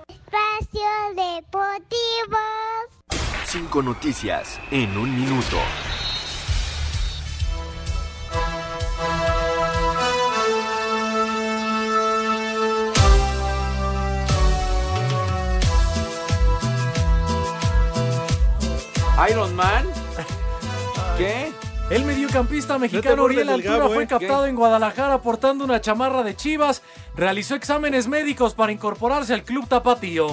Espacio 0.08 0.90
Deportivo. 1.16 2.38
Cinco 3.44 3.82
noticias 3.82 4.60
en 4.70 4.96
un 4.96 5.14
minuto. 5.14 5.56
Iron 19.28 19.54
Man. 19.54 19.86
¿Qué? 21.18 21.52
El 21.90 22.04
mediocampista 22.04 22.78
mexicano 22.78 23.24
Uriel 23.24 23.40
del 23.40 23.56
Altura 23.56 23.78
Gabo, 23.78 23.94
fue 23.94 24.04
¿eh? 24.04 24.06
captado 24.06 24.44
¿Qué? 24.44 24.50
en 24.50 24.54
Guadalajara 24.54 25.20
portando 25.20 25.64
una 25.64 25.80
chamarra 25.80 26.22
de 26.22 26.36
Chivas. 26.36 26.82
Realizó 27.16 27.56
exámenes 27.56 28.06
médicos 28.06 28.54
para 28.54 28.70
incorporarse 28.70 29.34
al 29.34 29.42
club 29.42 29.66
tapatío. 29.68 30.28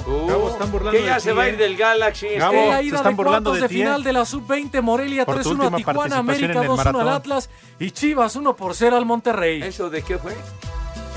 que 0.91 1.03
ya 1.03 1.19
se 1.19 1.33
va 1.33 1.43
a 1.43 1.49
ir 1.49 1.57
del 1.57 1.75
Galaxy. 1.75 2.27
En 2.27 2.41
este. 2.41 2.69
la 2.69 2.81
ida 2.83 3.01
de 3.01 3.15
cuartos 3.15 3.59
de, 3.59 3.67
final 3.67 4.03
de 4.03 4.13
la 4.13 4.23
sub-20 4.23 4.81
Morelia 4.81 5.25
Por 5.25 5.41
tu 5.41 5.55
3-1 5.55 5.73
a 5.73 5.75
Tijuana, 5.75 6.17
América 6.19 6.51
en 6.51 6.63
el 6.63 6.69
2-1 6.69 7.01
al. 7.01 7.09
Atlas 7.09 7.49
y 7.79 7.89
Chivas 7.91 8.35
1 8.35 8.55
por 8.55 8.75
0 8.75 8.95
al 8.95 9.05
Monterrey. 9.05 9.63
¿Eso 9.63 9.89
de 9.89 10.03
qué 10.03 10.19
fue? 10.19 10.35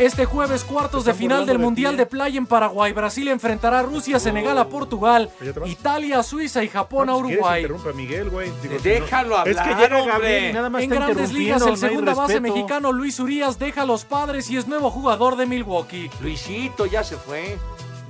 Este 0.00 0.24
jueves 0.24 0.64
cuartos 0.64 1.04
de 1.04 1.12
final 1.12 1.44
del 1.44 1.58
de 1.58 1.62
Mundial 1.62 1.92
ti, 1.92 1.98
de 1.98 2.06
Playa 2.06 2.38
en 2.38 2.46
Paraguay. 2.46 2.92
Brasil 2.94 3.28
enfrentará 3.28 3.80
a 3.80 3.82
Rusia, 3.82 4.18
Senegal 4.18 4.56
a 4.56 4.66
Portugal, 4.68 5.30
Italia 5.66 6.20
a 6.20 6.22
Suiza 6.22 6.64
y 6.64 6.68
Japón 6.68 7.10
a 7.10 7.12
Si 7.14 7.18
Uruguay. 7.18 7.60
interrumpe 7.62 7.90
a 7.90 7.92
Miguel, 7.92 8.30
güey. 8.30 8.50
Digo, 8.62 8.76
Déjalo 8.82 9.36
si 9.36 9.44
no- 9.44 9.50
Es 9.50 9.56
que 9.56 9.60
hablar, 9.74 9.90
llega. 9.90 10.06
Gabriel 10.06 10.50
y 10.50 10.52
nada 10.54 10.70
más 10.70 10.82
En 10.82 10.92
está 10.92 11.04
grandes 11.04 11.32
ligas, 11.34 11.62
el 11.62 11.68
no 11.72 11.76
segunda 11.76 12.14
base 12.14 12.40
mexicano 12.40 12.92
Luis 12.92 13.20
Urias 13.20 13.58
deja 13.58 13.82
a 13.82 13.86
los 13.86 14.06
padres 14.06 14.48
y 14.50 14.56
es 14.56 14.66
nuevo 14.66 14.90
jugador 14.90 15.36
de 15.36 15.44
Milwaukee. 15.44 16.10
Luisito 16.22 16.86
ya 16.86 17.04
se 17.04 17.16
fue. 17.16 17.58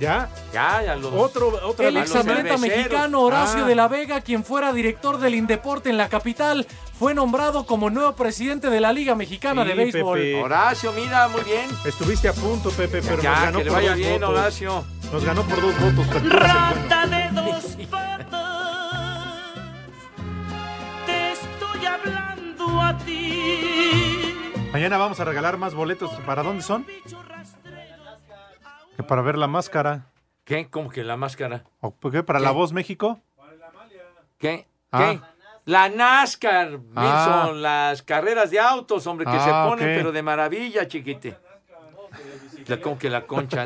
¿Ya? 0.01 0.29
Ya, 0.51 0.81
ya 0.83 0.95
los. 0.95 1.13
Otro, 1.13 1.49
otra 1.63 1.87
El 1.87 1.95
a 1.97 1.99
los 1.99 2.09
exatleta 2.09 2.41
cerveceros. 2.57 2.61
mexicano 2.61 3.21
Horacio 3.21 3.63
Ah. 3.63 3.67
de 3.67 3.75
la 3.75 3.87
Vega, 3.87 4.21
quien 4.21 4.43
fuera 4.43 4.73
director 4.73 5.19
del 5.19 5.35
Indeporte 5.35 5.91
en 5.91 5.97
la 5.97 6.09
capital, 6.09 6.65
fue 6.97 7.13
nombrado 7.13 7.67
como 7.67 7.91
nuevo 7.91 8.13
presidente 8.15 8.71
de 8.71 8.81
la 8.81 8.91
Liga 8.93 9.13
Mexicana 9.13 9.61
Sí, 9.61 9.69
de 9.69 9.75
Béisbol. 9.75 10.17
Pepe. 10.19 10.41
Horacio, 10.41 10.91
mira, 10.93 11.27
muy 11.27 11.41
bien. 11.43 11.69
Estuviste 11.85 12.27
a 12.27 12.33
punto, 12.33 12.71
Pepe, 12.71 13.01
pero 13.03 13.21
Ya, 13.21 13.29
nos 13.31 13.41
ganó 13.43 13.57
que 13.59 13.63
le 13.63 13.69
por 13.69 13.77
vaya 13.79 13.89
dos 13.91 13.97
bien, 13.99 14.13
votos. 14.21 14.29
Horacio. 14.29 14.83
Nos 15.13 15.23
ganó 15.25 15.43
por 15.43 15.61
dos 15.61 15.79
votos. 15.79 16.07
Bueno. 16.13 16.29
Rata 16.35 17.05
de 17.07 17.29
dos 17.41 17.63
patas, 17.91 18.45
te 21.05 21.31
estoy 21.33 21.85
hablando 21.85 22.81
a 22.81 22.97
ti. 23.05 24.35
Mañana 24.73 24.97
vamos 24.97 25.19
a 25.19 25.25
regalar 25.25 25.57
más 25.57 25.73
boletos. 25.75 26.09
¿Para 26.25 26.41
dónde 26.43 26.63
son? 26.63 26.85
Que 28.95 29.03
para 29.03 29.21
ver 29.21 29.37
la 29.37 29.47
máscara. 29.47 30.05
¿Qué? 30.43 30.69
¿Cómo 30.69 30.89
que 30.89 31.03
la 31.03 31.17
máscara? 31.17 31.63
¿O 31.79 31.91
por 31.91 32.11
qué? 32.11 32.23
¿Para 32.23 32.39
¿Qué? 32.39 32.45
la 32.45 32.51
voz 32.51 32.73
México? 32.73 33.21
¿Qué? 34.37 34.67
Ah. 34.91 34.99
¿Qué? 35.13 35.21
La 35.65 35.89
NASCAR, 35.89 36.79
Ah. 36.95 37.43
son 37.45 37.61
las 37.61 38.01
carreras 38.01 38.49
de 38.49 38.59
autos, 38.59 39.05
hombre, 39.07 39.25
que 39.25 39.31
Ah, 39.31 39.45
se 39.45 39.69
ponen, 39.69 39.89
ok. 39.89 39.95
pero 39.97 40.11
de 40.11 40.23
maravilla, 40.23 40.87
chiquite. 40.87 41.37
La, 42.67 42.81
como 42.81 42.97
que 42.97 43.09
la 43.09 43.25
concha. 43.27 43.65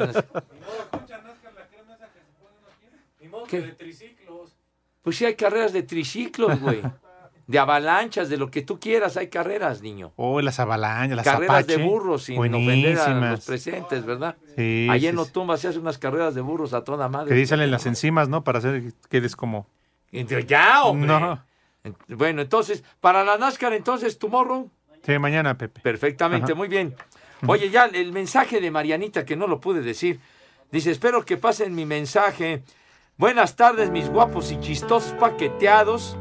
¿Qué? 3.47 3.75
Pues 5.01 5.17
sí 5.17 5.25
hay 5.25 5.35
carreras 5.35 5.71
de 5.73 5.83
triciclos, 5.83 6.59
güey. 6.59 6.81
De 7.47 7.59
avalanchas, 7.59 8.27
de 8.29 8.37
lo 8.37 8.49
que 8.49 8.63
tú 8.63 8.79
quieras, 8.79 9.17
hay 9.17 9.27
carreras, 9.27 9.81
niño. 9.83 10.11
Oh, 10.15 10.41
las 10.41 10.59
avalanchas, 10.59 11.15
las 11.17 11.25
carreras 11.25 11.63
Apache. 11.63 11.77
de 11.77 11.83
burros, 11.83 12.23
sin 12.23 12.39
ofender 12.39 12.97
a 12.97 12.97
los 12.97 13.05
Buenísimas. 13.05 13.45
presentes, 13.45 14.03
¿verdad? 14.05 14.35
Sí, 14.55 14.87
Allí 14.89 15.07
en. 15.07 15.17
Otumba 15.19 15.55
se 15.57 15.67
hacen 15.67 15.81
unas 15.81 15.99
carreras 15.99 16.33
de 16.33 16.41
burros 16.41 16.73
a 16.73 16.83
toda 16.83 17.07
madre. 17.07 17.29
Que 17.29 17.35
dicen 17.35 17.61
en 17.61 17.69
las 17.69 17.85
enzimas, 17.85 18.29
¿no? 18.29 18.43
Para 18.43 18.57
hacer 18.59 18.81
que 18.81 18.91
quedes 19.09 19.35
como... 19.35 19.67
Ya, 20.11 20.83
hombre. 20.85 21.07
No. 21.07 21.43
En- 21.83 21.95
Bueno, 22.17 22.41
entonces, 22.41 22.83
para 22.99 23.23
la 23.23 23.37
NASCAR, 23.37 23.73
entonces, 23.73 24.17
tomorrow. 24.17 24.71
Sí, 25.05 25.19
mañana, 25.19 25.55
Pepe. 25.55 25.81
Perfectamente, 25.81 26.53
Ajá. 26.53 26.55
muy 26.55 26.67
bien. 26.67 26.95
Oye, 27.45 27.69
ya 27.69 27.85
el 27.85 28.11
mensaje 28.11 28.59
de 28.59 28.71
Marianita, 28.71 29.23
que 29.23 29.35
no 29.35 29.45
lo 29.45 29.59
pude 29.59 29.81
decir. 29.81 30.19
Dice, 30.71 30.89
espero 30.89 31.23
que 31.25 31.37
pasen 31.37 31.75
mi 31.75 31.85
mensaje. 31.85 32.63
Buenas 33.17 33.55
tardes, 33.55 33.91
mis 33.91 34.09
guapos 34.09 34.51
y 34.51 34.59
chistosos 34.61 35.13
paqueteados. 35.19 36.17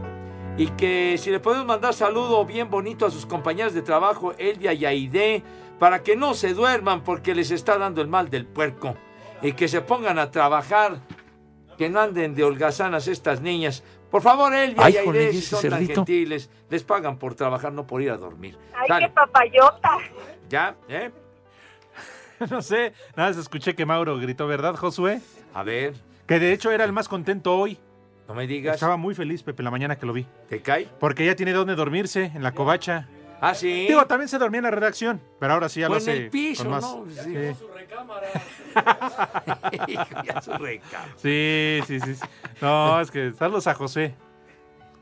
Y 0.56 0.68
que 0.68 1.18
si 1.18 1.30
le 1.32 1.40
podemos 1.40 1.66
mandar 1.66 1.94
saludo 1.94 2.44
bien 2.44 2.70
bonito 2.70 3.06
a 3.06 3.10
sus 3.10 3.26
compañeros 3.26 3.74
de 3.74 3.82
trabajo, 3.82 4.34
Elvia 4.38 4.72
y 4.72 4.84
Aide, 4.84 5.42
para 5.80 6.04
que 6.04 6.14
no 6.14 6.34
se 6.34 6.54
duerman 6.54 7.02
porque 7.02 7.34
les 7.34 7.50
está 7.50 7.76
dando 7.76 8.00
el 8.00 8.06
mal 8.06 8.30
del 8.30 8.46
puerco. 8.46 8.94
Y 9.42 9.54
que 9.54 9.66
se 9.66 9.80
pongan 9.80 10.16
a 10.20 10.30
trabajar, 10.30 11.00
que 11.76 11.88
no 11.88 11.98
anden 11.98 12.36
de 12.36 12.44
holgazanas 12.44 13.08
estas 13.08 13.40
niñas. 13.40 13.82
Por 14.12 14.22
favor, 14.22 14.54
Elvia 14.54 14.84
Ay, 14.84 14.94
y 14.94 14.96
Aide, 14.98 15.30
¿y 15.30 15.32
si 15.32 15.38
ese 15.38 15.56
son 15.56 15.70
tan 15.70 15.86
gentiles, 15.88 16.48
les 16.70 16.84
pagan 16.84 17.18
por 17.18 17.34
trabajar, 17.34 17.72
no 17.72 17.84
por 17.84 18.00
ir 18.00 18.12
a 18.12 18.16
dormir. 18.16 18.56
Ay, 18.74 18.86
Dale. 18.88 19.06
qué 19.06 19.12
papayota. 19.12 19.98
¿Ya? 20.48 20.76
¿Eh? 20.88 21.10
no 22.48 22.62
sé, 22.62 22.92
nada 23.16 23.30
más 23.30 23.38
escuché 23.38 23.74
que 23.74 23.84
Mauro 23.84 24.16
gritó, 24.18 24.46
¿verdad, 24.46 24.76
Josué? 24.76 25.20
A 25.52 25.64
ver. 25.64 25.94
Que 26.28 26.38
de 26.38 26.52
hecho 26.52 26.70
era 26.70 26.84
el 26.84 26.92
más 26.92 27.08
contento 27.08 27.58
hoy. 27.58 27.76
No 28.28 28.34
me 28.34 28.46
digas. 28.46 28.74
Estaba 28.74 28.96
muy 28.96 29.14
feliz, 29.14 29.42
Pepe, 29.42 29.62
la 29.62 29.70
mañana 29.70 29.96
que 29.96 30.06
lo 30.06 30.12
vi. 30.12 30.26
¿Te 30.48 30.60
cae? 30.62 30.88
Porque 30.98 31.26
ya 31.26 31.34
tiene 31.36 31.52
donde 31.52 31.74
dormirse, 31.74 32.32
en 32.34 32.42
la 32.42 32.52
covacha. 32.52 33.06
Ah, 33.40 33.54
sí. 33.54 33.86
Digo, 33.88 34.06
también 34.06 34.28
se 34.28 34.38
dormía 34.38 34.58
en 34.58 34.64
la 34.64 34.70
redacción, 34.70 35.20
pero 35.38 35.52
ahora 35.52 35.68
sí 35.68 35.80
ya 35.80 35.88
Pues 35.88 36.06
lo 36.06 36.12
en 36.12 36.16
hace 36.16 36.24
el 36.24 36.30
piso, 36.30 36.62
con 36.62 36.72
más. 36.72 36.82
¿no? 36.82 37.04
Sí. 37.10 37.20
Sí. 37.22 37.34
Ya 40.24 40.40
su 40.40 40.52
recámara. 40.52 41.12
Sí, 41.16 41.80
sí, 41.86 42.00
sí, 42.00 42.14
sí. 42.14 42.20
No, 42.60 43.00
es 43.00 43.10
que 43.10 43.32
saludos 43.34 43.66
a 43.66 43.74
José. 43.74 44.14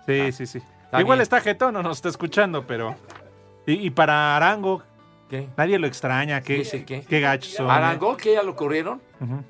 Sí, 0.06 0.32
sí, 0.32 0.46
sí. 0.46 0.58
está 0.84 1.00
Igual 1.00 1.18
bien. 1.18 1.22
está 1.22 1.40
jetón, 1.40 1.74
no 1.74 1.82
nos 1.82 1.98
está 1.98 2.08
escuchando, 2.08 2.66
pero. 2.66 2.96
Y, 3.66 3.86
y 3.86 3.90
para 3.90 4.36
Arango, 4.36 4.82
¿Qué? 5.30 5.48
nadie 5.56 5.78
lo 5.78 5.86
extraña. 5.86 6.40
Qué, 6.42 6.54
¿Dice 6.54 6.84
qué? 6.84 7.02
qué 7.02 7.20
gachos 7.20 7.52
son. 7.54 7.66
¿eh? 7.68 7.70
¿Arangó 7.70 8.16
que 8.16 8.34
ya 8.34 8.42
lo 8.42 8.56
corrieron? 8.56 9.00
Ujú. 9.20 9.42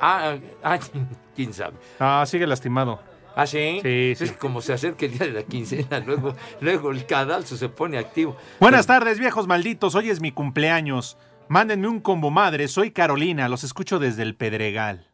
Ah, 0.00 0.36
ah, 0.62 0.78
quién 1.34 1.52
sabe. 1.52 1.76
Ah, 1.98 2.24
sigue 2.26 2.46
lastimado. 2.46 3.00
¿Ah, 3.34 3.46
sí? 3.46 3.80
Sí, 3.82 4.12
Es 4.18 4.32
que 4.32 4.38
como 4.38 4.62
se 4.62 4.72
acerca 4.72 5.04
el 5.04 5.12
día 5.18 5.26
de 5.26 5.32
la 5.32 5.42
quincena, 5.42 5.98
luego, 6.00 6.34
luego 6.60 6.90
el 6.90 7.04
cadalso 7.04 7.56
se 7.56 7.68
pone 7.68 7.98
activo. 7.98 8.34
Buenas 8.60 8.86
tardes, 8.86 9.18
viejos 9.18 9.46
malditos. 9.46 9.94
Hoy 9.94 10.08
es 10.08 10.20
mi 10.20 10.32
cumpleaños. 10.32 11.18
Mándenme 11.48 11.86
un 11.86 12.00
combo 12.00 12.30
madre. 12.30 12.66
Soy 12.66 12.92
Carolina. 12.92 13.48
Los 13.48 13.62
escucho 13.62 13.98
desde 13.98 14.22
el 14.22 14.34
Pedregal. 14.36 15.06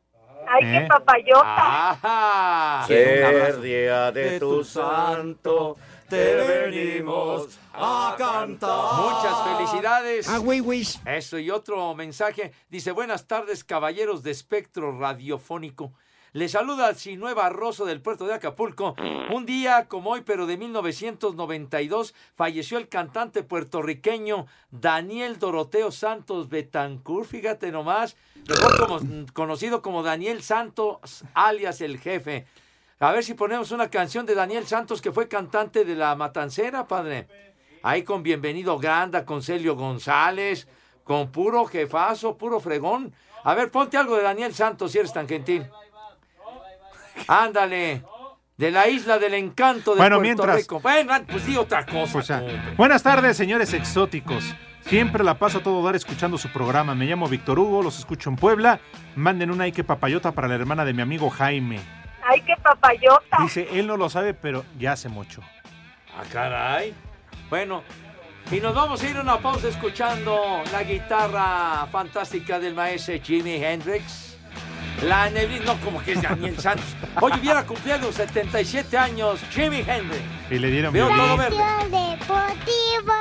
Ay, 0.49 0.66
¿Eh? 0.66 0.80
qué 0.83 0.87
papayota. 0.87 1.91
¡Ajá! 1.91 2.85
Quiero 2.87 3.57
un 3.57 3.62
día 3.62 4.12
de 4.12 4.39
tu 4.39 4.62
santo, 4.62 5.76
te 6.12 6.34
venimos 6.34 7.58
a 7.72 8.14
cantar. 8.18 9.00
Muchas 9.00 9.56
felicidades. 9.56 10.28
Ah, 10.28 10.36
güey, 10.36 10.60
güey. 10.60 10.86
Eso, 11.06 11.38
y 11.38 11.50
otro 11.50 11.94
mensaje. 11.94 12.52
Dice, 12.68 12.92
buenas 12.92 13.26
tardes, 13.26 13.64
caballeros 13.64 14.22
de 14.22 14.30
espectro 14.30 14.98
radiofónico. 14.98 15.94
Les 16.34 16.52
saluda 16.52 16.94
Sinueva 16.94 17.48
Rosso 17.48 17.86
del 17.86 18.02
puerto 18.02 18.26
de 18.26 18.34
Acapulco. 18.34 18.94
Un 19.30 19.46
día 19.46 19.86
como 19.88 20.10
hoy, 20.10 20.20
pero 20.22 20.46
de 20.46 20.56
1992, 20.58 22.14
falleció 22.34 22.76
el 22.78 22.88
cantante 22.88 23.42
puertorriqueño 23.42 24.46
Daniel 24.70 25.38
Doroteo 25.38 25.90
Santos 25.92 26.48
Betancourt. 26.50 27.28
Fíjate 27.28 27.70
nomás, 27.72 28.16
mejor 28.48 28.78
como- 28.86 29.26
conocido 29.32 29.80
como 29.82 30.02
Daniel 30.02 30.42
Santos, 30.42 31.24
alias 31.34 31.80
el 31.80 31.98
jefe. 31.98 32.46
A 33.03 33.11
ver 33.11 33.24
si 33.24 33.34
ponemos 33.34 33.72
una 33.72 33.90
canción 33.90 34.24
de 34.26 34.36
Daniel 34.36 34.64
Santos, 34.64 35.03
que 35.03 35.11
fue 35.11 35.26
cantante 35.26 35.84
de 35.84 35.96
La 35.96 36.14
Matancera, 36.14 36.86
padre. 36.86 37.26
Ahí 37.82 38.05
con 38.05 38.22
Bienvenido 38.22 38.78
Granda, 38.78 39.24
con 39.24 39.42
Celio 39.42 39.74
González, 39.74 40.68
con 41.03 41.32
puro 41.32 41.64
jefazo, 41.66 42.38
puro 42.38 42.61
fregón. 42.61 43.12
A 43.42 43.55
ver, 43.55 43.72
ponte 43.72 43.96
algo 43.96 44.16
de 44.16 44.22
Daniel 44.22 44.55
Santos 44.55 44.92
si 44.92 44.98
eres 44.98 45.12
tan 45.12 45.26
gentil. 45.26 45.66
Ándale. 47.26 48.05
De 48.57 48.70
la 48.70 48.86
isla 48.86 49.18
del 49.18 49.34
encanto 49.34 49.94
de 49.94 49.96
Bueno, 49.96 50.18
Puerto 50.18 50.22
mientras- 50.22 50.57
Rico. 50.59 50.78
Bueno, 50.78 51.12
pues 51.28 51.44
di 51.44 51.57
otra 51.57 51.84
cosa. 51.84 52.38
Pues, 52.40 52.76
buenas 52.76 53.03
tardes, 53.03 53.36
señores 53.36 53.72
exóticos. 53.72 54.44
Siempre 54.82 55.24
la 55.24 55.40
paso 55.40 55.59
a 55.59 55.62
todo 55.64 55.82
dar 55.82 55.96
escuchando 55.96 56.38
su 56.38 56.48
programa. 56.53 56.94
Me 56.94 57.07
llamo 57.07 57.26
Víctor 57.26 57.59
Hugo, 57.59 57.82
los 57.82 57.98
escucho 57.98 58.30
en 58.30 58.36
Puebla. 58.36 58.78
Manden 59.16 59.50
una 59.50 59.64
Ike 59.64 59.82
papayota 59.82 60.30
para 60.30 60.46
la 60.46 60.55
hermana 60.55 60.84
de 60.84 60.92
mi 60.92 61.03
amigo 61.03 61.30
Jaime. 61.30 61.80
Ay, 62.22 62.40
qué 62.42 62.54
papayota. 62.62 63.38
Dice, 63.40 63.68
él 63.72 63.86
no 63.86 63.96
lo 63.96 64.08
sabe, 64.08 64.34
pero 64.34 64.64
ya 64.78 64.92
hace 64.92 65.08
mucho. 65.08 65.42
Ah, 66.16 66.22
caray. 66.30 66.94
Bueno, 67.50 67.82
y 68.50 68.60
nos 68.60 68.74
vamos 68.74 69.02
a 69.02 69.08
ir 69.08 69.16
a 69.16 69.22
una 69.22 69.38
pausa 69.38 69.68
escuchando 69.68 70.62
la 70.72 70.82
guitarra 70.82 71.86
fantástica 71.90 72.58
del 72.58 72.74
maestro 72.74 73.14
Jimi 73.22 73.54
Hendrix. 73.54 74.36
La 75.02 75.30
neblina, 75.30 75.64
no 75.64 75.80
como 75.80 76.02
que 76.02 76.12
es 76.12 76.22
Daniel 76.22 76.58
Santos. 76.58 76.86
Hoy 77.20 77.32
hubiera 77.40 77.64
cumplido 77.64 77.98
los 77.98 78.14
77 78.14 78.96
años 78.96 79.40
Jimi 79.50 79.78
Hendrix. 79.78 80.22
Y 80.50 80.58
le 80.58 80.70
dieron 80.70 80.92
Veo 80.92 81.08
todo 81.08 81.36
verde. 81.36 81.56
Deportivo. 81.90 83.12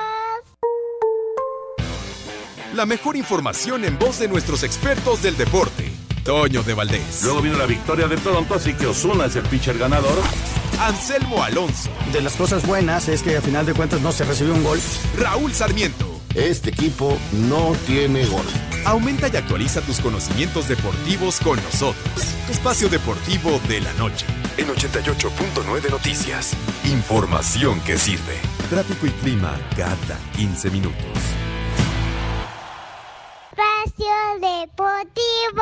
La 2.74 2.86
mejor 2.86 3.16
información 3.16 3.84
en 3.84 3.98
voz 3.98 4.20
de 4.20 4.28
nuestros 4.28 4.64
expertos 4.64 5.22
del 5.22 5.38
deporte. 5.38 6.01
Toño 6.24 6.64
de 6.64 6.74
Valdés. 6.74 7.24
Luego 7.24 7.42
vino 7.42 7.58
la 7.58 7.66
victoria 7.66 8.08
de 8.08 8.18
Toronto, 8.18 8.56
así 8.56 8.74
que 8.74 8.88
Osuna 8.88 9.26
es 9.26 9.36
el 9.36 9.44
pitcher 9.44 9.78
ganador. 9.78 10.18
Anselmo 10.80 11.44
Alonso. 11.44 11.90
De 12.12 12.22
las 12.22 12.34
cosas 12.34 12.66
buenas 12.66 13.08
es 13.08 13.22
que 13.24 13.38
a 13.38 13.42
final 13.42 13.66
de 13.66 13.74
cuentas 13.74 14.02
no 14.02 14.12
se 14.12 14.24
recibió 14.24 14.54
un 14.54 14.64
gol. 14.64 14.80
Raúl 15.18 15.54
Sarmiento. 15.54 16.08
Este 16.36 16.70
equipo 16.70 17.18
no 17.34 17.74
tiene 17.86 18.26
gol. 18.26 18.46
Aumenta 18.86 19.28
y 19.28 19.36
actualiza 19.36 19.82
tus 19.82 20.00
conocimientos 20.00 20.68
deportivos 20.70 21.40
con 21.40 21.62
nosotros. 21.62 22.26
Tu 22.48 22.54
espacio 22.54 22.90
deportivo 22.90 23.60
de 23.68 23.82
la 23.82 23.94
noche. 23.94 24.26
En 24.58 24.68
88.9 24.68 25.90
Noticias. 25.90 26.54
Información 26.86 27.80
que 27.82 27.98
sirve. 27.98 28.40
Tráfico 28.70 29.08
y 29.08 29.12
clima 29.12 29.60
cada 29.76 30.18
15 30.38 30.70
minutos. 30.72 31.51
Espacio 34.02 34.40
Deportivo. 34.42 35.62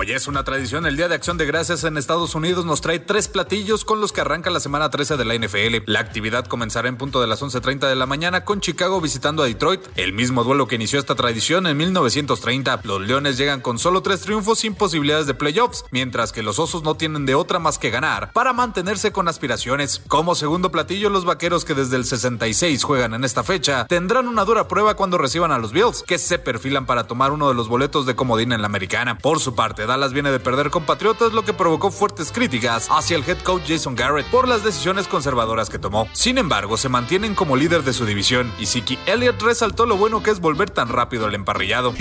Como 0.00 0.08
ya 0.08 0.16
es 0.16 0.28
una 0.28 0.44
tradición, 0.44 0.86
el 0.86 0.96
Día 0.96 1.08
de 1.08 1.14
Acción 1.14 1.36
de 1.36 1.44
Gracias 1.44 1.84
en 1.84 1.98
Estados 1.98 2.34
Unidos 2.34 2.64
nos 2.64 2.80
trae 2.80 3.00
tres 3.00 3.28
platillos 3.28 3.84
con 3.84 4.00
los 4.00 4.12
que 4.12 4.22
arranca 4.22 4.48
la 4.48 4.58
semana 4.58 4.88
13 4.88 5.18
de 5.18 5.26
la 5.26 5.34
NFL. 5.34 5.82
La 5.84 6.00
actividad 6.00 6.46
comenzará 6.46 6.88
en 6.88 6.96
punto 6.96 7.20
de 7.20 7.26
las 7.26 7.42
11.30 7.42 7.86
de 7.86 7.96
la 7.96 8.06
mañana 8.06 8.46
con 8.46 8.62
Chicago 8.62 9.02
visitando 9.02 9.42
a 9.42 9.46
Detroit, 9.46 9.82
el 9.96 10.14
mismo 10.14 10.42
duelo 10.42 10.66
que 10.66 10.76
inició 10.76 10.98
esta 10.98 11.16
tradición 11.16 11.66
en 11.66 11.76
1930. 11.76 12.80
Los 12.84 13.02
Leones 13.02 13.36
llegan 13.36 13.60
con 13.60 13.78
solo 13.78 14.00
tres 14.00 14.22
triunfos 14.22 14.60
sin 14.60 14.74
posibilidades 14.74 15.26
de 15.26 15.34
playoffs, 15.34 15.84
mientras 15.90 16.32
que 16.32 16.42
los 16.42 16.58
Osos 16.58 16.82
no 16.82 16.94
tienen 16.94 17.26
de 17.26 17.34
otra 17.34 17.58
más 17.58 17.76
que 17.76 17.90
ganar 17.90 18.32
para 18.32 18.54
mantenerse 18.54 19.12
con 19.12 19.28
aspiraciones. 19.28 20.00
Como 20.08 20.34
segundo 20.34 20.72
platillo, 20.72 21.10
los 21.10 21.26
Vaqueros 21.26 21.66
que 21.66 21.74
desde 21.74 21.96
el 21.96 22.06
66 22.06 22.84
juegan 22.84 23.12
en 23.12 23.24
esta 23.24 23.44
fecha 23.44 23.84
tendrán 23.86 24.28
una 24.28 24.46
dura 24.46 24.66
prueba 24.66 24.96
cuando 24.96 25.18
reciban 25.18 25.52
a 25.52 25.58
los 25.58 25.72
Bills, 25.72 26.04
que 26.06 26.16
se 26.16 26.38
perfilan 26.38 26.86
para 26.86 27.06
tomar 27.06 27.32
uno 27.32 27.50
de 27.50 27.54
los 27.54 27.68
boletos 27.68 28.06
de 28.06 28.16
comodín 28.16 28.52
en 28.52 28.62
la 28.62 28.66
americana. 28.66 29.18
Por 29.18 29.40
su 29.40 29.54
parte, 29.54 29.89
Dallas 29.90 30.12
viene 30.12 30.30
de 30.30 30.38
perder 30.38 30.70
con 30.70 30.84
Patriotas, 30.84 31.32
lo 31.32 31.42
que 31.42 31.52
provocó 31.52 31.90
fuertes 31.90 32.30
críticas 32.30 32.86
hacia 32.92 33.16
el 33.16 33.28
head 33.28 33.38
coach 33.38 33.62
Jason 33.66 33.96
Garrett 33.96 34.24
por 34.26 34.46
las 34.46 34.62
decisiones 34.62 35.08
conservadoras 35.08 35.68
que 35.68 35.80
tomó. 35.80 36.06
Sin 36.12 36.38
embargo, 36.38 36.76
se 36.76 36.88
mantienen 36.88 37.34
como 37.34 37.56
líder 37.56 37.82
de 37.82 37.92
su 37.92 38.06
división 38.06 38.52
y 38.60 38.66
Siki 38.66 39.00
Elliott 39.06 39.42
resaltó 39.42 39.86
lo 39.86 39.96
bueno 39.96 40.22
que 40.22 40.30
es 40.30 40.38
volver 40.38 40.70
tan 40.70 40.90
rápido 40.90 41.26
al 41.26 41.34
emparrillado. 41.34 41.92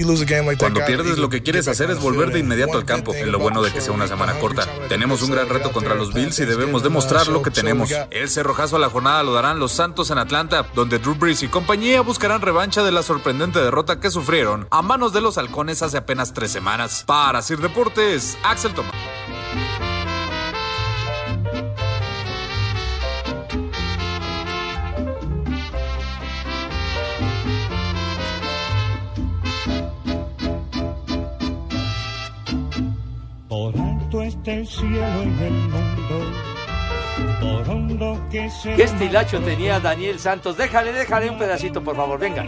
Cuando 0.59 0.85
pierdes 0.85 1.17
lo 1.17 1.29
que 1.29 1.41
quieres 1.41 1.67
hacer 1.67 1.89
es 1.89 1.99
volver 1.99 2.31
de 2.31 2.37
inmediato 2.37 2.77
al 2.77 2.85
campo, 2.85 3.11
en 3.15 3.31
lo 3.31 3.39
bueno 3.39 3.63
de 3.63 3.73
que 3.73 3.81
sea 3.81 3.91
una 3.91 4.07
semana 4.07 4.37
corta. 4.37 4.67
Tenemos 4.87 5.23
un 5.23 5.31
gran 5.31 5.49
reto 5.49 5.71
contra 5.71 5.95
los 5.95 6.13
Bills 6.13 6.37
y 6.37 6.45
debemos 6.45 6.83
demostrar 6.83 7.27
lo 7.27 7.41
que 7.41 7.49
tenemos. 7.49 7.89
El 8.11 8.29
cerrojazo 8.29 8.75
a 8.75 8.79
la 8.79 8.91
jornada 8.91 9.23
lo 9.23 9.33
darán 9.33 9.57
los 9.57 9.71
Santos 9.71 10.11
en 10.11 10.19
Atlanta, 10.19 10.67
donde 10.75 10.99
Drew 10.99 11.15
Brees 11.15 11.41
y 11.41 11.47
compañía 11.47 12.01
buscarán 12.01 12.41
revancha 12.41 12.83
de 12.83 12.91
la 12.91 13.01
sorprendente 13.01 13.57
derrota 13.59 13.99
que 13.99 14.11
sufrieron 14.11 14.67
a 14.69 14.83
manos 14.83 15.11
de 15.11 15.21
los 15.21 15.39
halcones 15.39 15.81
hace 15.81 15.97
apenas 15.97 16.33
tres 16.33 16.51
semanas. 16.51 17.03
Para 17.07 17.41
Sir 17.41 17.57
Deportes, 17.57 17.78
Axel 18.43 18.73
Tomás. 18.73 18.93
Por 33.47 33.77
alto 33.79 34.23
está 34.23 34.51
el 34.51 34.67
cielo 34.67 34.89
y 34.89 35.43
el 35.43 35.53
mundo, 35.53 36.31
por 37.39 37.69
hondo 37.69 38.27
que 38.29 38.49
se 38.49 38.73
¿Qué 38.75 38.83
estilacho 38.83 39.39
tenía 39.39 39.79
Daniel 39.79 40.19
Santos? 40.19 40.57
Déjale, 40.57 40.91
déjale 40.91 41.29
un 41.29 41.37
pedacito, 41.37 41.81
por 41.81 41.95
favor, 41.95 42.19
venga. 42.19 42.43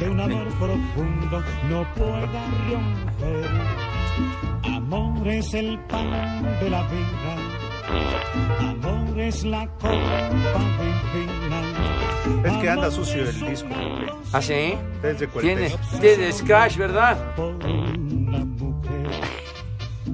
Que 0.00 0.08
un 0.08 0.18
amor 0.20 0.48
profundo 0.58 1.42
no 1.68 1.94
pueda 1.94 2.42
romper. 2.70 3.50
Amor 4.64 5.28
es 5.28 5.54
el 5.54 5.78
pan 5.80 6.42
de 6.60 6.70
la 6.70 6.82
vida, 6.88 7.36
amor 8.70 9.20
es 9.20 9.44
la 9.44 9.66
copa 9.66 10.60
divina. 11.12 12.48
Es 12.48 12.56
que 12.62 12.70
anda 12.70 12.90
sucio 12.90 13.28
el 13.28 13.40
disco. 13.40 13.68
¿Ah, 14.32 14.40
sí? 14.40 14.74
Desde 15.02 15.26
Tiene, 15.26 15.70
tiene 16.00 16.32
scratch, 16.32 16.76
¿verdad? 16.78 17.18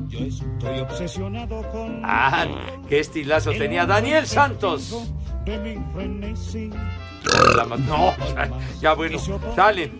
Yo 0.08 0.18
estoy 0.18 0.80
obsesionado 0.80 1.62
con 1.70 2.00
Ah, 2.04 2.46
qué 2.88 2.98
estilazo 3.00 3.52
tenía 3.52 3.86
Daniel 3.86 4.26
Santos. 4.26 5.08
de 5.44 5.58
mi 5.58 5.76
frenesí. 5.94 6.70
La 7.56 7.64
No, 7.64 8.14
ya 8.80 8.94
bueno, 8.94 9.18
sale. 9.54 9.92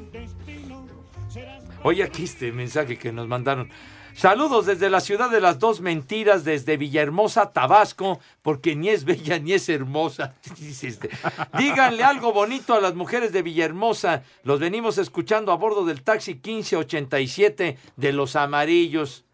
Oye, 1.83 2.03
aquí 2.03 2.25
este 2.25 2.53
mensaje 2.53 2.99
que 2.99 3.13
nos 3.13 3.29
mandaron. 3.29 3.71
Saludos 4.17 4.65
desde 4.65 4.89
la 4.89 5.01
ciudad 5.01 5.31
de 5.31 5.43
las 5.43 5.59
dos 5.59 5.83
mentiras, 5.83 6.43
desde 6.43 6.79
Villahermosa, 6.79 7.53
Tabasco, 7.53 8.19
porque 8.41 8.75
ni 8.75 8.89
es 8.89 9.05
bella 9.05 9.39
ni 9.39 9.53
es 9.53 9.69
hermosa. 9.69 10.35
Este. 10.83 11.11
Díganle 11.59 12.03
algo 12.03 12.33
bonito 12.33 12.73
a 12.73 12.81
las 12.81 12.95
mujeres 12.95 13.33
de 13.33 13.43
Villahermosa. 13.43 14.23
Los 14.43 14.59
venimos 14.59 14.97
escuchando 14.97 15.53
a 15.53 15.57
bordo 15.57 15.85
del 15.85 16.03
taxi 16.03 16.33
1587 16.33 17.77
de 17.97 18.13
los 18.13 18.37
amarillos. 18.37 19.27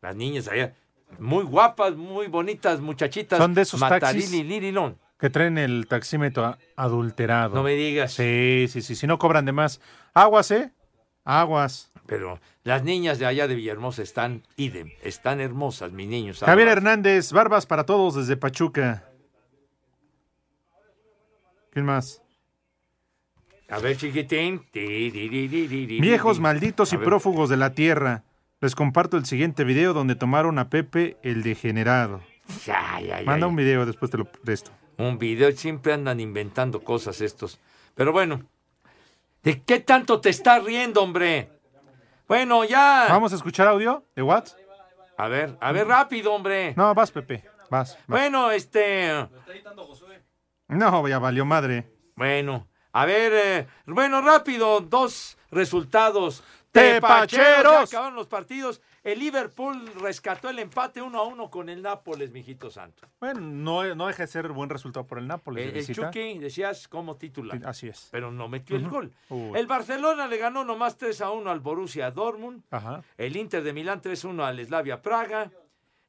Las 0.00 0.14
niñas 0.14 0.46
allá, 0.46 0.74
muy 1.18 1.42
guapas, 1.42 1.96
muy 1.96 2.28
bonitas 2.28 2.80
muchachitas. 2.80 3.38
Son 3.38 3.52
de 3.52 3.62
esos 3.62 3.80
Matarili, 3.80 4.22
taxis 4.22 4.44
Lirilón. 4.46 4.96
Que 5.24 5.30
traen 5.30 5.56
el 5.56 5.86
taxímetro 5.86 6.58
adulterado. 6.76 7.54
No 7.54 7.62
me 7.62 7.72
digas. 7.72 8.12
Sí, 8.12 8.66
sí, 8.68 8.82
sí. 8.82 8.94
Si 8.94 9.06
no 9.06 9.18
cobran 9.18 9.46
de 9.46 9.52
más. 9.52 9.80
Aguas, 10.12 10.50
¿eh? 10.50 10.70
Aguas. 11.24 11.90
Pero 12.04 12.40
las 12.62 12.84
niñas 12.84 13.18
de 13.18 13.24
allá 13.24 13.48
de 13.48 13.54
Villahermosa 13.54 14.02
están 14.02 14.42
idem, 14.58 14.90
están 15.02 15.40
hermosas, 15.40 15.92
mis 15.92 16.08
niños. 16.08 16.40
Javier 16.40 16.68
Hernández, 16.68 17.32
barbas 17.32 17.64
para 17.64 17.86
todos 17.86 18.16
desde 18.16 18.36
Pachuca. 18.36 19.08
¿Quién 21.70 21.86
más? 21.86 22.20
A 23.70 23.78
ver, 23.78 23.96
chiquitín. 23.96 24.66
Viejos 24.74 26.36
di. 26.36 26.42
malditos 26.42 26.92
y 26.92 26.98
prófugos 26.98 27.48
de 27.48 27.56
la 27.56 27.72
tierra. 27.72 28.24
Les 28.60 28.74
comparto 28.74 29.16
el 29.16 29.24
siguiente 29.24 29.64
video 29.64 29.94
donde 29.94 30.16
tomaron 30.16 30.58
a 30.58 30.68
Pepe 30.68 31.16
el 31.22 31.42
degenerado. 31.42 32.20
Manda 33.24 33.46
un 33.46 33.56
video 33.56 33.86
después 33.86 34.10
te 34.10 34.18
lo 34.18 34.26
presto. 34.26 34.70
Un 34.96 35.18
video, 35.18 35.50
siempre 35.52 35.92
andan 35.92 36.20
inventando 36.20 36.82
cosas 36.82 37.20
estos. 37.20 37.58
Pero 37.94 38.12
bueno, 38.12 38.42
¿de 39.42 39.62
qué 39.62 39.80
tanto 39.80 40.20
te 40.20 40.30
estás 40.30 40.62
riendo, 40.62 41.02
hombre? 41.02 41.50
Bueno, 42.28 42.64
ya. 42.64 43.06
¿Vamos 43.08 43.32
a 43.32 43.36
escuchar 43.36 43.68
audio 43.68 44.04
de 44.14 44.22
What? 44.22 44.48
A 45.16 45.28
ver, 45.28 45.56
a 45.60 45.72
ver, 45.72 45.86
rápido, 45.86 46.32
hombre. 46.32 46.74
No, 46.76 46.94
vas, 46.94 47.10
Pepe. 47.10 47.44
Vas. 47.70 47.96
vas. 47.96 47.98
Bueno, 48.06 48.50
este. 48.50 49.28
No, 50.68 51.08
ya 51.08 51.18
valió 51.18 51.44
madre. 51.44 51.92
Bueno, 52.16 52.68
a 52.92 53.04
ver, 53.06 53.32
eh, 53.34 53.66
bueno, 53.86 54.22
rápido, 54.22 54.80
dos 54.80 55.36
resultados. 55.50 56.42
¡Tepacheros! 56.70 57.72
Ya 57.72 57.80
acabaron 57.82 58.16
los 58.16 58.26
partidos. 58.26 58.80
El 59.04 59.18
Liverpool 59.18 59.86
rescató 60.00 60.48
el 60.48 60.58
empate 60.58 61.02
uno 61.02 61.18
a 61.18 61.24
uno 61.24 61.50
con 61.50 61.68
el 61.68 61.82
Nápoles, 61.82 62.32
mijito 62.32 62.70
santo. 62.70 63.06
Bueno, 63.20 63.40
no, 63.40 63.94
no 63.94 64.06
deja 64.06 64.22
de 64.22 64.26
ser 64.26 64.48
buen 64.48 64.70
resultado 64.70 65.06
por 65.06 65.18
el 65.18 65.26
Nápoles. 65.28 65.68
El, 65.68 65.76
el. 65.76 65.86
Chucky, 65.94 66.38
decías, 66.38 66.88
como 66.88 67.14
titular. 67.16 67.60
Así 67.66 67.86
es. 67.86 68.08
Pero 68.10 68.32
no 68.32 68.48
metió 68.48 68.76
el 68.76 68.88
gol. 68.88 69.12
Uy. 69.28 69.58
El 69.58 69.66
Barcelona 69.66 70.26
le 70.26 70.38
ganó 70.38 70.64
nomás 70.64 70.96
3 70.96 71.20
a 71.20 71.30
1 71.32 71.50
al 71.50 71.60
Borussia 71.60 72.10
Dortmund. 72.10 72.62
Ajá. 72.70 73.02
El 73.18 73.36
Inter 73.36 73.62
de 73.62 73.74
Milán 73.74 74.00
3 74.00 74.24
a 74.24 74.28
1 74.28 74.44
al 74.44 74.64
Slavia 74.66 75.02
Praga. 75.02 75.50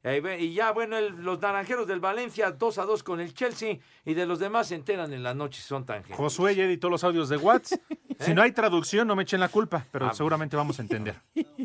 Eh, 0.02 0.38
Y 0.40 0.54
ya, 0.54 0.70
bueno, 0.70 0.96
el- 0.96 1.16
los 1.24 1.40
naranjeros 1.40 1.86
del 1.88 1.98
Valencia 2.00 2.52
2 2.52 2.78
a 2.78 2.84
2 2.84 3.02
con 3.02 3.20
el 3.20 3.34
Chelsea. 3.34 3.78
Y 4.04 4.14
de 4.14 4.24
los 4.24 4.38
demás 4.38 4.68
se 4.68 4.76
enteran 4.76 5.12
en 5.12 5.22
la 5.22 5.34
noche 5.34 5.60
son 5.60 5.84
tan 5.84 5.96
gentiles. 5.96 6.16
Josué 6.16 6.54
ya 6.54 6.64
editó 6.64 6.88
los 6.88 7.04
audios 7.04 7.28
de 7.28 7.36
Watts. 7.36 7.78
Si 8.18 8.32
no 8.32 8.40
hay 8.40 8.50
traducción, 8.52 9.06
no 9.06 9.14
me 9.14 9.24
echen 9.24 9.40
la 9.40 9.50
culpa, 9.50 9.84
pero 9.92 10.06
Ah, 10.06 10.14
seguramente 10.14 10.56
vamos 10.56 10.78
a 10.78 10.82
entender. 10.82 11.16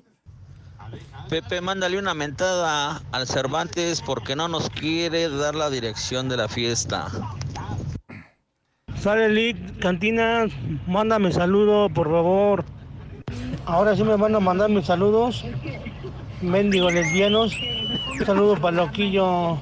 Pepe, 1.32 1.62
mándale 1.62 1.98
una 1.98 2.14
mentada 2.14 3.02
al 3.14 3.26
Cervantes 3.26 4.02
porque 4.02 4.36
no 4.36 4.50
nos 4.50 4.70
quiere 4.70 5.30
dar 5.30 5.56
la 5.56 5.70
dirección 5.70 6.28
de 6.28 6.36
la 6.36 6.50
fiesta. 6.50 7.08
Sale 9.00 9.30
Lick, 9.30 9.80
cantina, 9.80 10.48
mándame 10.88 11.32
saludo, 11.32 11.88
por 11.90 12.12
favor. 12.12 12.66
Ahora 13.66 13.96
sí 13.96 14.04
me 14.04 14.18
van 14.18 14.36
a 14.36 14.42
mandar 14.42 14.70
mis 14.70 14.86
saludos. 14.86 15.46
Mendigo 16.42 16.90
lesbianos. 16.92 17.54
Un 18.20 18.26
saludo 18.26 18.58
para 18.60 18.76
Loquillo. 18.76 19.58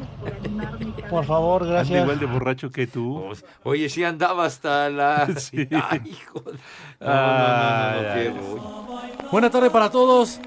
Por 1.07 1.23
favor, 1.25 1.61
Anda 1.61 1.73
gracias. 1.75 2.01
igual 2.01 2.19
de 2.19 2.25
borracho 2.25 2.71
que 2.71 2.87
tú. 2.87 3.23
Oye, 3.63 3.89
sí 3.89 4.03
andaba 4.03 4.45
hasta 4.45 4.89
la... 4.89 5.27
Sí. 5.37 5.67
Ay, 5.89 6.01
hijo. 6.05 6.39
de- 6.39 6.57
No, 6.99 8.33
no, 8.33 8.55
no. 8.55 9.29
Buena 9.31 9.51
tarde 9.51 9.69
para 9.69 9.91
todos. 9.91 10.39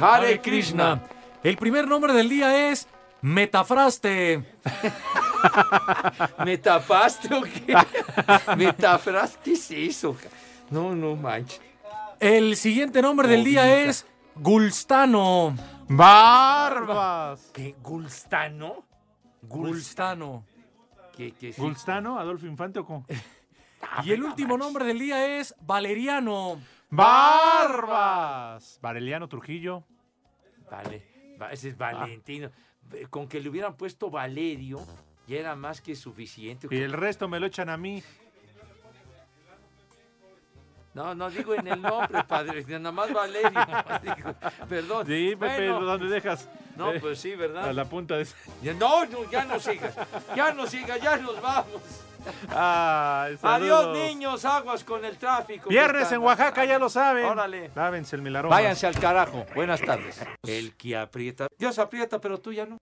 Hare 0.00 0.40
Krishna. 0.40 1.02
El 1.42 1.56
primer 1.56 1.86
nombre 1.86 2.12
del 2.14 2.28
día 2.28 2.70
es 2.70 2.88
Metafraste. 3.20 4.42
¿Me 6.44 6.56
tapaste 6.56 7.34
o 7.34 7.42
qué? 7.42 7.76
¿Me 8.56 8.72
tapaste? 8.72 9.38
¿Qué 9.44 9.52
es 9.52 9.70
eso? 9.70 10.16
No, 10.70 10.94
no 10.94 11.16
manches. 11.16 11.60
El 12.18 12.56
siguiente 12.56 13.02
nombre 13.02 13.28
del 13.28 13.44
día 13.44 13.82
es 13.84 14.06
Gulstano. 14.36 15.54
¡Barbas! 15.88 17.50
¿Qué? 17.52 17.74
¿Gulstano? 17.82 18.84
Gulstano. 19.42 20.44
¿Qué, 21.14 21.32
qué 21.32 21.50
es? 21.50 21.58
¿Gulstano? 21.58 22.18
¿Adolfo 22.18 22.46
Infante 22.46 22.78
o 22.78 22.86
cómo? 22.86 23.06
Y 24.04 24.12
el 24.12 24.22
último 24.22 24.58
nombre 24.58 24.84
del 24.84 24.98
día 24.98 25.38
es 25.38 25.54
Valeriano. 25.62 26.58
¡Barbas! 26.90 28.78
Vareliano 28.82 29.28
Trujillo. 29.28 29.84
Vale, 30.70 31.36
va- 31.40 31.52
ese 31.52 31.68
es 31.70 31.78
Valentino. 31.78 32.50
Eh, 32.92 33.06
Con 33.08 33.28
que 33.28 33.40
le 33.40 33.48
hubieran 33.48 33.76
puesto 33.76 34.10
Valerio, 34.10 34.80
ya 35.26 35.38
era 35.38 35.54
más 35.56 35.80
que 35.80 35.94
suficiente. 35.94 36.66
Y 36.70 36.78
el 36.78 36.92
resto 36.92 37.28
me 37.28 37.38
lo 37.40 37.46
echan 37.46 37.68
a 37.68 37.76
mí. 37.76 38.02
No, 40.92 41.14
no 41.14 41.30
digo 41.30 41.54
en 41.54 41.68
el 41.68 41.80
nombre, 41.80 42.24
padre, 42.28 42.64
nada 42.66 42.90
más 42.90 43.12
Valerio. 43.12 43.50
Digo, 44.02 44.34
Perdón. 44.68 45.06
Sí, 45.06 45.36
Pepe, 45.38 45.70
Bueno, 45.70 45.84
¿dónde 45.86 46.06
dejas? 46.08 46.48
No, 46.76 46.92
Eh, 46.92 46.98
pues 47.00 47.20
sí, 47.20 47.36
¿verdad? 47.36 47.68
A 47.68 47.72
la 47.72 47.84
punta 47.84 48.16
de... 48.16 48.26
Ya- 48.62 48.74
No, 48.74 49.06
no, 49.06 49.30
ya 49.30 49.44
no 49.44 49.60
sigas. 49.60 49.94
Ya 50.34 50.52
no 50.52 50.66
sigas, 50.66 51.00
ya 51.00 51.16
nos 51.16 51.40
vamos. 51.40 51.80
Ay, 52.54 53.38
Adiós, 53.42 53.96
niños, 53.96 54.44
aguas 54.44 54.84
con 54.84 55.04
el 55.04 55.16
tráfico. 55.16 55.68
Viernes 55.68 56.08
¿Qué 56.08 56.14
en? 56.14 56.20
Oaxaca, 56.22 56.64
ya 56.64 56.78
lo 56.78 56.88
saben. 56.88 57.24
Órale. 57.24 57.70
Lávense 57.74 58.16
el 58.16 58.22
milarón. 58.22 58.50
Váyanse 58.50 58.86
al 58.86 58.98
carajo. 58.98 59.46
Buenas 59.54 59.80
tardes. 59.80 60.20
El 60.46 60.76
que 60.76 60.96
aprieta. 60.96 61.48
Dios 61.58 61.78
aprieta, 61.78 62.20
pero 62.20 62.38
tú 62.38 62.52
ya 62.52 62.66
no. 62.66 62.78